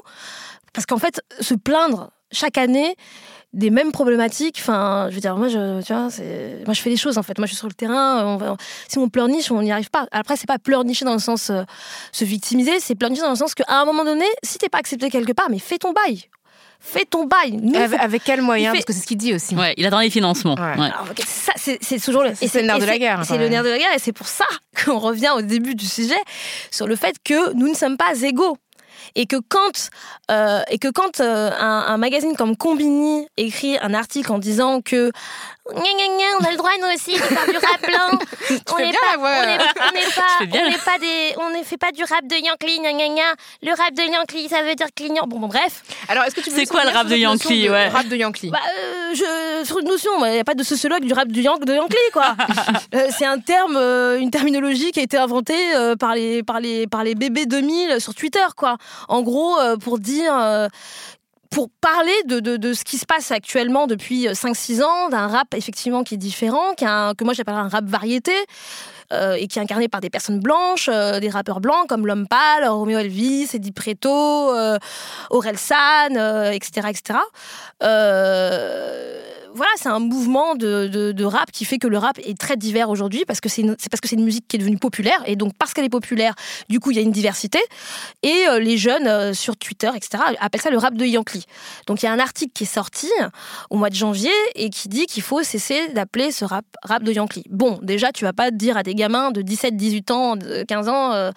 Parce 0.73 0.85
qu'en 0.85 0.99
fait, 0.99 1.21
se 1.39 1.55
plaindre 1.55 2.11
chaque 2.31 2.57
année 2.59 2.95
des 3.53 3.71
mêmes 3.71 3.91
problématiques. 3.91 4.57
Enfin, 4.59 5.07
je 5.09 5.15
veux 5.15 5.21
dire, 5.21 5.35
moi, 5.35 5.47
je, 5.47 5.81
tu 5.81 5.91
vois, 5.91 6.09
moi, 6.65 6.73
je 6.73 6.81
fais 6.81 6.91
des 6.91 6.97
choses 6.97 7.17
en 7.17 7.23
fait. 7.23 7.39
Moi, 7.39 7.47
je 7.47 7.53
suis 7.53 7.57
sur 7.57 7.67
le 7.67 7.73
terrain. 7.73 8.37
Si 8.87 8.99
on 8.99 9.09
pleurniche, 9.09 9.49
on 9.49 9.63
n'y 9.63 9.71
arrive 9.71 9.89
pas. 9.89 10.05
Après, 10.11 10.35
c'est 10.35 10.45
pas 10.45 10.59
pleurnicher 10.59 11.05
dans 11.05 11.13
le 11.13 11.19
sens 11.19 11.49
euh, 11.49 11.63
se 12.11 12.25
victimiser, 12.25 12.79
c'est 12.79 12.93
pleurnicher 12.93 13.23
dans 13.23 13.31
le 13.31 13.35
sens 13.35 13.55
qu'à 13.55 13.65
un 13.67 13.85
moment 13.85 14.03
donné, 14.03 14.25
si 14.43 14.59
t'es 14.59 14.69
pas 14.69 14.77
accepté 14.77 15.09
quelque 15.09 15.31
part, 15.31 15.49
mais 15.49 15.57
fais 15.57 15.79
ton 15.79 15.93
bail 15.93 16.29
fais 16.79 17.05
ton 17.05 17.25
bail. 17.25 17.59
avec, 17.99 18.23
quels 18.23 18.41
moyens 18.41 18.73
Parce 18.73 18.85
que 18.85 18.93
c'est 18.93 19.01
ce 19.01 19.07
qu'il 19.07 19.17
dit 19.17 19.33
aussi. 19.33 19.55
Ouais, 19.55 19.73
il 19.77 19.85
attend 19.85 19.99
les 19.99 20.09
financements. 20.09 20.55
c'est 21.55 21.99
toujours 22.03 22.23
le, 22.23 22.31
c'est 22.35 22.53
le 22.61 22.67
nerf 22.67 22.79
de 22.79 22.85
la 22.85 22.97
guerre. 22.97 23.21
C'est 23.25 23.37
le 23.37 23.49
nerf 23.49 23.63
de 23.63 23.69
la 23.69 23.77
guerre 23.77 23.93
et 23.95 23.99
c'est 23.99 24.13
pour 24.13 24.27
ça 24.27 24.45
qu'on 24.85 24.99
revient 24.99 25.31
au 25.35 25.41
début 25.41 25.75
du 25.75 25.85
sujet 25.85 26.19
sur 26.71 26.87
le 26.87 26.95
fait 26.95 27.15
que 27.23 27.53
nous 27.53 27.67
ne 27.67 27.75
sommes 27.75 27.97
pas 27.97 28.21
égaux 28.21 28.57
et 29.15 29.25
que 29.25 29.37
quand, 29.37 29.89
euh, 30.31 30.61
et 30.69 30.77
que 30.77 30.89
quand 30.89 31.19
euh, 31.19 31.51
un, 31.57 31.85
un, 31.87 31.97
magazine 31.97 32.35
comme 32.35 32.55
Combini 32.55 33.27
écrit 33.37 33.77
un 33.81 33.93
article 33.93 34.31
en 34.31 34.37
disant 34.37 34.81
que 34.81 35.11
on 35.75 36.45
a 36.45 36.51
le 36.51 36.57
droit 36.57 36.71
nous 36.79 36.93
aussi 36.93 37.13
de 37.13 37.17
faire 37.17 37.45
du 37.45 37.57
rap 37.57 37.81
blanc. 37.81 38.19
on 38.73 38.77
n'est 38.77 38.91
pas, 38.91 39.17
on 39.17 39.21
pas, 39.21 40.39
on 40.41 40.69
n'est 40.69 40.77
pas 40.77 40.99
des, 40.99 41.33
on 41.37 41.57
ne 41.57 41.63
fait 41.63 41.77
pas 41.77 41.91
du 41.91 42.03
rap 42.03 42.25
de 42.25 42.35
Yankee, 42.35 42.79
gna 42.79 42.93
gna 42.93 43.07
gna. 43.07 43.33
Le 43.61 43.71
rap 43.71 43.93
de 43.93 44.01
Yankee, 44.01 44.49
ça 44.49 44.63
veut 44.63 44.75
dire 44.75 44.87
clignant. 44.95 45.27
Bon, 45.27 45.39
bon, 45.39 45.47
bref. 45.47 45.83
Alors, 46.07 46.23
est-ce 46.23 46.35
que 46.35 46.41
tu 46.41 46.51
C'est 46.51 46.65
quoi 46.65 46.83
le 46.83 46.91
rap 46.91 47.07
de 47.07 47.15
Yankee, 47.15 47.69
ouais. 47.69 47.89
Rap 47.89 48.07
de 48.07 48.15
Yankee? 48.15 48.49
Bah, 48.49 48.59
euh, 48.79 49.13
je, 49.13 49.65
sur 49.65 49.79
une 49.79 49.87
notion, 49.87 50.11
il 50.25 50.31
n'y 50.31 50.39
a 50.39 50.43
pas 50.43 50.55
de 50.55 50.63
sociologue 50.63 51.03
du 51.03 51.13
rap 51.13 51.27
de 51.27 51.41
Yankee, 51.41 51.95
quoi. 52.13 52.35
euh, 52.95 53.07
c'est 53.17 53.25
un 53.25 53.39
terme, 53.39 53.77
euh, 53.77 54.19
une 54.19 54.31
terminologie 54.31 54.91
qui 54.91 54.99
a 54.99 55.03
été 55.03 55.17
inventée 55.17 55.75
euh, 55.75 55.95
par 55.95 56.15
les, 56.15 56.43
par 56.43 56.59
les, 56.59 56.87
par 56.87 57.03
les 57.03 57.15
bébés 57.15 57.45
2000 57.45 57.99
sur 57.99 58.13
Twitter, 58.15 58.45
quoi. 58.55 58.77
En 59.07 59.21
gros, 59.21 59.59
euh, 59.59 59.77
pour 59.77 59.99
dire 59.99 60.33
pour 61.49 61.69
parler 61.81 62.13
de, 62.25 62.39
de, 62.39 62.73
ce 62.73 62.83
qui 62.83 62.97
se 62.97 63.05
passe 63.05 63.31
actuellement 63.31 63.87
depuis 63.87 64.27
5-6 64.27 64.83
ans, 64.83 65.09
d'un 65.09 65.27
rap 65.27 65.53
effectivement 65.55 66.03
qui 66.03 66.15
est 66.15 66.17
différent, 66.17 66.73
qui 66.75 66.85
a 66.85 67.13
que 67.13 67.23
moi 67.23 67.33
j'appelle 67.33 67.55
un 67.55 67.69
rap 67.69 67.85
variété, 67.85 68.33
euh, 69.13 69.35
et 69.35 69.47
qui 69.47 69.57
est 69.57 69.61
incarné 69.61 69.87
par 69.87 70.01
des 70.01 70.09
personnes 70.09 70.39
blanches, 70.39 70.89
euh, 70.91 71.21
des 71.21 71.29
rappeurs 71.29 71.61
blancs 71.61 71.87
comme 71.87 72.05
L'Homme 72.05 72.27
Pâle, 72.27 72.67
Romeo 72.67 72.97
Elvis, 72.99 73.51
Eddie 73.53 73.71
Preto, 73.71 74.53
euh, 74.53 74.77
Aurel 75.29 75.57
San, 75.57 76.11
etc. 76.51 76.89
etc 76.89 77.19
voilà, 79.57 79.71
c'est 79.75 79.89
un 79.89 79.99
mouvement 79.99 80.53
de, 80.55 81.23
rap 81.23 81.51
qui 81.51 81.65
fait 81.65 81.79
que 81.79 81.87
le 81.87 81.97
rap 81.97 82.19
est 82.19 82.37
très 82.37 82.55
divers 82.55 82.89
aujourd'hui 82.89 83.25
parce 83.25 83.41
que 83.41 83.49
c'est 83.49 83.63
parce 83.89 83.99
que 83.99 84.07
c'est 84.07 84.15
une 84.15 84.23
musique 84.23 84.47
qui 84.47 84.55
est 84.55 84.59
devenue 84.59 84.77
populaire 84.77 85.21
et 85.25 85.35
donc 85.35 85.53
parce 85.57 85.73
qu'elle 85.73 85.83
est 85.83 85.89
populaire, 85.89 86.35
du 86.69 86.79
coup 86.79 86.91
il 86.91 86.97
y 86.97 86.99
a 86.99 87.01
une 87.01 87.11
diversité 87.11 87.59
et 88.21 88.45
euh, 88.49 88.59
les 88.59 88.77
jeunes 88.77 89.07
euh, 89.07 89.33
sur 89.33 89.57
Twitter, 89.57 89.89
etc. 89.95 90.23
appellent 90.39 90.61
ça 90.61 90.69
le 90.69 90.77
rap 90.77 90.93
de 90.93 91.03
Yankee. 91.05 91.43
Donc 91.87 92.03
il 92.03 92.05
y 92.05 92.07
a 92.07 92.11
un 92.11 92.19
article 92.19 92.51
qui 92.53 92.63
est 92.63 92.73
sorti 92.73 93.09
au 93.71 93.77
mois 93.77 93.89
de 93.89 93.95
janvier 93.95 94.31
et 94.53 94.69
qui 94.69 94.89
dit 94.89 95.07
qu'il 95.07 95.23
faut 95.23 95.41
cesser 95.41 95.87
d'appeler 95.89 96.31
ce 96.31 96.45
rap 96.45 96.65
rap 96.83 97.01
de 97.01 97.11
Yankee. 97.11 97.43
Bon, 97.49 97.79
déjà 97.81 98.11
tu 98.11 98.25
vas 98.25 98.33
pas 98.33 98.51
dire 98.51 98.77
à 98.77 98.83
des 98.83 98.93
gamins 98.93 99.31
de 99.31 99.41
17, 99.41 99.75
18 99.75 100.11
ans, 100.11 100.35
de 100.35 100.63
15 100.67 100.87
ans 100.87 101.13
euh, 101.13 101.31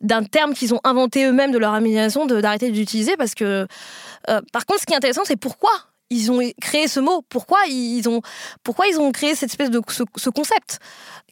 d'un 0.00 0.22
terme 0.22 0.54
qu'ils 0.54 0.72
ont 0.72 0.80
inventé 0.84 1.24
eux-mêmes 1.24 1.50
de 1.50 1.58
leur 1.58 1.76
imagination 1.76 2.26
d'arrêter 2.26 2.70
d'utiliser 2.70 3.16
parce 3.16 3.34
que 3.34 3.66
par 4.52 4.66
contre 4.66 4.80
ce 4.80 4.86
qui 4.86 4.92
est 4.92 4.96
intéressant 4.96 5.22
c'est 5.24 5.36
pourquoi 5.36 5.70
ils 6.10 6.30
ont 6.30 6.40
créé 6.60 6.88
ce 6.88 7.00
mot. 7.00 7.22
Pourquoi 7.28 7.58
ils 7.68 8.08
ont, 8.08 8.20
pourquoi 8.62 8.86
ils 8.86 8.98
ont 8.98 9.10
créé 9.12 9.34
cette 9.34 9.50
espèce 9.50 9.70
de 9.70 9.80
ce, 9.88 10.30
concept? 10.30 10.78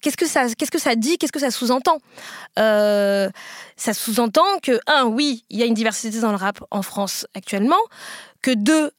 Qu'est-ce 0.01 0.17
que 0.17 0.27
ça, 0.27 0.47
qu'est-ce 0.55 0.71
que 0.71 0.81
ça 0.81 0.97
dit? 0.97 1.19
Qu'est-ce 1.19 1.33
que 1.33 1.41
ça 1.41 1.51
sous-entend? 1.51 1.99
Euh, 2.59 3.31
Ça 3.77 3.95
sous-entend 3.95 4.59
que 4.63 4.79
un, 4.87 5.05
oui, 5.05 5.45
il 5.51 5.59
y 5.59 5.63
a 5.63 5.67
une 5.67 5.75
diversité 5.75 6.21
dans 6.21 6.31
le 6.31 6.37
rap 6.37 6.63
en 6.71 6.83
France 6.83 7.27
actuellement. 7.35 7.81
Que 8.43 8.53
deux, 8.53 8.91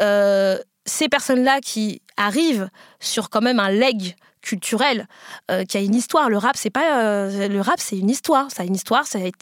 euh, 0.00 0.58
ces 0.84 1.08
personnes-là 1.08 1.60
qui 1.60 2.02
arrivent 2.16 2.68
sur 3.00 3.30
quand 3.30 3.40
même 3.40 3.60
un 3.60 3.70
leg 3.70 4.16
culturel 4.40 5.06
euh, 5.50 5.64
qui 5.64 5.76
a 5.76 5.80
une 5.80 5.94
histoire. 5.94 6.30
Le 6.30 6.38
rap, 6.38 6.56
c'est 6.56 6.70
pas 6.70 7.02
euh, 7.02 7.48
le 7.48 7.60
rap, 7.60 7.78
c'est 7.78 7.98
une 7.98 8.10
histoire. 8.10 8.50
Ça 8.50 8.62
a 8.62 8.66
une 8.66 8.74
histoire. 8.74 9.06
C'est 9.06 9.32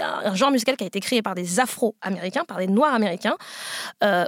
un 0.00 0.34
genre 0.34 0.50
musical 0.50 0.76
qui 0.76 0.84
a 0.84 0.86
été 0.86 1.00
créé 1.00 1.22
par 1.22 1.34
des 1.34 1.60
Afro-américains, 1.60 2.44
par 2.44 2.58
des 2.58 2.66
Noirs 2.66 2.94
américains, 2.94 3.36
euh, 4.04 4.26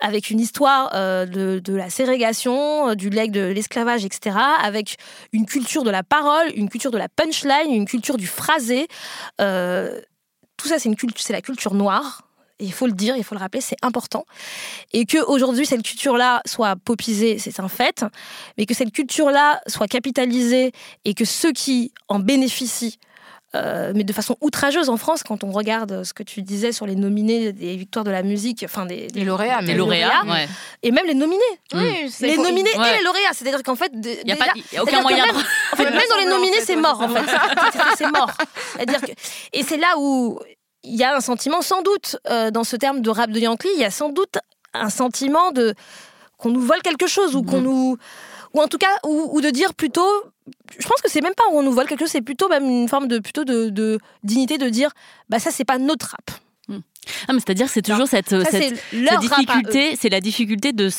avec 0.00 0.30
une 0.30 0.40
histoire 0.40 0.90
de, 1.26 1.62
la 1.68 1.90
ségrégation, 1.90 2.94
du 2.94 3.10
leg 3.10 3.30
de 3.30 3.46
l'esclavage, 3.46 4.04
etc. 4.04 4.36
Avec 4.62 4.96
une 5.32 5.46
culture 5.46 5.82
de 5.82 5.90
la 5.90 6.02
parole, 6.02 6.46
une 6.54 6.68
culture 6.68 6.90
de 6.90 6.98
la 6.98 7.08
punchline, 7.08 7.72
une 7.72 7.86
culture 7.86 8.16
du 8.16 8.26
phrasé. 8.26 8.86
tout 9.38 10.68
ça, 10.68 10.78
c'est 10.78 10.88
une 10.88 10.96
c'est 11.16 11.32
la 11.32 11.42
culture 11.42 11.74
noire 11.74 12.29
il 12.60 12.72
faut 12.72 12.86
le 12.86 12.92
dire, 12.92 13.16
il 13.16 13.24
faut 13.24 13.34
le 13.34 13.40
rappeler, 13.40 13.60
c'est 13.60 13.76
important. 13.82 14.24
Et 14.92 15.06
que 15.06 15.18
aujourd'hui 15.24 15.66
cette 15.66 15.82
culture-là 15.82 16.42
soit 16.46 16.76
popisée, 16.76 17.38
c'est 17.38 17.60
un 17.60 17.68
fait, 17.68 18.04
mais 18.58 18.66
que 18.66 18.74
cette 18.74 18.92
culture-là 18.92 19.60
soit 19.66 19.88
capitalisée 19.88 20.72
et 21.04 21.14
que 21.14 21.24
ceux 21.24 21.52
qui 21.52 21.92
en 22.08 22.18
bénéficient 22.18 22.98
euh, 23.56 23.90
mais 23.96 24.04
de 24.04 24.12
façon 24.12 24.36
outrageuse 24.40 24.88
en 24.90 24.96
France 24.96 25.24
quand 25.24 25.42
on 25.42 25.50
regarde 25.50 26.04
ce 26.04 26.12
que 26.12 26.22
tu 26.22 26.40
disais 26.40 26.70
sur 26.70 26.86
les 26.86 26.94
nominés 26.94 27.52
des 27.52 27.74
victoires 27.74 28.04
de 28.04 28.10
la 28.12 28.22
musique, 28.22 28.62
enfin 28.64 28.86
des, 28.86 29.08
des 29.08 29.24
lauréats, 29.24 29.60
mais 29.60 29.74
lauréats, 29.74 30.22
et 30.84 30.92
même 30.92 31.04
les 31.04 31.14
nominés. 31.14 31.42
Oui, 31.74 32.08
les 32.20 32.36
nominés 32.36 32.70
et 32.70 32.98
les 32.98 33.04
lauréats, 33.04 33.32
c'est-à-dire 33.32 33.64
qu'en 33.64 33.74
fait, 33.74 33.90
il 33.92 34.00
n'y 34.24 34.30
a, 34.30 34.36
a, 34.36 34.82
aucun 34.82 35.02
moyen. 35.02 35.26
Même, 35.26 35.34
en 35.34 35.76
fait, 35.76 35.84
même 35.90 36.00
dans 36.10 36.16
les 36.18 36.26
nominés, 36.26 36.60
c'est 36.60 36.76
mort. 36.76 37.00
En 37.00 37.08
fait, 37.08 37.28
c'est 37.96 38.10
mort. 38.12 38.30
C'est-à-dire 38.76 39.00
que 39.00 39.10
et 39.52 39.64
c'est 39.64 39.78
là 39.78 39.94
où 39.98 40.38
il 40.82 40.96
y 40.96 41.04
a 41.04 41.16
un 41.16 41.20
sentiment 41.20 41.62
sans 41.62 41.82
doute 41.82 42.16
euh, 42.28 42.50
dans 42.50 42.64
ce 42.64 42.76
terme 42.76 43.00
de 43.00 43.10
rap 43.10 43.30
de 43.30 43.38
Yankee, 43.38 43.68
il 43.74 43.80
y 43.80 43.84
a 43.84 43.90
sans 43.90 44.10
doute 44.10 44.38
un 44.72 44.90
sentiment 44.90 45.52
de 45.52 45.74
qu'on 46.36 46.50
nous 46.50 46.60
vole 46.60 46.80
quelque 46.82 47.06
chose 47.06 47.36
ou 47.36 47.42
qu'on 47.42 47.60
mm. 47.60 47.64
nous 47.64 47.96
ou 48.54 48.60
en 48.60 48.66
tout 48.66 48.78
cas 48.78 48.98
ou, 49.04 49.40
de 49.40 49.50
dire 49.50 49.74
plutôt 49.74 50.08
je 50.78 50.88
pense 50.88 51.00
que 51.02 51.10
c'est 51.10 51.20
même 51.20 51.34
pas 51.34 51.44
où 51.52 51.58
on 51.58 51.62
nous 51.62 51.72
vole 51.72 51.86
quelque 51.86 52.00
chose 52.00 52.10
c'est 52.10 52.22
plutôt 52.22 52.48
même 52.48 52.64
une 52.64 52.88
forme 52.88 53.06
de 53.06 53.18
plutôt 53.18 53.44
de, 53.44 53.68
de 53.68 53.98
dignité 54.24 54.58
de 54.58 54.68
dire 54.68 54.90
bah 55.28 55.38
ça 55.38 55.50
c'est 55.50 55.64
pas 55.64 55.78
notre 55.78 56.10
rap 56.10 56.30
ah, 57.28 57.32
c'est-à-dire 57.34 57.68
c'est 57.68 57.82
toujours 57.82 58.06
cette, 58.06 58.34
cette, 58.50 58.82
difficulté, 59.20 59.96
c'est 59.96 60.08
la 60.08 60.20
difficulté 60.20 60.72
de 60.72 60.90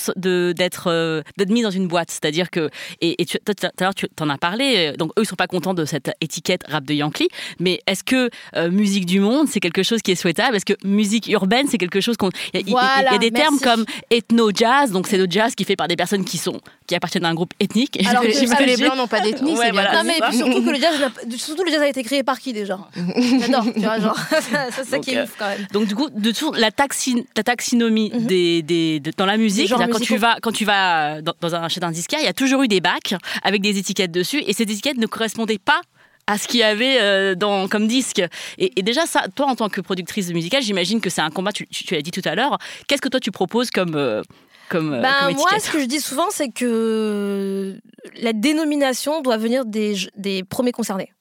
d'être 0.52 0.88
euh, 0.88 1.21
d'être 1.38 1.50
mis 1.50 1.62
dans 1.62 1.71
une 1.71 1.88
boîte. 1.88 2.12
C'est-à-dire 2.12 2.50
que 2.50 2.69
et, 3.02 3.26
tout 3.26 3.38
à 3.63 3.84
l'heure 3.84 3.95
tu 3.95 4.08
en 4.19 4.30
as 4.30 4.38
parlé. 4.38 4.91
Euh, 4.93 4.97
donc 4.97 5.12
eux 5.17 5.24
ils 5.24 5.28
sont 5.28 5.36
pas 5.36 5.47
contents 5.47 5.74
de 5.74 5.86
cette 5.86 6.12
étiquette 6.21 6.63
rap 6.67 6.84
de 6.86 6.93
Yankee. 6.93 7.30
Mais 7.60 7.80
est-ce 7.88 8.04
que 8.04 8.30
euh, 8.56 8.71
musique 8.71 9.06
du 9.06 9.19
monde 9.19 9.47
c'est 9.47 9.60
quelque 9.60 9.84
chose 9.84 10.02
qui 10.02 10.12
est 10.12 10.15
souhaitable? 10.15 10.56
Est-ce 10.56 10.65
que 10.65 10.78
musique 10.84 11.28
urbaine 11.28 11.67
c'est 11.69 11.78
quelque 11.78 12.02
chose 12.02 12.17
qu'on 12.17 12.30
il 12.54 12.69
y, 12.69 12.76
a 12.76 13.17
des 13.17 13.32
termes 13.32 13.60
comme 13.60 13.86
ethno 14.10 14.52
jazz. 14.54 14.91
Donc 14.91 15.08
c'est 15.08 15.17
le 15.17 15.28
jazz 15.30 15.56
qui 15.56 15.63
est 15.63 15.65
fait 15.65 15.76
par 15.76 15.88
des 15.88 15.95
personnes 15.95 16.26
qui 16.26 16.38
sont 16.38 16.60
qui 16.88 16.95
appartiennent 16.95 17.26
à 17.26 17.30
un 17.30 17.34
groupe 17.34 17.54
ethnique. 17.60 18.00
Alors 18.06 18.24
que 18.62 18.63
les 18.63 18.78
blancs 18.78 18.97
n'ont 18.97 19.08
pas 19.08 19.21
d'ethnie. 19.21 19.56
Ouais, 19.56 19.71
non 19.71 20.04
mais 20.06 20.19
surtout 20.36 20.63
que 20.63 20.69
le 20.69 20.80
jazz 20.80 20.95
surtout 21.38 21.63
le 21.63 21.71
jazz 21.71 21.82
a 21.82 21.88
été 21.88 22.04
créé 22.04 22.24
par 22.24 22.39
qui 22.39 22.54
déjà? 22.54 22.80
J'adore. 22.95 23.65
Tu 23.74 23.80
vois 23.80 24.00
genre 24.00 24.17
c'est 24.71 24.86
ça 24.86 25.00
qui 25.00 25.12
est 25.12 25.24
ouf 25.24 25.36
quand 25.38 25.47
même. 25.47 25.67
Donc 25.71 25.88
du 25.88 25.95
coup 25.95 26.01
de 26.10 26.32
tout 26.32 26.52
la, 26.54 26.72
taxinomie 26.72 28.12
mhm. 28.14 28.26
des, 28.26 29.02
dans 29.18 29.26
la 29.26 29.38
musique. 29.38 29.70
Quand 29.70 30.00
tu, 30.00 30.18
vas, 30.18 30.38
quand 30.42 30.52
tu 30.52 30.66
vas 30.66 31.22
dans, 31.22 31.56
un, 31.56 31.68
chez 31.68 31.84
un 31.84 31.92
disquaire, 31.92 32.20
il 32.22 32.26
y 32.26 32.30
a 32.30 32.34
toujours 32.34 32.64
eu 32.64 32.68
des 32.68 32.82
bacs 32.82 33.16
avec 33.44 33.62
des 33.62 33.78
étiquettes 33.78 34.12
dessus 34.12 34.42
et 34.46 34.54
ces 34.54 34.64
étiquettes 34.64 34.98
ne 34.98 35.08
correspondaient 35.08 35.60
pas 35.60 35.82
à 36.28 36.38
ce 36.38 36.48
qu'il 36.48 36.60
y 36.60 36.64
avait 36.64 36.98
euh, 37.02 37.36
dans, 37.36 37.68
comme 37.68 37.88
disque. 37.88 38.22
Et, 38.58 38.70
déjà, 38.82 39.06
ça, 39.06 39.26
toi, 39.36 39.48
en 39.48 39.56
tant 39.56 39.70
que 39.70 39.82
productrice 39.82 40.30
musicale, 40.32 40.62
j'imagine 40.62 41.02
que 41.02 41.10
c'est 41.10 41.22
un 41.22 41.30
combat, 41.30 41.52
tu, 41.52 41.68
l'as 41.92 42.02
dit 42.02 42.12
tout 42.12 42.22
à 42.26 42.36
l'heure. 42.36 42.58
Qu'est-ce 42.88 43.02
que 43.02 43.10
toi, 43.10 43.20
tu 43.20 43.32
proposes 43.32 43.72
comme, 43.72 43.96
euh, 43.96 44.22
comme, 44.70 44.94
euh, 44.94 45.02
ben, 45.02 45.32
Moi, 45.32 45.50
ce 45.60 45.72
que 45.72 45.80
je 45.80 45.86
dis 45.86 46.00
souvent, 46.00 46.30
c'est 46.30 46.50
que 46.50 47.80
la 48.22 48.34
dénomination 48.34 49.22
doit 49.22 49.38
venir 49.38 49.66
des, 49.66 49.96
des 50.16 50.44
premiers 50.44 50.72
concernés. 50.72 51.12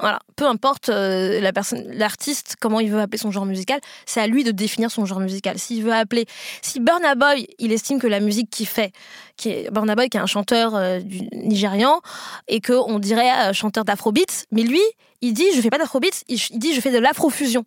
Voilà, 0.00 0.18
peu 0.34 0.46
importe 0.46 0.88
euh, 0.88 1.40
la 1.40 1.52
personne, 1.52 1.86
l'artiste, 1.92 2.56
comment 2.58 2.80
il 2.80 2.90
veut 2.90 3.00
appeler 3.00 3.18
son 3.18 3.30
genre 3.30 3.44
musical, 3.44 3.80
c'est 4.06 4.20
à 4.20 4.26
lui 4.26 4.44
de 4.44 4.50
définir 4.50 4.90
son 4.90 5.04
genre 5.04 5.20
musical. 5.20 5.58
S'il 5.58 5.82
veut 5.82 5.92
appeler, 5.92 6.26
si 6.62 6.80
Burna 6.80 7.14
Boy, 7.14 7.46
il 7.58 7.70
estime 7.72 8.00
que 8.00 8.06
la 8.06 8.20
musique 8.20 8.48
qu'il 8.50 8.66
fait, 8.66 8.92
qui 9.36 9.50
est 9.50 9.70
Burna 9.70 9.94
Boy, 9.94 10.08
qui 10.08 10.16
est 10.16 10.20
un 10.20 10.26
chanteur 10.26 10.74
euh, 10.74 11.00
du 11.00 11.28
nigérian, 11.32 12.00
et 12.48 12.60
que 12.60 12.72
on 12.72 12.98
dirait 12.98 13.30
euh, 13.30 13.52
chanteur 13.52 13.84
d'afrobeat, 13.84 14.46
mais 14.50 14.62
lui, 14.62 14.80
il 15.20 15.34
dit 15.34 15.44
je 15.54 15.60
fais 15.60 15.70
pas 15.70 15.78
d'afrobeat, 15.78 16.24
il, 16.28 16.38
dit 16.58 16.74
je 16.74 16.80
fais 16.80 16.92
de 16.92 16.98
l'afrofusion. 16.98 17.64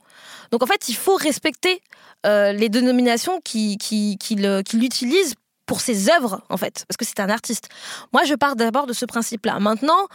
Donc 0.49 0.63
en 0.63 0.67
fait, 0.67 0.89
il 0.89 0.95
faut 0.95 1.15
respecter 1.15 1.81
les 2.25 2.69
dénominations 2.69 3.41
qu'il 3.41 3.77
qui, 3.77 4.17
qui, 4.17 4.35
utilise 4.35 5.35
pour 5.65 5.81
ses 5.81 6.09
œuvres, 6.09 6.41
en 6.49 6.57
fait, 6.57 6.85
parce 6.87 6.97
que 6.97 7.05
c'est 7.05 7.19
un 7.19 7.29
artiste. 7.29 7.69
Moi, 8.11 8.23
je 8.25 8.35
pars 8.35 8.55
d'abord 8.55 8.85
de 8.85 8.93
ce 8.93 9.05
principe-là. 9.05 9.59
Maintenant, 9.59 10.07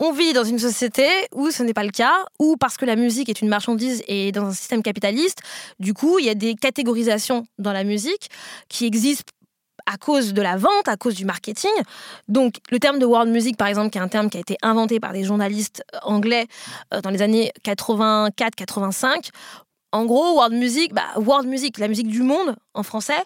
on 0.00 0.12
vit 0.12 0.32
dans 0.32 0.44
une 0.44 0.58
société 0.58 1.06
où 1.32 1.50
ce 1.50 1.62
n'est 1.62 1.74
pas 1.74 1.84
le 1.84 1.90
cas, 1.90 2.14
où 2.38 2.56
parce 2.56 2.76
que 2.76 2.84
la 2.84 2.96
musique 2.96 3.28
est 3.28 3.40
une 3.40 3.48
marchandise 3.48 4.02
et 4.08 4.32
dans 4.32 4.46
un 4.46 4.52
système 4.52 4.82
capitaliste, 4.82 5.38
du 5.78 5.94
coup, 5.94 6.18
il 6.18 6.26
y 6.26 6.30
a 6.30 6.34
des 6.34 6.54
catégorisations 6.54 7.46
dans 7.58 7.72
la 7.72 7.84
musique 7.84 8.28
qui 8.68 8.86
existent 8.86 9.32
à 9.86 9.96
cause 9.96 10.34
de 10.34 10.42
la 10.42 10.56
vente, 10.56 10.86
à 10.86 10.96
cause 10.96 11.14
du 11.14 11.24
marketing. 11.24 11.70
Donc, 12.28 12.56
le 12.70 12.78
terme 12.78 12.98
de 12.98 13.06
world 13.06 13.30
music, 13.30 13.56
par 13.56 13.68
exemple, 13.68 13.90
qui 13.90 13.98
est 13.98 14.02
un 14.02 14.08
terme 14.08 14.28
qui 14.28 14.36
a 14.36 14.40
été 14.40 14.56
inventé 14.62 15.00
par 15.00 15.12
des 15.12 15.24
journalistes 15.24 15.82
anglais 16.02 16.46
euh, 16.92 17.00
dans 17.00 17.10
les 17.10 17.22
années 17.22 17.52
84-85, 17.64 19.30
en 19.92 20.04
gros, 20.04 20.34
world 20.34 20.54
music, 20.54 20.92
bah, 20.92 21.06
world 21.16 21.48
music, 21.48 21.78
la 21.78 21.88
musique 21.88 22.08
du 22.08 22.22
monde 22.22 22.56
en 22.74 22.82
français, 22.82 23.22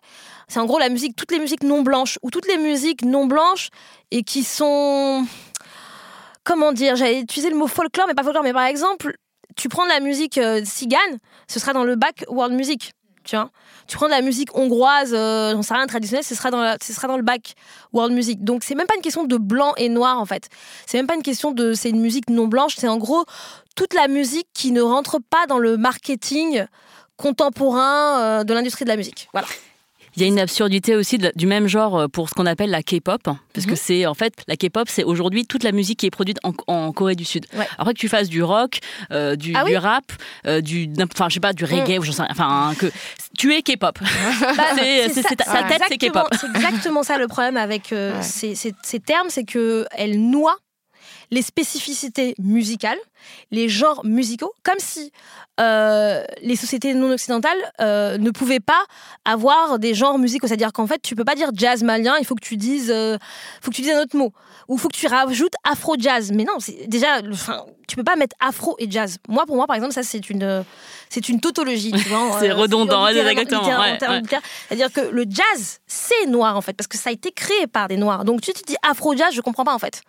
c'est 0.48 0.60
en 0.60 0.66
gros 0.66 0.78
la 0.78 0.88
musique, 0.88 1.16
toutes 1.16 1.32
les 1.32 1.40
musiques 1.40 1.64
non 1.64 1.82
blanches 1.82 2.18
ou 2.22 2.30
toutes 2.30 2.46
les 2.46 2.58
musiques 2.58 3.04
non 3.04 3.26
blanches 3.26 3.70
et 4.10 4.22
qui 4.22 4.44
sont, 4.44 5.26
comment 6.44 6.72
dire, 6.72 6.94
j'allais 6.96 7.20
utiliser 7.20 7.50
le 7.50 7.56
mot 7.56 7.66
folklore, 7.66 8.06
mais 8.06 8.14
pas 8.14 8.22
folklore, 8.22 8.44
mais 8.44 8.52
par 8.52 8.66
exemple, 8.66 9.16
tu 9.56 9.68
prends 9.68 9.84
de 9.84 9.90
la 9.90 10.00
musique 10.00 10.38
euh, 10.38 10.64
cigane, 10.64 11.18
ce 11.48 11.58
sera 11.58 11.72
dans 11.72 11.84
le 11.84 11.96
bac 11.96 12.24
world 12.28 12.54
music. 12.54 12.92
Tu 13.24 13.36
vois. 13.36 13.50
Tu 13.86 13.96
prends 13.96 14.06
de 14.06 14.12
la 14.12 14.22
musique 14.22 14.56
hongroise, 14.56 15.12
euh, 15.14 15.52
j'en 15.52 15.62
sais 15.62 15.74
rien, 15.74 15.86
traditionnelle, 15.86 16.24
ce 16.24 16.34
sera, 16.34 16.50
dans 16.50 16.76
ce 16.82 16.92
sera 16.92 17.08
dans 17.08 17.16
le 17.16 17.22
bac 17.22 17.54
world 17.92 18.14
music. 18.14 18.42
Donc 18.44 18.64
c'est 18.64 18.74
même 18.74 18.86
pas 18.86 18.94
une 18.96 19.02
question 19.02 19.24
de 19.24 19.36
blanc 19.36 19.72
et 19.76 19.88
noir 19.88 20.20
en 20.20 20.26
fait. 20.26 20.48
C'est 20.86 20.98
même 20.98 21.06
pas 21.06 21.14
une 21.14 21.22
question 21.22 21.50
de 21.50 21.74
c'est 21.74 21.90
une 21.90 22.00
musique 22.00 22.30
non 22.30 22.46
blanche, 22.46 22.74
c'est 22.76 22.88
en 22.88 22.98
gros 22.98 23.24
toute 23.74 23.94
la 23.94 24.08
musique 24.08 24.48
qui 24.54 24.72
ne 24.72 24.82
rentre 24.82 25.18
pas 25.18 25.46
dans 25.46 25.58
le 25.58 25.76
marketing 25.76 26.66
contemporain 27.16 28.20
euh, 28.20 28.44
de 28.44 28.54
l'industrie 28.54 28.84
de 28.84 28.90
la 28.90 28.96
musique. 28.96 29.28
Voilà. 29.32 29.48
Il 30.16 30.22
y 30.22 30.24
a 30.24 30.28
une 30.28 30.38
absurdité 30.38 30.94
aussi 30.96 31.16
de- 31.18 31.32
du 31.36 31.46
même 31.46 31.66
genre 31.68 31.98
euh, 32.00 32.06
pour 32.08 32.28
ce 32.28 32.34
qu'on 32.34 32.46
appelle 32.46 32.70
la 32.70 32.82
K-pop, 32.82 33.22
parce 33.22 33.38
Mhm. 33.66 33.66
que 33.66 33.74
c'est 33.76 34.04
en 34.06 34.14
fait 34.14 34.34
la 34.46 34.56
K-pop, 34.56 34.88
c'est 34.90 35.04
aujourd'hui 35.04 35.46
toute 35.46 35.64
la 35.64 35.72
musique 35.72 36.00
qui 36.00 36.06
est 36.06 36.10
produite 36.10 36.38
en, 36.44 36.52
en 36.66 36.92
Corée 36.92 37.14
du 37.14 37.24
Sud. 37.24 37.46
Ouais. 37.56 37.66
Après 37.78 37.94
que 37.94 37.98
tu 37.98 38.08
fasses 38.08 38.28
du 38.28 38.42
rock, 38.42 38.78
euh, 39.10 39.36
du, 39.36 39.52
Ah 39.54 39.62
oui 39.64 39.70
Mm. 39.70 39.74
du 39.74 39.76
rap, 39.78 40.04
euh, 40.46 40.60
du, 40.60 40.90
enfin 41.12 41.28
je 41.28 41.34
sais 41.34 41.40
pas, 41.40 41.52
du 41.52 41.64
reggae 41.64 41.98
ou 41.98 42.02
j'en 42.02 42.12
sais 42.12 42.22
rien, 42.22 42.30
enfin 42.30 42.68
hein, 42.70 42.74
que 42.74 42.90
tu 43.38 43.54
es 43.54 43.62
K-pop. 43.62 43.98
Bah, 44.56 44.64
C'est- 44.76 45.22
ta- 45.36 45.62
tête, 45.64 45.82
c'est 45.88 45.96
K-pop. 45.98 46.28
C'est 46.38 46.46
exactement 46.54 47.02
ça 47.02 47.16
le 47.18 47.26
problème 47.28 47.56
avec 47.56 47.92
euh, 47.92 48.12
Ouais. 48.16 48.22
ces, 48.22 48.54
ces- 48.54 48.74
ces 48.82 49.00
termes, 49.00 49.28
c'est 49.30 49.44
que 49.44 49.86
elle 49.96 50.20
noie 50.30 50.56
les 51.32 51.40
spécificités 51.42 52.34
musicales, 52.38 52.98
les 53.50 53.66
genres 53.70 54.04
musicaux, 54.04 54.52
comme 54.62 54.78
si 54.78 55.10
euh, 55.60 56.22
les 56.42 56.56
sociétés 56.56 56.92
non 56.92 57.10
occidentales 57.10 57.56
euh, 57.80 58.18
ne 58.18 58.30
pouvaient 58.30 58.60
pas 58.60 58.84
avoir 59.24 59.78
des 59.78 59.94
genres 59.94 60.18
musicaux. 60.18 60.46
C'est-à-dire 60.46 60.74
qu'en 60.74 60.86
fait, 60.86 61.00
tu 61.00 61.14
peux 61.14 61.24
pas 61.24 61.34
dire 61.34 61.48
jazz 61.54 61.82
malien, 61.82 62.16
il 62.20 62.26
faut 62.26 62.34
que 62.34 62.44
tu 62.44 62.58
dises, 62.58 62.90
euh, 62.94 63.16
faut 63.62 63.70
que 63.70 63.76
tu 63.76 63.80
dises 63.82 63.92
un 63.92 64.02
autre 64.02 64.14
mot, 64.16 64.32
ou 64.68 64.76
faut 64.76 64.88
que 64.88 64.96
tu 64.96 65.06
rajoutes 65.06 65.54
afro 65.64 65.94
jazz. 65.98 66.30
Mais 66.32 66.44
non, 66.44 66.58
c'est 66.58 66.86
déjà, 66.86 67.22
enfin, 67.32 67.64
tu 67.88 67.96
peux 67.96 68.04
pas 68.04 68.16
mettre 68.16 68.36
afro 68.38 68.76
et 68.78 68.90
jazz. 68.90 69.16
Moi, 69.26 69.46
pour 69.46 69.56
moi, 69.56 69.66
par 69.66 69.76
exemple, 69.76 69.94
ça 69.94 70.02
c'est 70.02 70.28
une, 70.28 70.62
c'est 71.08 71.30
une 71.30 71.40
tautologie. 71.40 71.92
C'est 72.40 72.52
redondant, 72.52 73.06
littéralement- 73.08 73.40
exactement, 73.40 73.62
ouais, 73.80 73.92
ouais. 74.10 74.18
C'est-à-dire 74.68 74.92
que 74.92 75.00
le 75.00 75.24
jazz, 75.26 75.78
c'est 75.86 76.26
noir 76.26 76.58
en 76.58 76.60
fait, 76.60 76.74
parce 76.74 76.88
que 76.88 76.98
ça 76.98 77.08
a 77.08 77.12
été 77.14 77.32
créé 77.32 77.66
par 77.66 77.88
des 77.88 77.96
noirs. 77.96 78.26
Donc 78.26 78.42
tu 78.42 78.52
te 78.52 78.62
dis 78.64 78.76
afro-jazz, 78.86 79.32
je 79.32 79.40
comprends 79.40 79.64
pas 79.64 79.74
en 79.74 79.78
fait. 79.78 80.02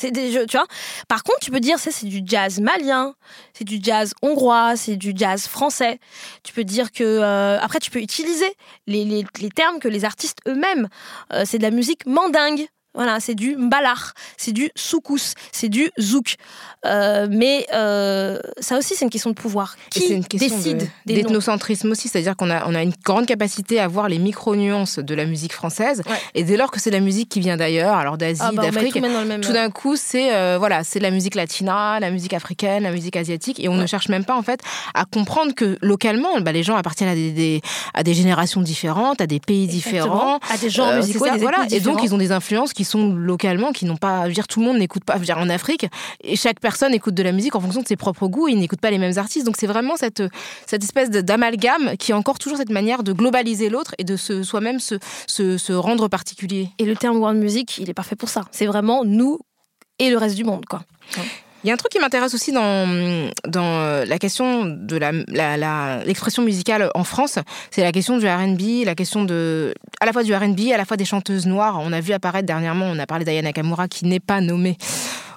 C'est 0.00 0.12
des, 0.12 0.30
je- 0.30 0.44
tu 0.46 0.56
vois. 0.56 0.66
Par 1.08 1.24
contre, 1.24 1.40
tu 1.40 1.50
peux 1.50 1.58
dire 1.60 1.78
ça, 1.78 1.90
c'est 1.90 2.06
du 2.06 2.22
jazz 2.24 2.60
malien, 2.60 3.14
c'est 3.52 3.64
du 3.64 3.80
jazz 3.82 4.14
hongrois, 4.22 4.76
c'est 4.76 4.96
du 4.96 5.12
jazz 5.14 5.48
français. 5.48 5.98
Tu 6.44 6.52
peux 6.52 6.62
dire 6.64 6.92
que 6.92 7.02
euh, 7.02 7.58
après, 7.60 7.80
tu 7.80 7.90
peux 7.90 8.00
utiliser 8.00 8.50
les, 8.86 9.04
les- 9.04 9.26
les 9.40 9.50
termes 9.50 9.80
que 9.80 9.88
les 9.88 10.04
artistes 10.04 10.38
eux-mêmes. 10.46 10.88
Euh, 11.32 11.42
c'est 11.44 11.58
de 11.58 11.64
la 11.64 11.72
musique 11.72 12.06
mandingue. 12.06 12.68
Voilà, 12.98 13.20
c'est 13.20 13.34
du 13.36 13.56
mbalar, 13.56 14.12
c'est 14.36 14.52
du 14.52 14.70
soukous, 14.74 15.34
c'est 15.52 15.68
du 15.68 15.88
zouk. 16.00 16.34
Euh, 16.84 17.26
mais 17.30 17.66
euh, 17.72 18.38
ça 18.60 18.76
aussi, 18.76 18.94
c'est 18.96 19.04
une 19.04 19.10
question 19.10 19.30
de 19.30 19.34
pouvoir. 19.36 19.76
Qui 19.90 20.00
une 20.14 20.24
question 20.26 20.56
décide 20.56 20.88
de- 21.06 21.14
d'ethnocentrisme 21.14 21.90
aussi, 21.92 22.08
c'est-à-dire 22.08 22.36
qu'on 22.36 22.50
a, 22.50 22.66
on 22.66 22.74
a 22.74 22.82
une 22.82 22.92
grande 23.04 23.26
capacité 23.26 23.78
à 23.80 23.86
voir 23.88 24.08
les 24.08 24.18
micro-nuances 24.18 24.98
de 24.98 25.14
la 25.14 25.24
musique 25.26 25.52
française. 25.52 26.02
Ouais. 26.08 26.16
Et 26.34 26.42
dès 26.44 26.56
lors 26.56 26.70
que 26.72 26.80
c'est 26.80 26.90
la 26.90 27.00
musique 27.00 27.28
qui 27.28 27.40
vient 27.40 27.56
d'ailleurs, 27.56 27.94
alors 27.96 28.18
d'Asie, 28.18 28.40
Ah 28.44 28.50
bah, 28.52 28.62
d'Afrique, 28.70 29.00
tout 29.42 29.52
d'un 29.52 29.70
coup, 29.70 29.94
c'est 29.96 30.34
euh, 30.34 30.56
voilà, 30.58 30.82
c'est 30.84 30.98
la 31.00 31.10
musique 31.12 31.34
latina, 31.36 31.98
la 32.00 32.10
musique 32.10 32.32
africaine, 32.34 32.82
la 32.82 32.90
musique 32.92 33.16
asiatique, 33.16 33.60
et 33.62 33.68
on 33.68 33.74
ne 33.76 33.86
cherche 33.86 34.08
même 34.08 34.24
pas 34.24 34.36
en 34.36 34.42
fait 34.42 34.60
à 34.94 35.04
comprendre 35.04 35.54
que 35.54 35.78
localement, 35.82 36.40
bah, 36.40 36.52
les 36.52 36.62
gens 36.64 36.76
appartiennent 36.76 37.10
à 37.10 37.14
des, 37.14 37.30
des- 37.32 37.60
à 37.94 38.02
des 38.02 38.14
générations 38.14 38.60
différentes, 38.60 39.20
à 39.20 39.26
des 39.28 39.40
pays 39.40 39.66
différents. 39.68 40.38
à 40.52 40.56
des 40.58 40.70
genres 40.70 40.88
Euh, 40.88 40.96
musicaux, 40.98 41.24
des 41.30 41.38
voilà. 41.38 41.66
Et 41.70 41.80
donc, 41.80 42.00
ils 42.02 42.14
ont 42.14 42.18
des 42.18 42.32
influences 42.32 42.72
qui 42.72 42.84
sont 42.88 43.12
localement, 43.14 43.72
qui 43.72 43.84
n'ont 43.84 43.96
pas. 43.96 44.22
Je 44.24 44.28
veux 44.28 44.34
dire, 44.34 44.48
tout 44.48 44.60
le 44.60 44.66
monde 44.66 44.78
n'écoute 44.78 45.04
pas. 45.04 45.14
Je 45.14 45.20
veux 45.20 45.24
dire, 45.24 45.38
en 45.38 45.48
Afrique, 45.48 45.86
et 46.22 46.36
chaque 46.36 46.60
personne 46.60 46.94
écoute 46.94 47.14
de 47.14 47.22
la 47.22 47.32
musique 47.32 47.54
en 47.54 47.60
fonction 47.60 47.82
de 47.82 47.86
ses 47.86 47.96
propres 47.96 48.26
goûts. 48.28 48.48
Ils 48.48 48.58
n'écoutent 48.58 48.80
pas 48.80 48.90
les 48.90 48.98
mêmes 48.98 49.16
artistes. 49.18 49.46
Donc, 49.46 49.56
c'est 49.58 49.66
vraiment 49.66 49.96
cette, 49.96 50.22
cette 50.66 50.82
espèce 50.82 51.10
d'amalgame 51.10 51.96
qui 51.98 52.12
est 52.12 52.14
encore 52.14 52.38
toujours 52.38 52.58
cette 52.58 52.70
manière 52.70 53.02
de 53.02 53.12
globaliser 53.12 53.68
l'autre 53.68 53.94
et 53.98 54.04
de 54.04 54.16
se, 54.16 54.42
soi-même 54.42 54.80
se, 54.80 54.96
se, 55.26 55.58
se 55.58 55.72
rendre 55.72 56.08
particulier. 56.08 56.70
Et 56.78 56.84
le 56.84 56.96
terme 56.96 57.18
world 57.18 57.38
music, 57.38 57.78
il 57.78 57.90
est 57.90 57.94
parfait 57.94 58.16
pour 58.16 58.28
ça. 58.28 58.44
C'est 58.50 58.66
vraiment 58.66 59.04
nous 59.04 59.38
et 59.98 60.10
le 60.10 60.18
reste 60.18 60.36
du 60.36 60.44
monde, 60.44 60.64
quoi. 60.66 60.82
Il 61.64 61.66
y 61.66 61.70
a 61.70 61.74
un 61.74 61.76
truc 61.76 61.90
qui 61.90 61.98
m'intéresse 61.98 62.34
aussi 62.34 62.52
dans, 62.52 62.62
euh, 62.64 64.04
la 64.04 64.18
question 64.18 64.64
de 64.64 64.96
l'expression 66.06 66.42
musicale 66.42 66.90
en 66.94 67.02
France, 67.02 67.38
c'est 67.70 67.82
la 67.82 67.90
question 67.90 68.16
du 68.18 68.28
R&B, 68.28 68.84
la 68.84 68.94
question 68.94 69.24
de 69.24 69.74
à 70.00 70.06
la 70.06 70.12
fois 70.12 70.22
du 70.22 70.32
R&B, 70.34 70.72
à 70.72 70.76
la 70.76 70.84
fois 70.84 70.96
des 70.96 71.04
chanteuses 71.04 71.46
noires. 71.46 71.80
On 71.82 71.92
a 71.92 72.00
vu 72.00 72.12
apparaître 72.12 72.46
dernièrement, 72.46 72.86
on 72.86 72.98
a 72.98 73.06
parlé 73.06 73.24
d'Ayana 73.24 73.48
Nakamura 73.48 73.88
qui 73.88 74.06
n'est 74.06 74.20
pas 74.20 74.40
nommée 74.40 74.76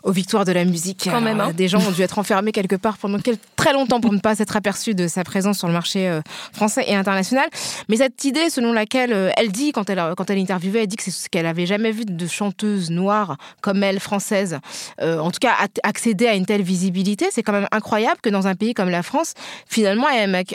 aux 0.03 0.11
victoires 0.11 0.45
de 0.45 0.51
la 0.51 0.65
musique. 0.65 1.07
Quand 1.11 1.21
même, 1.21 1.39
hein. 1.39 1.51
Des 1.53 1.67
gens 1.67 1.79
ont 1.79 1.91
dû 1.91 2.01
être 2.01 2.19
enfermés 2.19 2.51
quelque 2.51 2.75
part 2.75 2.97
pendant 2.97 3.17
très 3.55 3.73
longtemps 3.73 4.01
pour 4.01 4.13
ne 4.13 4.19
pas 4.19 4.35
s'être 4.35 4.55
aperçus 4.55 4.95
de 4.95 5.07
sa 5.07 5.23
présence 5.23 5.59
sur 5.59 5.67
le 5.67 5.73
marché 5.73 6.07
euh, 6.07 6.21
français 6.53 6.85
et 6.87 6.95
international. 6.95 7.47
Mais 7.89 7.97
cette 7.97 8.23
idée 8.23 8.49
selon 8.49 8.73
laquelle 8.73 9.13
euh, 9.13 9.29
elle 9.37 9.51
dit, 9.51 9.71
quand 9.71 9.89
elle, 9.89 10.01
quand 10.17 10.29
elle 10.29 10.37
est 10.37 10.41
interviewée, 10.41 10.81
elle 10.81 10.87
dit 10.87 10.95
que 10.95 11.03
c'est 11.03 11.11
ce 11.11 11.29
qu'elle 11.29 11.45
avait 11.45 11.65
jamais 11.65 11.91
vu 11.91 12.05
de 12.05 12.27
chanteuse 12.27 12.89
noire 12.89 13.37
comme 13.61 13.83
elle, 13.83 13.99
française, 13.99 14.59
euh, 15.01 15.19
en 15.19 15.31
tout 15.31 15.39
cas 15.39 15.53
accéder 15.83 16.27
à 16.27 16.35
une 16.35 16.45
telle 16.45 16.61
visibilité, 16.63 17.27
c'est 17.31 17.43
quand 17.43 17.51
même 17.53 17.67
incroyable 17.71 18.19
que 18.21 18.29
dans 18.29 18.47
un 18.47 18.55
pays 18.55 18.73
comme 18.73 18.89
la 18.89 19.03
France, 19.03 19.33
finalement, 19.67 20.07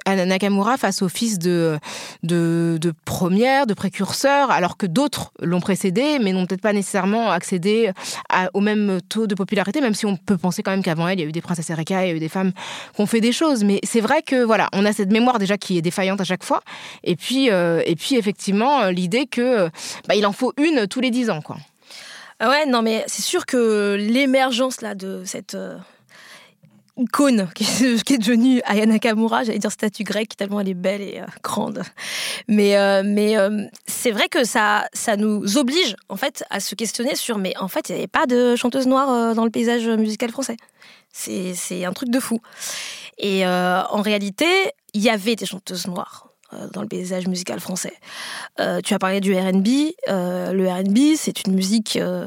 Nakamura 0.06 0.76
fasse 0.76 1.02
office 1.02 1.38
de, 1.38 1.78
de, 2.22 2.78
de 2.80 2.92
première, 3.04 3.66
de 3.66 3.74
précurseur, 3.74 4.50
alors 4.50 4.76
que 4.76 4.86
d'autres 4.86 5.32
l'ont 5.40 5.60
précédée, 5.60 6.18
mais 6.20 6.32
n'ont 6.32 6.46
peut-être 6.46 6.60
pas 6.62 6.72
nécessairement 6.72 7.30
accédé 7.30 7.92
à- 8.28 8.48
au 8.54 8.60
même 8.60 9.00
taux 9.08 9.26
de 9.26 9.34
popularité, 9.36 9.80
même 9.80 9.94
si 9.94 10.06
on 10.06 10.16
peut 10.16 10.36
penser 10.36 10.62
quand 10.62 10.72
même 10.72 10.82
qu'avant 10.82 11.06
elle, 11.08 11.18
il 11.18 11.22
y 11.22 11.24
a 11.24 11.28
eu 11.28 11.32
des 11.32 11.40
princesses 11.40 11.70
Erika, 11.70 12.04
il 12.04 12.08
y 12.08 12.12
a 12.12 12.14
eu 12.14 12.18
des 12.18 12.28
femmes 12.28 12.52
qui 12.94 13.00
ont 13.00 13.06
fait 13.06 13.20
des 13.20 13.32
choses. 13.32 13.62
Mais 13.62 13.80
c'est 13.84 14.00
vrai 14.00 14.22
que 14.22 14.42
voilà, 14.42 14.68
on 14.72 14.84
a 14.84 14.92
cette 14.92 15.12
mémoire 15.12 15.38
déjà 15.38 15.56
qui 15.56 15.78
est 15.78 15.82
défaillante 15.82 16.20
à 16.20 16.24
chaque 16.24 16.44
fois. 16.44 16.62
Et 17.04 17.16
puis, 17.16 17.50
euh, 17.50 17.82
et 17.86 17.96
puis 17.96 18.16
effectivement, 18.16 18.82
euh, 18.82 18.90
l'idée 18.90 19.26
que 19.26 19.40
euh, 19.40 19.68
bah, 20.08 20.14
il 20.14 20.26
en 20.26 20.32
faut 20.32 20.52
une 20.56 20.86
tous 20.86 21.00
les 21.00 21.10
dix 21.10 21.30
ans, 21.30 21.40
quoi. 21.40 21.56
Ah 22.38 22.50
ouais, 22.50 22.66
non, 22.66 22.82
mais 22.82 23.04
c'est 23.06 23.22
sûr 23.22 23.46
que 23.46 23.96
l'émergence 23.98 24.82
là 24.82 24.94
de 24.94 25.22
cette 25.24 25.56
icône 26.96 27.48
qui 27.54 27.64
est, 27.64 28.18
devenue 28.18 28.60
Aya 28.64 28.86
Nakamura, 28.86 29.44
j'allais 29.44 29.58
dire 29.58 29.72
statue 29.72 30.04
grecque 30.04 30.36
tellement 30.36 30.60
elle 30.60 30.68
est 30.68 30.74
belle 30.74 31.02
et 31.02 31.20
euh, 31.20 31.26
grande. 31.42 31.82
Mais 32.48 32.76
euh, 32.76 33.02
mais 33.04 33.36
euh, 33.36 33.64
c'est 33.86 34.10
vrai 34.10 34.28
que 34.28 34.44
ça 34.44 34.88
ça 34.92 35.16
nous 35.16 35.58
oblige 35.58 35.96
en 36.08 36.16
fait 36.16 36.44
à 36.50 36.60
se 36.60 36.74
questionner 36.74 37.14
sur 37.14 37.38
mais 37.38 37.56
en 37.58 37.68
fait 37.68 37.88
il 37.88 37.92
n'y 37.92 37.98
avait 37.98 38.08
pas 38.08 38.26
de 38.26 38.56
chanteuse 38.56 38.86
noire 38.86 39.34
dans 39.34 39.44
le 39.44 39.50
paysage 39.50 39.86
musical 39.86 40.30
français. 40.30 40.56
C'est 41.12 41.84
un 41.84 41.92
truc 41.92 42.10
de 42.10 42.20
fou. 42.20 42.40
Et 43.18 43.46
en 43.46 44.02
réalité, 44.02 44.46
il 44.92 45.00
y 45.00 45.08
avait 45.08 45.34
des 45.34 45.46
chanteuses 45.46 45.86
noires 45.86 46.25
dans 46.72 46.82
le 46.82 46.88
paysage 46.88 47.26
musical 47.26 47.60
français. 47.60 47.92
Euh, 48.60 48.80
tu 48.82 48.94
as 48.94 48.98
parlé 48.98 49.20
du 49.20 49.34
R&B. 49.34 49.92
Euh, 50.08 50.52
le 50.52 50.68
R&B, 50.68 51.16
c'est 51.16 51.46
une 51.46 51.54
musique 51.54 51.96
euh, 51.96 52.26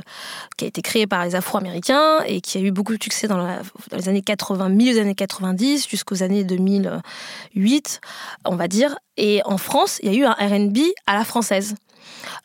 qui 0.58 0.66
a 0.66 0.68
été 0.68 0.82
créée 0.82 1.08
par 1.08 1.26
les 1.26 1.36
Afro-Américains 1.36 2.20
et 2.26 2.42
qui 2.42 2.58
a 2.58 2.62
eu 2.62 2.72
beaucoup 2.72 2.96
de 2.98 3.04
succès 3.04 3.28
dans, 3.28 3.38
dans 3.38 3.98
les 3.98 4.10
années 4.10 4.22
80, 4.22 4.70
milieu 4.70 4.94
des 4.94 5.00
années 5.00 5.16
90 5.16 5.88
jusqu'aux 5.88 6.24
années 6.24 6.44
2008, 6.44 8.02
on 8.46 8.56
va 8.56 8.68
dire. 8.68 8.98
Et 9.18 9.42
en 9.46 9.58
France, 9.58 10.00
il 10.04 10.14
y 10.14 10.16
a 10.16 10.20
eu 10.20 10.26
un 10.26 10.34
R&B 10.34 10.78
à 11.08 11.14
la 11.14 11.24
française. 11.24 11.76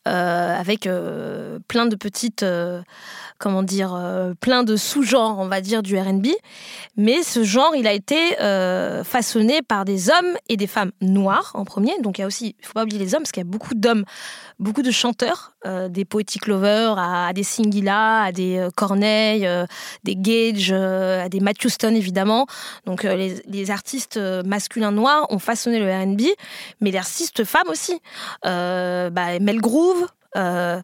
euh, 0.07 0.59
avec 0.59 0.87
euh, 0.87 1.59
plein 1.69 1.87
de 1.87 1.97
petites, 1.97 2.43
euh, 2.43 2.83
comment 3.45 3.63
dire, 3.63 3.95
euh, 3.95 4.33
plein 4.41 4.63
de 4.63 4.75
sous-genres, 4.75 5.37
on 5.39 5.49
va 5.49 5.61
dire, 5.61 5.83
du 5.83 5.99
R&B. 5.99 6.29
Mais 6.97 7.23
ce 7.23 7.45
genre, 7.45 7.77
il 7.77 7.87
a 7.87 7.93
été 7.93 8.41
euh, 8.41 9.05
façonné 9.05 9.61
par 9.61 9.85
des 9.85 10.09
hommes 10.09 10.35
et 10.49 10.57
des 10.57 10.67
femmes 10.67 10.93
noires 11.03 11.51
en 11.53 11.67
premier. 11.67 11.93
Donc 12.01 12.17
il 12.17 12.23
y 12.23 12.25
a 12.25 12.27
aussi, 12.27 12.57
il 12.59 12.67
faut 12.67 12.73
pas 12.73 12.85
oublier 12.85 12.99
les 12.99 13.15
hommes, 13.15 13.21
parce 13.21 13.33
qu'il 13.33 13.43
y 13.43 13.47
a 13.47 13.51
beaucoup 13.51 13.75
d'hommes, 13.75 14.07
beaucoup 14.59 14.81
de 14.81 14.91
chanteurs, 14.91 15.53
euh, 15.67 15.91
des 15.91 16.07
Poetic 16.07 16.47
Lovers, 16.47 16.99
à, 16.99 17.35
des 17.35 17.43
Singila, 17.43 18.23
à 18.23 18.33
des 18.33 18.57
euh, 18.57 18.71
Corneille, 18.75 19.47
des 20.05 20.17
Gage, 20.17 20.73
à 20.73 21.29
des 21.29 21.41
Matt 21.41 21.63
Houston 21.63 21.95
évidemment. 21.95 22.47
Donc 22.87 23.03
les, 23.03 23.71
artistes 23.71 24.19
masculins 24.47 24.93
noirs 24.93 25.27
ont 25.29 25.39
façonné 25.39 25.79
le 25.81 25.93
R&B, 25.93 26.23
mais 26.81 26.93
les 26.93 26.99
artistes 26.99 27.45
femmes 27.45 27.69
aussi. 27.69 28.01
Bah, 28.43 29.39
Mel 29.39 29.61
Groove. 29.61 30.07
Euh, 30.37 30.81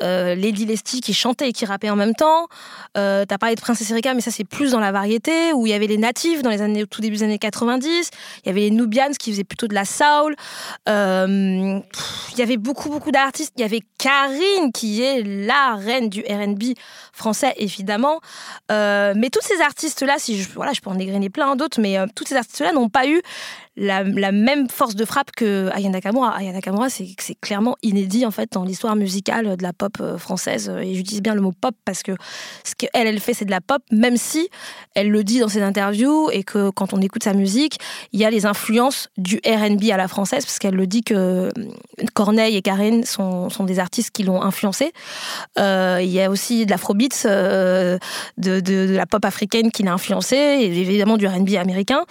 euh, 0.00 0.34
Lady 0.34 0.66
Leslie 0.66 1.00
qui 1.00 1.14
chantait 1.14 1.48
et 1.48 1.52
qui 1.52 1.66
rappait 1.66 1.90
en 1.90 1.96
même 1.96 2.14
temps. 2.14 2.48
Euh, 2.96 3.24
T'as 3.26 3.38
parlé 3.38 3.54
de 3.54 3.60
Princesse 3.60 3.90
Erika, 3.90 4.14
mais 4.14 4.20
ça 4.20 4.30
c'est 4.30 4.44
plus 4.44 4.72
dans 4.72 4.80
la 4.80 4.92
variété, 4.92 5.52
où 5.52 5.66
il 5.66 5.70
y 5.70 5.72
avait 5.72 5.86
les 5.86 5.98
natifs 5.98 6.42
dans 6.42 6.50
les 6.50 6.62
années, 6.62 6.86
tout 6.86 7.00
début 7.00 7.16
des 7.16 7.22
années 7.22 7.38
90. 7.38 8.10
Il 8.44 8.48
y 8.48 8.50
avait 8.50 8.60
les 8.60 8.70
Nubians 8.70 9.12
qui 9.18 9.30
faisaient 9.30 9.44
plutôt 9.44 9.68
de 9.68 9.74
la 9.74 9.84
soul. 9.84 10.36
Euh, 10.88 11.80
il 12.32 12.38
y 12.38 12.42
avait 12.42 12.56
beaucoup, 12.56 12.90
beaucoup 12.90 13.10
d'artistes. 13.10 13.52
Il 13.56 13.62
y 13.62 13.64
avait 13.64 13.80
Karine 13.98 14.72
qui 14.72 15.02
est 15.02 15.22
la 15.22 15.76
reine 15.76 16.08
du 16.08 16.20
R&B 16.20 16.74
français, 17.12 17.54
évidemment. 17.56 18.20
Euh, 18.70 19.14
mais 19.16 19.30
tous 19.30 19.42
ces 19.42 19.60
artistes-là, 19.60 20.16
si 20.18 20.42
je, 20.42 20.48
voilà, 20.54 20.72
je 20.72 20.80
peux 20.80 20.90
en 20.90 20.94
dégrainer 20.94 21.30
plein 21.30 21.56
d'autres, 21.56 21.80
mais 21.80 21.98
euh, 21.98 22.06
tous 22.14 22.24
ces 22.26 22.36
artistes-là 22.36 22.72
n'ont 22.72 22.88
pas 22.88 23.06
eu 23.06 23.22
la, 23.76 24.04
même 24.04 24.68
force 24.68 24.94
de 24.94 25.04
frappe 25.04 25.32
que 25.32 25.68
Aya 25.72 25.88
Nakamura. 25.88 26.36
Aya 26.36 26.52
Nakamura, 26.52 26.88
c'est 26.88 27.14
clairement 27.40 27.76
inédit 27.82 28.24
en 28.24 28.30
fait 28.30 28.52
dans 28.52 28.64
l'histoire 28.64 28.94
musicale 28.96 29.56
de 29.56 29.62
la 29.62 29.72
pop 29.72 30.00
française. 30.18 30.72
Et 30.82 30.94
j'utilise 30.94 31.22
bien 31.22 31.34
le 31.34 31.40
mot 31.40 31.52
pop 31.52 31.74
parce 31.84 32.02
que 32.02 32.12
ce 32.62 32.74
qu'elle, 32.76 33.06
elle 33.06 33.20
fait, 33.20 33.34
c'est 33.34 33.44
de 33.44 33.50
la 33.50 33.60
pop, 33.60 33.82
même 33.90 34.16
si 34.16 34.48
elle 34.94 35.10
le 35.10 35.24
dit 35.24 35.40
dans 35.40 35.48
ses 35.48 35.62
interviews 35.62 36.30
et 36.30 36.44
que 36.44 36.70
quand 36.70 36.92
on 36.92 37.00
écoute 37.00 37.24
sa 37.24 37.34
musique, 37.34 37.78
il 38.12 38.20
y 38.20 38.24
a 38.24 38.30
les 38.30 38.46
influences 38.46 39.08
du 39.16 39.40
RB 39.46 39.90
à 39.90 39.96
la 39.96 40.08
française, 40.08 40.44
parce 40.44 40.58
qu'elle 40.58 40.76
le 40.76 40.86
dit 40.86 41.02
que 41.02 41.50
Corneille 42.14 42.56
et 42.56 42.62
Karine 42.62 43.04
sont, 43.04 43.48
des 43.64 43.78
artistes 43.78 44.10
qui 44.10 44.22
l'ont 44.22 44.42
influencé. 44.42 44.92
il 45.56 46.06
y 46.06 46.20
a 46.20 46.30
aussi 46.30 46.66
de 46.66 46.70
l'afrobeat, 46.70 47.26
de, 47.26 47.98
de, 48.38 48.94
la 48.94 49.06
pop 49.06 49.24
africaine 49.24 49.70
qui 49.70 49.82
l'a 49.82 49.92
influencé, 49.92 50.36
et 50.36 50.66
évidemment 50.66 51.16
du 51.16 51.26
RB 51.26 51.54
américain. 51.56 52.04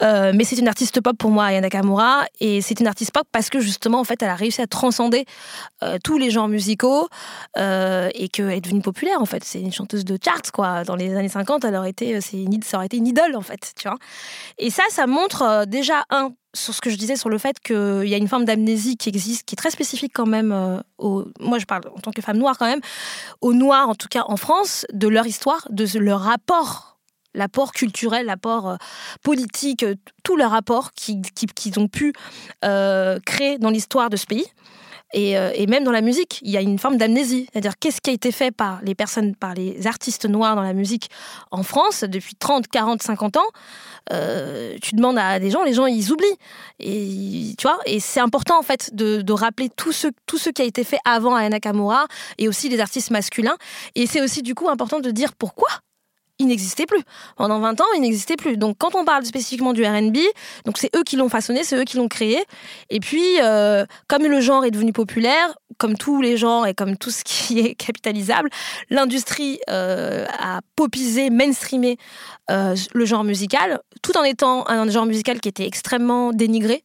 mais 0.00 0.44
c'est 0.44 0.56
une 0.56 0.68
artiste 0.68 1.01
pop 1.02 1.16
pour 1.16 1.30
moi, 1.30 1.46
Ayana 1.46 1.66
Nakamura, 1.66 2.24
et 2.40 2.60
c'est 2.60 2.80
une 2.80 2.86
artiste 2.86 3.12
pop 3.12 3.26
parce 3.32 3.50
que 3.50 3.60
justement, 3.60 4.00
en 4.00 4.04
fait, 4.04 4.22
elle 4.22 4.28
a 4.28 4.34
réussi 4.34 4.60
à 4.62 4.66
transcender 4.66 5.24
euh, 5.82 5.98
tous 6.02 6.18
les 6.18 6.30
genres 6.30 6.48
musicaux 6.48 7.08
euh, 7.58 8.08
et 8.14 8.28
qu'elle 8.28 8.50
est 8.50 8.60
devenue 8.60 8.80
populaire, 8.80 9.20
en 9.20 9.26
fait. 9.26 9.44
C'est 9.44 9.60
une 9.60 9.72
chanteuse 9.72 10.04
de 10.04 10.18
charts, 10.22 10.52
quoi. 10.52 10.84
Dans 10.84 10.96
les 10.96 11.14
années 11.14 11.28
50, 11.28 11.64
elle 11.64 11.76
aurait 11.76 11.90
été, 11.90 12.18
une, 12.32 12.62
ça 12.62 12.78
aurait 12.78 12.86
été 12.86 12.96
une 12.96 13.06
idole, 13.06 13.36
en 13.36 13.42
fait, 13.42 13.72
tu 13.76 13.88
vois. 13.88 13.98
Et 14.58 14.70
ça, 14.70 14.82
ça 14.90 15.06
montre 15.06 15.42
euh, 15.42 15.64
déjà, 15.64 16.04
un, 16.10 16.32
sur 16.54 16.74
ce 16.74 16.80
que 16.80 16.90
je 16.90 16.96
disais 16.96 17.16
sur 17.16 17.28
le 17.28 17.38
fait 17.38 17.58
qu'il 17.60 18.08
y 18.08 18.14
a 18.14 18.18
une 18.18 18.28
forme 18.28 18.44
d'amnésie 18.44 18.96
qui 18.96 19.08
existe, 19.08 19.44
qui 19.44 19.54
est 19.54 19.56
très 19.56 19.70
spécifique 19.70 20.12
quand 20.14 20.26
même, 20.26 20.82
moi 20.98 21.58
je 21.58 21.64
parle 21.64 21.80
en 21.96 22.00
tant 22.00 22.10
que 22.10 22.20
femme 22.20 22.36
noire 22.36 22.58
quand 22.58 22.66
même, 22.66 22.82
aux 23.40 23.54
Noirs 23.54 23.88
en 23.88 23.94
tout 23.94 24.08
cas 24.08 24.24
en 24.26 24.36
France, 24.36 24.84
de 24.92 25.08
leur 25.08 25.26
histoire, 25.26 25.66
de 25.70 25.86
leur 25.98 26.20
rapport 26.20 26.91
l'apport 27.34 27.72
culturel, 27.72 28.26
l'apport 28.26 28.70
euh, 28.70 28.76
politique, 29.22 29.82
euh, 29.82 29.94
tous 30.22 30.36
les 30.36 30.44
rapports 30.44 30.92
qu'ils 30.92 31.78
ont 31.78 31.88
pu 31.88 32.12
euh, 32.64 33.18
créer 33.24 33.58
dans 33.58 33.70
l'histoire 33.70 34.10
de 34.10 34.16
ce 34.16 34.26
pays. 34.26 34.46
Et, 35.14 35.66
même 35.66 35.84
dans 35.84 35.92
la 35.92 36.00
musique, 36.00 36.38
il 36.40 36.50
y 36.50 36.56
a 36.56 36.62
une 36.62 36.78
forme 36.78 36.96
d'amnésie. 36.96 37.46
C'est-à-dire, 37.52 37.74
qu'est-ce 37.78 38.00
qui 38.00 38.08
a 38.08 38.14
été 38.14 38.32
fait 38.32 38.50
par 38.50 38.80
les 38.82 38.94
personnes, 38.94 39.36
par 39.36 39.52
les 39.52 39.86
artistes 39.86 40.24
noirs 40.24 40.56
dans 40.56 40.62
la 40.62 40.72
musique 40.72 41.10
en 41.50 41.62
France 41.62 42.02
depuis 42.04 42.34
30, 42.34 42.66
40, 42.66 43.02
50 43.02 43.36
ans? 43.36 43.42
Tu 44.08 44.94
demandes 44.94 45.18
à 45.18 45.38
des 45.38 45.50
gens, 45.50 45.64
les 45.64 45.74
gens, 45.74 45.84
ils 45.84 46.12
oublient. 46.12 46.38
Et, 46.80 47.54
tu 47.58 47.68
vois, 47.68 47.78
et 47.84 48.00
c'est 48.00 48.20
important, 48.20 48.58
en 48.58 48.62
fait, 48.62 48.94
de, 48.94 49.32
rappeler 49.34 49.68
tout 49.68 49.92
ce, 49.92 50.08
tout 50.24 50.38
ce 50.38 50.48
qui 50.48 50.62
a 50.62 50.64
été 50.64 50.82
fait 50.82 50.98
avant 51.04 51.36
Ayana 51.36 51.56
Nakamura 51.56 52.06
et 52.38 52.48
aussi 52.48 52.70
les 52.70 52.80
artistes 52.80 53.10
masculins. 53.10 53.58
Et 53.94 54.06
c'est 54.06 54.22
aussi, 54.22 54.40
du 54.40 54.54
coup, 54.54 54.70
important 54.70 55.00
de 55.00 55.10
dire 55.10 55.34
pourquoi 55.34 55.68
il 56.42 56.48
n'existait 56.48 56.86
plus. 56.86 57.00
Pendant 57.36 57.60
20 57.60 57.80
ans, 57.80 57.86
il 57.96 58.02
n'existait 58.02 58.36
plus. 58.36 58.56
Donc 58.56 58.76
quand 58.78 58.94
on 58.94 59.04
parle 59.04 59.24
spécifiquement 59.24 59.72
du 59.72 59.84
RB, 59.84 60.18
donc 60.64 60.78
c'est 60.78 60.94
eux 60.96 61.02
qui 61.02 61.16
l'ont 61.16 61.28
façonné, 61.28 61.64
c'est 61.64 61.76
eux 61.76 61.84
qui 61.84 61.96
l'ont 61.96 62.08
créé. 62.08 62.42
Et 62.90 63.00
puis, 63.00 63.40
euh, 63.40 63.86
comme 64.08 64.24
le 64.24 64.40
genre 64.40 64.64
est 64.64 64.70
devenu 64.70 64.92
populaire, 64.92 65.56
comme 65.78 65.96
tous 65.96 66.20
les 66.20 66.36
genres 66.36 66.66
et 66.66 66.74
comme 66.74 66.96
tout 66.96 67.10
ce 67.10 67.24
qui 67.24 67.58
est 67.66 67.74
capitalisable, 67.74 68.50
l'industrie 68.90 69.60
euh, 69.70 70.26
a 70.38 70.60
popisé, 70.76 71.30
mainstreamé 71.30 71.96
euh, 72.50 72.76
le 72.92 73.04
genre 73.04 73.24
musical, 73.24 73.80
tout 74.02 74.16
en 74.16 74.24
étant 74.24 74.68
un 74.68 74.88
genre 74.90 75.06
musical 75.06 75.40
qui 75.40 75.48
était 75.48 75.66
extrêmement 75.66 76.32
dénigré. 76.32 76.84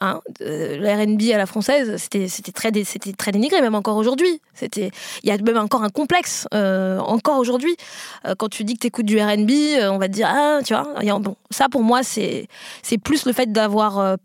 Hein, 0.00 0.20
le 0.38 0.86
R&B 0.86 1.34
à 1.34 1.38
la 1.38 1.46
française, 1.46 1.96
c'était 1.96 2.28
très 2.52 2.70
c'était 2.84 3.12
très 3.12 3.32
dénigré 3.32 3.60
même 3.60 3.74
encore 3.74 3.96
aujourd'hui. 3.96 4.40
Il 4.62 4.90
y 5.24 5.30
a 5.32 5.38
même 5.38 5.56
encore 5.56 5.82
un 5.82 5.88
complexe 5.88 6.46
euh, 6.54 7.00
encore 7.00 7.38
aujourd'hui 7.38 7.76
euh, 8.24 8.36
quand 8.38 8.48
tu 8.48 8.62
dis 8.62 8.74
que 8.74 8.80
tu 8.80 8.86
écoutes 8.86 9.06
du 9.06 9.20
R&B, 9.20 9.50
euh, 9.50 9.90
on 9.90 9.98
va 9.98 10.06
te 10.06 10.12
dire 10.12 10.28
ah 10.30 10.60
tu 10.64 10.72
vois. 10.72 11.18
bon, 11.18 11.34
ça 11.50 11.68
pour 11.68 11.82
moi 11.82 12.04
c'est 12.04 12.46
c'est 12.84 12.98
plus 12.98 13.26
le 13.26 13.32
fait 13.32 13.50
d'avoir 13.50 14.18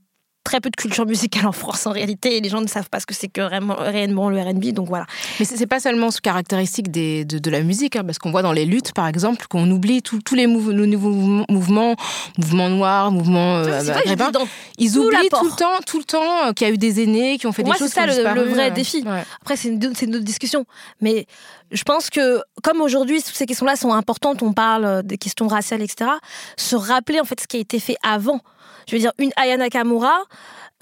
très 0.43 0.59
peu 0.59 0.69
de 0.69 0.75
culture 0.75 1.05
musicale 1.05 1.47
en 1.47 1.51
France 1.51 1.87
en 1.87 1.91
réalité 1.91 2.37
et 2.37 2.41
les 2.41 2.49
gens 2.49 2.61
ne 2.61 2.67
savent 2.67 2.89
pas 2.89 2.99
ce 2.99 3.05
que 3.05 3.13
c'est 3.13 3.27
que 3.27 3.41
réellement, 3.41 3.75
réellement 3.75 4.29
le 4.29 4.39
R&B 4.39 4.71
donc 4.71 4.87
voilà. 4.87 5.05
Mais 5.39 5.45
c'est 5.45 5.67
pas 5.67 5.79
seulement 5.79 6.11
ce 6.11 6.21
caractéristique 6.21 6.91
des, 6.91 7.25
de, 7.25 7.39
de, 7.39 7.49
la 7.49 7.61
musique 7.61 7.95
hein, 7.95 8.03
parce 8.03 8.19
qu'on 8.19 8.31
voit 8.31 8.41
dans 8.41 8.51
les 8.51 8.65
luttes 8.65 8.93
par 8.93 9.07
exemple 9.07 9.45
qu'on 9.49 9.69
oublie 9.71 10.01
tous 10.01 10.35
les 10.35 10.47
nouveaux 10.47 11.11
mouvements 11.49 11.95
mouvements 12.37 12.69
noirs 12.69 13.11
mouvements 13.11 13.57
euh, 13.57 13.81
ils 14.77 14.97
oublient 14.97 15.29
tout 15.29 15.45
le 15.45 15.55
temps 15.55 15.79
tout 15.85 15.97
le 15.97 16.03
temps 16.03 16.47
euh, 16.47 16.53
qu'il 16.53 16.67
y 16.67 16.69
a 16.69 16.73
eu 16.73 16.77
des 16.77 17.01
aînés 17.01 17.37
qui 17.37 17.47
ont 17.47 17.51
fait 17.51 17.63
des 17.63 17.71
choses 17.71 17.89
c'est 17.89 18.05
ça 18.05 18.05
le, 18.05 18.43
vrai 18.43 18.71
défi. 18.71 19.03
après 19.41 19.55
c'est 19.55 19.69
une, 19.69 19.81
une, 20.01 20.15
autre 20.15 20.25
discussion. 20.25 20.65
Mais 21.01 21.25
je 21.71 21.83
pense 21.83 22.09
que 22.09 22.41
comme 22.61 22.81
aujourd'hui 22.81 23.21
toutes 23.21 23.35
ces 23.35 23.45
questions 23.45 23.65
là 23.65 23.75
sont 23.75 23.93
importantes 23.93 24.43
on 24.43 24.53
parle 24.53 24.85
euh, 24.85 25.01
des 25.01 25.17
questions 25.17 25.47
raciales 25.47 25.81
etc 25.81 26.11
se 26.57 26.75
rappeler 26.75 27.19
en 27.19 27.25
fait 27.25 27.39
ce 27.39 27.47
qui 27.47 27.57
a 27.57 27.59
été 27.59 27.79
fait 27.79 27.97
avant 28.03 28.41
je 28.88 28.95
veux 28.95 28.99
dire, 28.99 29.13
une 29.17 29.31
Aya 29.36 29.57
Nakamura, 29.57 30.23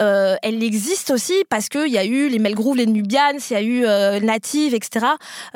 euh, 0.02 0.36
elle 0.41 0.64
existe 0.64 1.12
aussi 1.12 1.43
parce 1.49 1.70
qu'il 1.70 1.91
y 1.91 1.97
a 1.97 2.06
eu 2.06 2.28
les 2.30 2.39
Melgroove, 2.39 2.78
les 2.78 2.86
Nubians, 2.86 3.38
il 3.49 3.54
y 3.54 3.56
a 3.56 3.62
eu 3.62 3.86
euh, 3.86 4.20
Native, 4.20 4.74
etc. 4.74 5.06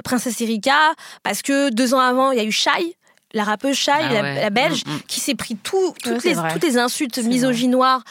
Princesse 0.03 0.39
Erika, 0.41 0.93
parce 1.23 1.41
que 1.41 1.69
deux 1.71 1.93
ans 1.93 1.99
avant, 1.99 2.31
il 2.31 2.37
y 2.37 2.41
a 2.41 2.43
eu 2.43 2.51
Shai, 2.51 2.95
la 3.35 3.43
rappeuse 3.43 3.75
Shai, 3.75 3.91
ah 3.91 4.21
la, 4.21 4.49
belge, 4.49 4.83
mm, 4.85 4.91
mm. 4.91 4.99
qui 5.07 5.19
s'est 5.19 5.35
pris 5.35 5.57
tout, 5.57 5.93
toutes, 6.01 6.23
les, 6.23 6.35
toutes 6.35 6.63
les 6.63 6.77
insultes 6.77 7.17
misogynoires. 7.17 8.01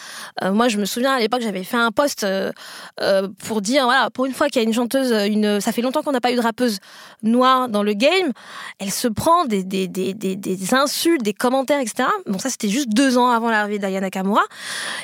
Euh, 0.43 0.53
moi, 0.53 0.69
je 0.69 0.77
me 0.77 0.85
souviens 0.85 1.15
à 1.15 1.19
l'époque, 1.19 1.41
j'avais 1.41 1.65
fait 1.65 1.79
un 1.79 1.91
post 1.91 2.25
euh, 2.25 2.53
euh, 3.01 3.27
pour 3.47 3.63
dire 3.63 3.85
voilà, 3.85 4.11
pour 4.11 4.27
une 4.27 4.35
fois 4.35 4.49
qu'il 4.49 4.61
y 4.61 4.65
a 4.65 4.69
une 4.69 4.75
chanteuse, 4.75 5.13
une, 5.27 5.63
ça 5.63 5.73
fait 5.73 5.81
longtemps 5.81 6.03
qu'on 6.03 6.13
n'a 6.13 6.21
pas 6.21 6.31
eu 6.31 6.37
de 6.37 6.43
rappeuse 6.43 6.79
noire 7.23 7.71
dans 7.71 7.83
le 7.83 7.95
game, 7.95 8.33
elle 8.79 8.91
se 8.91 9.09
prend 9.09 9.47
des, 9.47 9.65
des, 9.65 9.89
des, 9.89 10.13
des, 10.13 10.75
insultes, 10.75 11.23
des 11.23 11.33
commentaires, 11.33 11.81
etc. 11.81 12.07
Bon, 12.27 12.39
ça, 12.39 12.51
c'était 12.51 12.69
juste 12.69 12.91
deux 12.91 13.17
ans 13.17 13.31
avant 13.31 13.51
l'arrivée 13.51 13.79
d'Ayana 13.79 14.11
Kamura. 14.11 14.43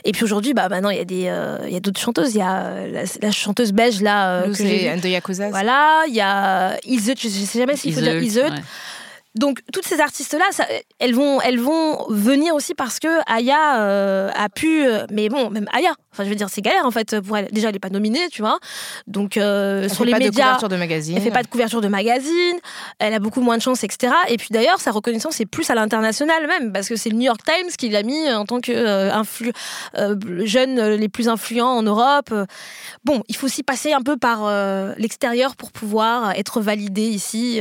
Et 0.05 0.12
puis 0.12 0.25
aujourd'hui, 0.25 0.53
bah, 0.53 0.68
maintenant, 0.68 0.91
il 0.91 0.99
y 0.99 1.01
a 1.01 1.05
des, 1.07 1.33
il 1.66 1.73
y 1.73 1.77
a 1.77 1.81
d'autres 1.81 2.01
chanteuses. 2.01 2.35
Il 2.35 2.39
y 2.39 2.43
a 2.43 2.87
la, 3.23 3.31
chanteuse 3.31 3.73
belge 3.73 4.03
là. 4.03 4.47
de 4.47 5.09
Yakuza. 5.09 5.49
Voilà, 5.49 6.03
il 6.09 6.14
y 6.14 6.21
a 6.21 6.77
Iseut, 6.85 7.14
je 7.18 7.29
sais 7.29 7.59
jamais 7.59 7.77
s'il 7.77 7.95
faut 7.95 8.01
dire 8.01 8.23
Iseut. 8.23 8.51
Donc 9.37 9.61
toutes 9.72 9.87
ces 9.87 10.01
artistes-là, 10.01 10.51
elles 10.99 11.14
vont, 11.14 11.41
elles 11.41 11.61
vont 11.61 12.05
venir 12.09 12.55
aussi 12.55 12.74
parce 12.74 12.99
que 12.99 13.09
Aya 13.31 13.81
euh, 13.81 14.31
a 14.35 14.49
pu, 14.49 14.85
euh, 14.85 15.07
mais 15.12 15.28
bon, 15.28 15.51
même 15.51 15.68
Aya, 15.72 15.95
enfin 16.13 16.25
je 16.25 16.29
veux 16.29 16.35
dire 16.35 16.49
c'est 16.51 16.63
galère 16.63 16.85
en 16.87 16.91
fait 16.91 17.21
pour 17.21 17.37
elle. 17.37 17.49
Déjà 17.53 17.69
elle 17.69 17.75
n'est 17.75 17.81
pas 17.81 17.91
nominée, 17.91 18.29
tu 18.31 18.43
vois. 18.43 18.59
Donc 19.07 19.37
euh, 19.37 19.89
sur 19.89 20.05
les 20.05 20.13
pas 20.13 20.19
médias, 20.19 20.31
de 20.31 20.37
couverture 20.37 20.69
de 20.69 20.77
magazine. 20.77 21.17
Elle 21.17 21.23
fait 21.23 21.31
pas 21.31 21.43
de 21.43 21.49
couverture 21.49 21.81
de 21.81 21.89
magazine. 21.89 22.59
Elle 22.99 23.15
a 23.15 23.19
beaucoup 23.19 23.41
moins 23.41 23.57
de 23.57 23.63
chance, 23.63 23.85
etc. 23.85 24.13
Et 24.29 24.37
puis 24.37 24.49
d'ailleurs 24.51 24.81
sa 24.81 24.91
reconnaissance 24.91 25.41
est 25.41 25.47
plus 25.47 25.71
à 25.71 25.75
l'international 25.75 26.47
même 26.47 26.73
parce 26.73 26.89
que 26.89 26.97
c'est 26.97 27.11
le 27.11 27.17
New 27.17 27.27
York 27.27 27.41
Times 27.45 27.71
qui 27.77 27.89
l'a 27.89 28.03
mis 28.03 28.31
en 28.31 28.45
tant 28.45 28.61
que 28.61 29.11
jeune 30.45 30.95
les 30.95 31.09
plus 31.09 31.29
influents 31.29 31.77
en 31.77 31.83
Europe. 31.83 32.33
Bon, 33.05 33.23
il 33.29 33.37
faut 33.37 33.47
aussi 33.47 33.63
passer 33.63 33.93
un 33.93 34.03
peu 34.03 34.17
par 34.17 34.51
l'extérieur 34.97 35.57
pour 35.57 35.73
pouvoir 35.73 36.33
être 36.33 36.61
validé 36.61 37.03
ici. 37.03 37.61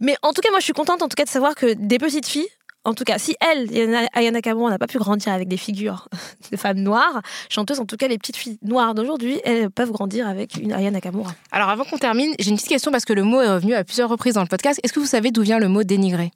Mais 0.00 0.16
en 0.22 0.32
tout 0.32 0.40
cas 0.40 0.50
moi 0.50 0.60
je 0.60 0.64
suis 0.64 0.72
contente 0.72 1.02
en 1.02 1.08
tout 1.08 1.16
cas 1.16 1.24
de 1.24 1.30
savoir 1.30 1.54
que 1.54 1.74
des 1.74 1.98
petites 1.98 2.26
filles, 2.26 2.48
en 2.84 2.94
tout 2.94 3.04
cas, 3.04 3.18
si 3.18 3.36
elle, 3.40 3.68
Ayana 4.12 4.40
Kamura, 4.40 4.70
n'a 4.70 4.78
pas 4.78 4.86
pu 4.86 4.98
grandir 4.98 5.32
avec 5.32 5.48
des 5.48 5.56
figures 5.56 6.08
de 6.50 6.56
femmes 6.56 6.80
noires, 6.80 7.22
chanteuses, 7.48 7.80
en 7.80 7.86
tout 7.86 7.96
cas, 7.96 8.08
les 8.08 8.18
petites 8.18 8.36
filles 8.36 8.58
noires 8.62 8.94
d'aujourd'hui, 8.94 9.40
elles 9.44 9.70
peuvent 9.70 9.92
grandir 9.92 10.28
avec 10.28 10.56
une 10.56 10.72
Ayana 10.72 11.00
Kamura. 11.00 11.32
Alors, 11.52 11.68
avant 11.68 11.84
qu'on 11.84 11.98
termine, 11.98 12.34
j'ai 12.38 12.50
une 12.50 12.56
petite 12.56 12.68
question 12.68 12.90
parce 12.90 13.04
que 13.04 13.12
le 13.12 13.22
mot 13.22 13.40
est 13.40 13.48
revenu 13.48 13.74
à 13.74 13.84
plusieurs 13.84 14.08
reprises 14.08 14.34
dans 14.34 14.42
le 14.42 14.48
podcast. 14.48 14.80
Est-ce 14.82 14.92
que 14.92 15.00
vous 15.00 15.06
savez 15.06 15.30
d'où 15.30 15.42
vient 15.42 15.58
le 15.58 15.68
mot 15.68 15.84
dénigré 15.84 16.32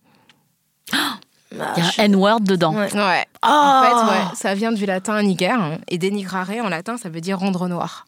Il 1.52 1.58
y 1.58 1.60
a 1.60 1.84
un 1.98 2.04
N-word 2.04 2.40
dedans. 2.40 2.74
Ouais. 2.74 3.24
En 3.42 3.82
fait, 3.82 4.12
ouais, 4.12 4.24
ça 4.34 4.54
vient 4.54 4.72
du 4.72 4.86
latin 4.86 5.20
niger 5.22 5.60
hein, 5.60 5.78
et 5.88 5.98
dénigrare 5.98 6.50
en 6.62 6.68
latin, 6.68 6.96
ça 6.96 7.08
veut 7.08 7.20
dire 7.20 7.38
rendre 7.38 7.68
noir. 7.68 8.06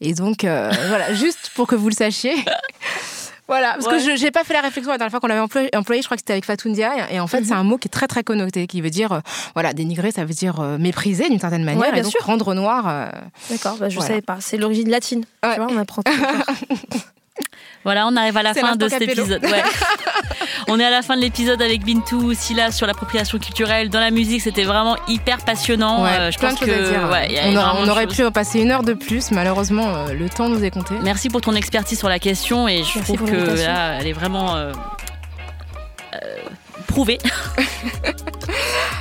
Et 0.00 0.14
donc, 0.14 0.44
euh, 0.44 0.70
voilà, 0.88 1.14
juste 1.14 1.50
pour 1.54 1.66
que 1.66 1.74
vous 1.74 1.88
le 1.88 1.94
sachiez. 1.94 2.34
Voilà, 3.48 3.78
parce 3.80 3.86
que 3.86 3.98
je 3.98 4.22
n'ai 4.22 4.30
pas 4.30 4.44
fait 4.44 4.52
la 4.52 4.60
réflexion 4.60 4.92
la 4.92 4.98
dernière 4.98 5.10
fois 5.10 5.20
qu'on 5.20 5.26
l'avait 5.26 5.40
employé, 5.40 6.02
je 6.02 6.06
crois 6.06 6.16
que 6.16 6.20
c'était 6.20 6.34
avec 6.34 6.44
Fatundia, 6.44 7.10
et 7.10 7.18
en 7.18 7.26
fait, 7.26 7.44
c'est 7.44 7.54
mhm. 7.54 7.60
un 7.60 7.64
mot 7.64 7.78
qui 7.78 7.88
est 7.88 7.90
très 7.90 8.06
très 8.06 8.22
connoté, 8.22 8.66
qui 8.66 8.82
veut 8.82 8.90
dire, 8.90 9.12
euh, 9.12 9.20
voilà, 9.54 9.72
dénigrer, 9.72 10.12
ça 10.12 10.26
veut 10.26 10.34
dire 10.34 10.60
euh, 10.60 10.76
mépriser 10.76 11.30
d'une 11.30 11.40
certaine 11.40 11.64
manière, 11.64 11.96
et 11.96 12.02
donc 12.02 12.12
rendre 12.20 12.54
noir. 12.54 12.86
Euh, 12.86 13.08
D'accord, 13.50 13.76
bah, 13.78 13.88
je 13.88 13.98
ne 13.98 14.04
savais 14.04 14.20
pas, 14.20 14.36
c'est 14.40 14.58
l'origine 14.58 14.90
latine, 14.90 15.24
tu 15.42 15.56
vois, 15.56 15.66
on 15.70 15.78
apprend 15.78 16.02
tout. 16.02 16.12
Voilà, 17.84 18.06
on 18.06 18.16
arrive 18.16 18.36
à 18.36 18.42
la 18.42 18.54
fin 18.54 18.76
de 18.76 18.88
cet 18.88 19.02
épisode. 19.02 19.40
on 20.68 20.78
est 20.78 20.84
à 20.84 20.90
la 20.90 21.02
fin 21.02 21.16
de 21.16 21.22
l'épisode 21.22 21.62
avec 21.62 21.84
Bintou, 21.84 22.34
Silla 22.34 22.70
sur 22.70 22.86
l'appropriation 22.86 23.38
culturelle 23.38 23.88
dans 23.88 24.00
la 24.00 24.10
musique. 24.10 24.42
C'était 24.42 24.64
vraiment 24.64 24.96
hyper 25.06 25.38
passionnant. 25.38 26.04
Euh, 26.04 26.30
je 26.30 26.38
pense 26.38 26.58
que 26.58 26.66
on, 27.56 27.88
aurait 27.88 28.06
pu 28.06 28.28
passer 28.30 28.60
une 28.60 28.70
heure 28.70 28.82
de 28.82 28.92
plus. 28.94 29.30
Malheureusement, 29.30 29.94
euh, 29.94 30.12
le 30.12 30.28
temps 30.28 30.48
nous 30.48 30.64
est 30.64 30.70
compté. 30.70 30.94
Merci 31.02 31.30
pour 31.30 31.40
ton 31.40 31.54
expertise 31.54 31.98
sur 31.98 32.08
la 32.08 32.18
question 32.18 32.68
et 32.68 32.82
je 32.82 32.98
trouve 32.98 33.24
que 33.24 33.64
là, 33.64 33.98
elle 34.00 34.06
est 34.06 34.12
vraiment 34.12 34.56
euh, 34.56 34.72
prouvée. 36.88 37.18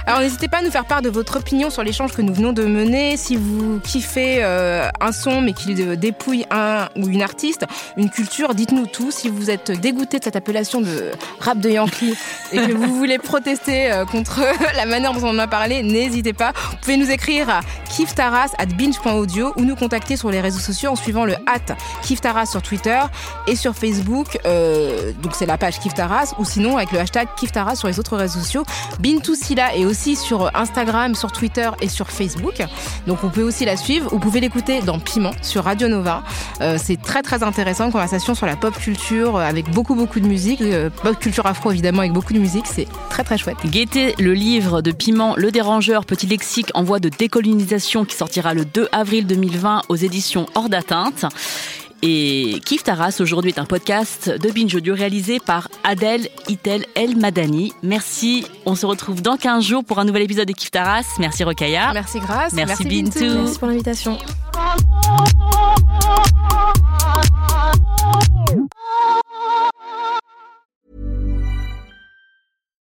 Alors 0.07 0.21
n'hésitez 0.21 0.47
pas 0.47 0.59
à 0.59 0.61
nous 0.61 0.71
faire 0.71 0.85
part 0.85 1.01
de 1.01 1.09
votre 1.09 1.38
opinion 1.38 1.69
sur 1.69 1.83
l'échange 1.83 2.13
que 2.13 2.21
nous 2.21 2.33
venons 2.33 2.53
de 2.53 2.63
mener. 2.63 3.17
Si 3.17 3.35
vous 3.35 3.81
kiffez 3.81 4.38
euh, 4.41 4.88
un 5.01 5.11
son 5.11 5.41
mais 5.41 5.51
qu'il 5.51 5.75
dépouille 5.99 6.45
un 6.49 6.88
ou 6.95 7.07
une 7.07 7.21
artiste, 7.21 7.65
une 7.97 8.09
culture, 8.09 8.55
dites-nous 8.55 8.85
tout. 8.85 9.11
Si 9.11 9.27
vous 9.27 9.49
êtes 9.49 9.71
dégoûté 9.71 10.19
de 10.19 10.23
cette 10.23 10.38
appellation 10.38 10.79
de 10.79 11.11
rap 11.41 11.59
de 11.59 11.69
Yankee 11.69 12.15
et 12.53 12.57
que 12.57 12.71
vous 12.71 12.95
voulez 12.95 13.17
protester 13.17 13.91
euh, 13.91 14.05
contre 14.05 14.39
la 14.77 14.85
manière 14.85 15.13
dont 15.13 15.27
on 15.27 15.31
en 15.31 15.39
a 15.39 15.47
parlé, 15.47 15.83
n'hésitez 15.83 16.33
pas. 16.33 16.53
Vous 16.71 16.77
pouvez 16.77 16.97
nous 16.97 17.11
écrire 17.11 17.49
à 17.49 17.59
kiftaras 17.89 18.51
at 18.57 18.67
binge.audio 18.67 19.53
ou 19.57 19.65
nous 19.65 19.75
contacter 19.75 20.15
sur 20.15 20.31
les 20.31 20.39
réseaux 20.39 20.59
sociaux 20.59 20.91
en 20.91 20.95
suivant 20.95 21.25
le 21.25 21.33
hat 21.47 21.75
kiftaras 22.03 22.45
sur 22.45 22.61
Twitter 22.61 22.99
et 23.47 23.57
sur 23.57 23.75
Facebook. 23.75 24.39
Euh, 24.45 25.11
donc 25.21 25.35
c'est 25.35 25.45
la 25.45 25.57
page 25.57 25.79
kiftaras 25.79 26.33
ou 26.39 26.45
sinon 26.45 26.77
avec 26.77 26.91
le 26.91 26.99
hashtag 26.99 27.27
kiftaras 27.35 27.75
sur 27.78 27.88
les 27.88 27.99
autres 27.99 28.17
réseaux 28.17 28.39
sociaux. 28.39 28.63
Bintou 28.99 29.36
Silla 29.36 29.75
est 29.75 29.86
aussi 29.86 30.15
sur 30.15 30.51
Instagram, 30.55 31.15
sur 31.15 31.32
Twitter 31.32 31.69
et 31.82 31.88
sur 31.88 32.09
Facebook. 32.09 32.61
Donc 33.05 33.23
on 33.23 33.30
peut 33.30 33.43
aussi 33.43 33.65
la 33.65 33.78
suivre. 33.78 34.09
Vous 34.09 34.19
pouvez 34.19 34.39
l'écouter 34.39 34.82
dans 34.82 34.99
Piment 34.99 35.32
sur 35.41 35.63
Radio 35.63 35.88
Nova. 35.88 36.23
Euh, 36.61 36.78
c'est 36.82 37.01
très 37.01 37.21
très 37.21 37.43
intéressant, 37.43 37.86
une 37.86 37.91
conversation 37.91 38.36
sur 38.36 38.45
la 38.45 38.55
pop 38.55 38.78
culture 38.78 39.38
euh, 39.38 39.41
avec 39.41 39.69
beaucoup 39.71 39.95
beaucoup 39.95 40.19
de 40.19 40.28
musique, 40.28 40.61
euh, 40.61 40.89
pop 40.89 41.17
culture 41.19 41.45
afro 41.45 41.71
évidemment 41.71 41.99
avec 41.99 42.13
beaucoup 42.13 42.34
de 42.34 42.39
musique. 42.39 42.65
C'est 42.67 42.88
très 43.09 43.23
très 43.23 43.38
chouette. 43.38 43.57
Guettez 43.65 44.15
le 44.19 44.34
livre 44.34 44.82
de 44.82 44.91
Piment, 44.91 45.36
Le 45.38 45.51
Dérangeur, 45.51 46.05
petit 46.05 46.28
lexique 46.28 46.69
en 46.73 46.84
voie 46.84 46.99
de 46.99 47.09
décolonisation 47.09 48.05
qui 48.05 48.15
sortira 48.15 48.53
le 48.53 48.65
2 48.65 48.89
avril 48.91 49.28
2020 49.28 49.84
aux 49.89 49.95
éditions 49.95 50.47
Hors 50.55 50.69
d'atteinte. 50.69 51.25
Et 52.03 52.61
Kif 52.65 52.83
Taras 52.83 53.17
aujourd'hui 53.19 53.51
est 53.51 53.59
un 53.59 53.65
podcast 53.65 54.29
de 54.29 54.51
Binge 54.51 54.75
Audio 54.75 54.93
réalisé 54.93 55.39
par 55.39 55.67
Adèle 55.83 56.27
Itel 56.47 56.85
El 56.95 57.17
Madani. 57.17 57.73
Merci. 57.81 58.45
On 58.65 58.75
se 58.75 58.85
retrouve 58.85 59.21
dans 59.21 59.37
15 59.37 59.63
jours 59.63 59.83
pour 59.83 59.99
un 59.99 60.05
nouvel 60.05 60.23
épisode 60.23 60.47
de 60.47 60.53
Kif 60.53 60.71
Taras. 60.71 61.05
Merci 61.19 61.43
Rokaya. 61.43 61.91
Merci 61.93 62.19
Grace. 62.19 62.53
Merci, 62.53 62.85
Bintou. 62.85 63.19
Merci 63.19 63.59
pour 63.59 63.67
l'invitation. 63.67 64.17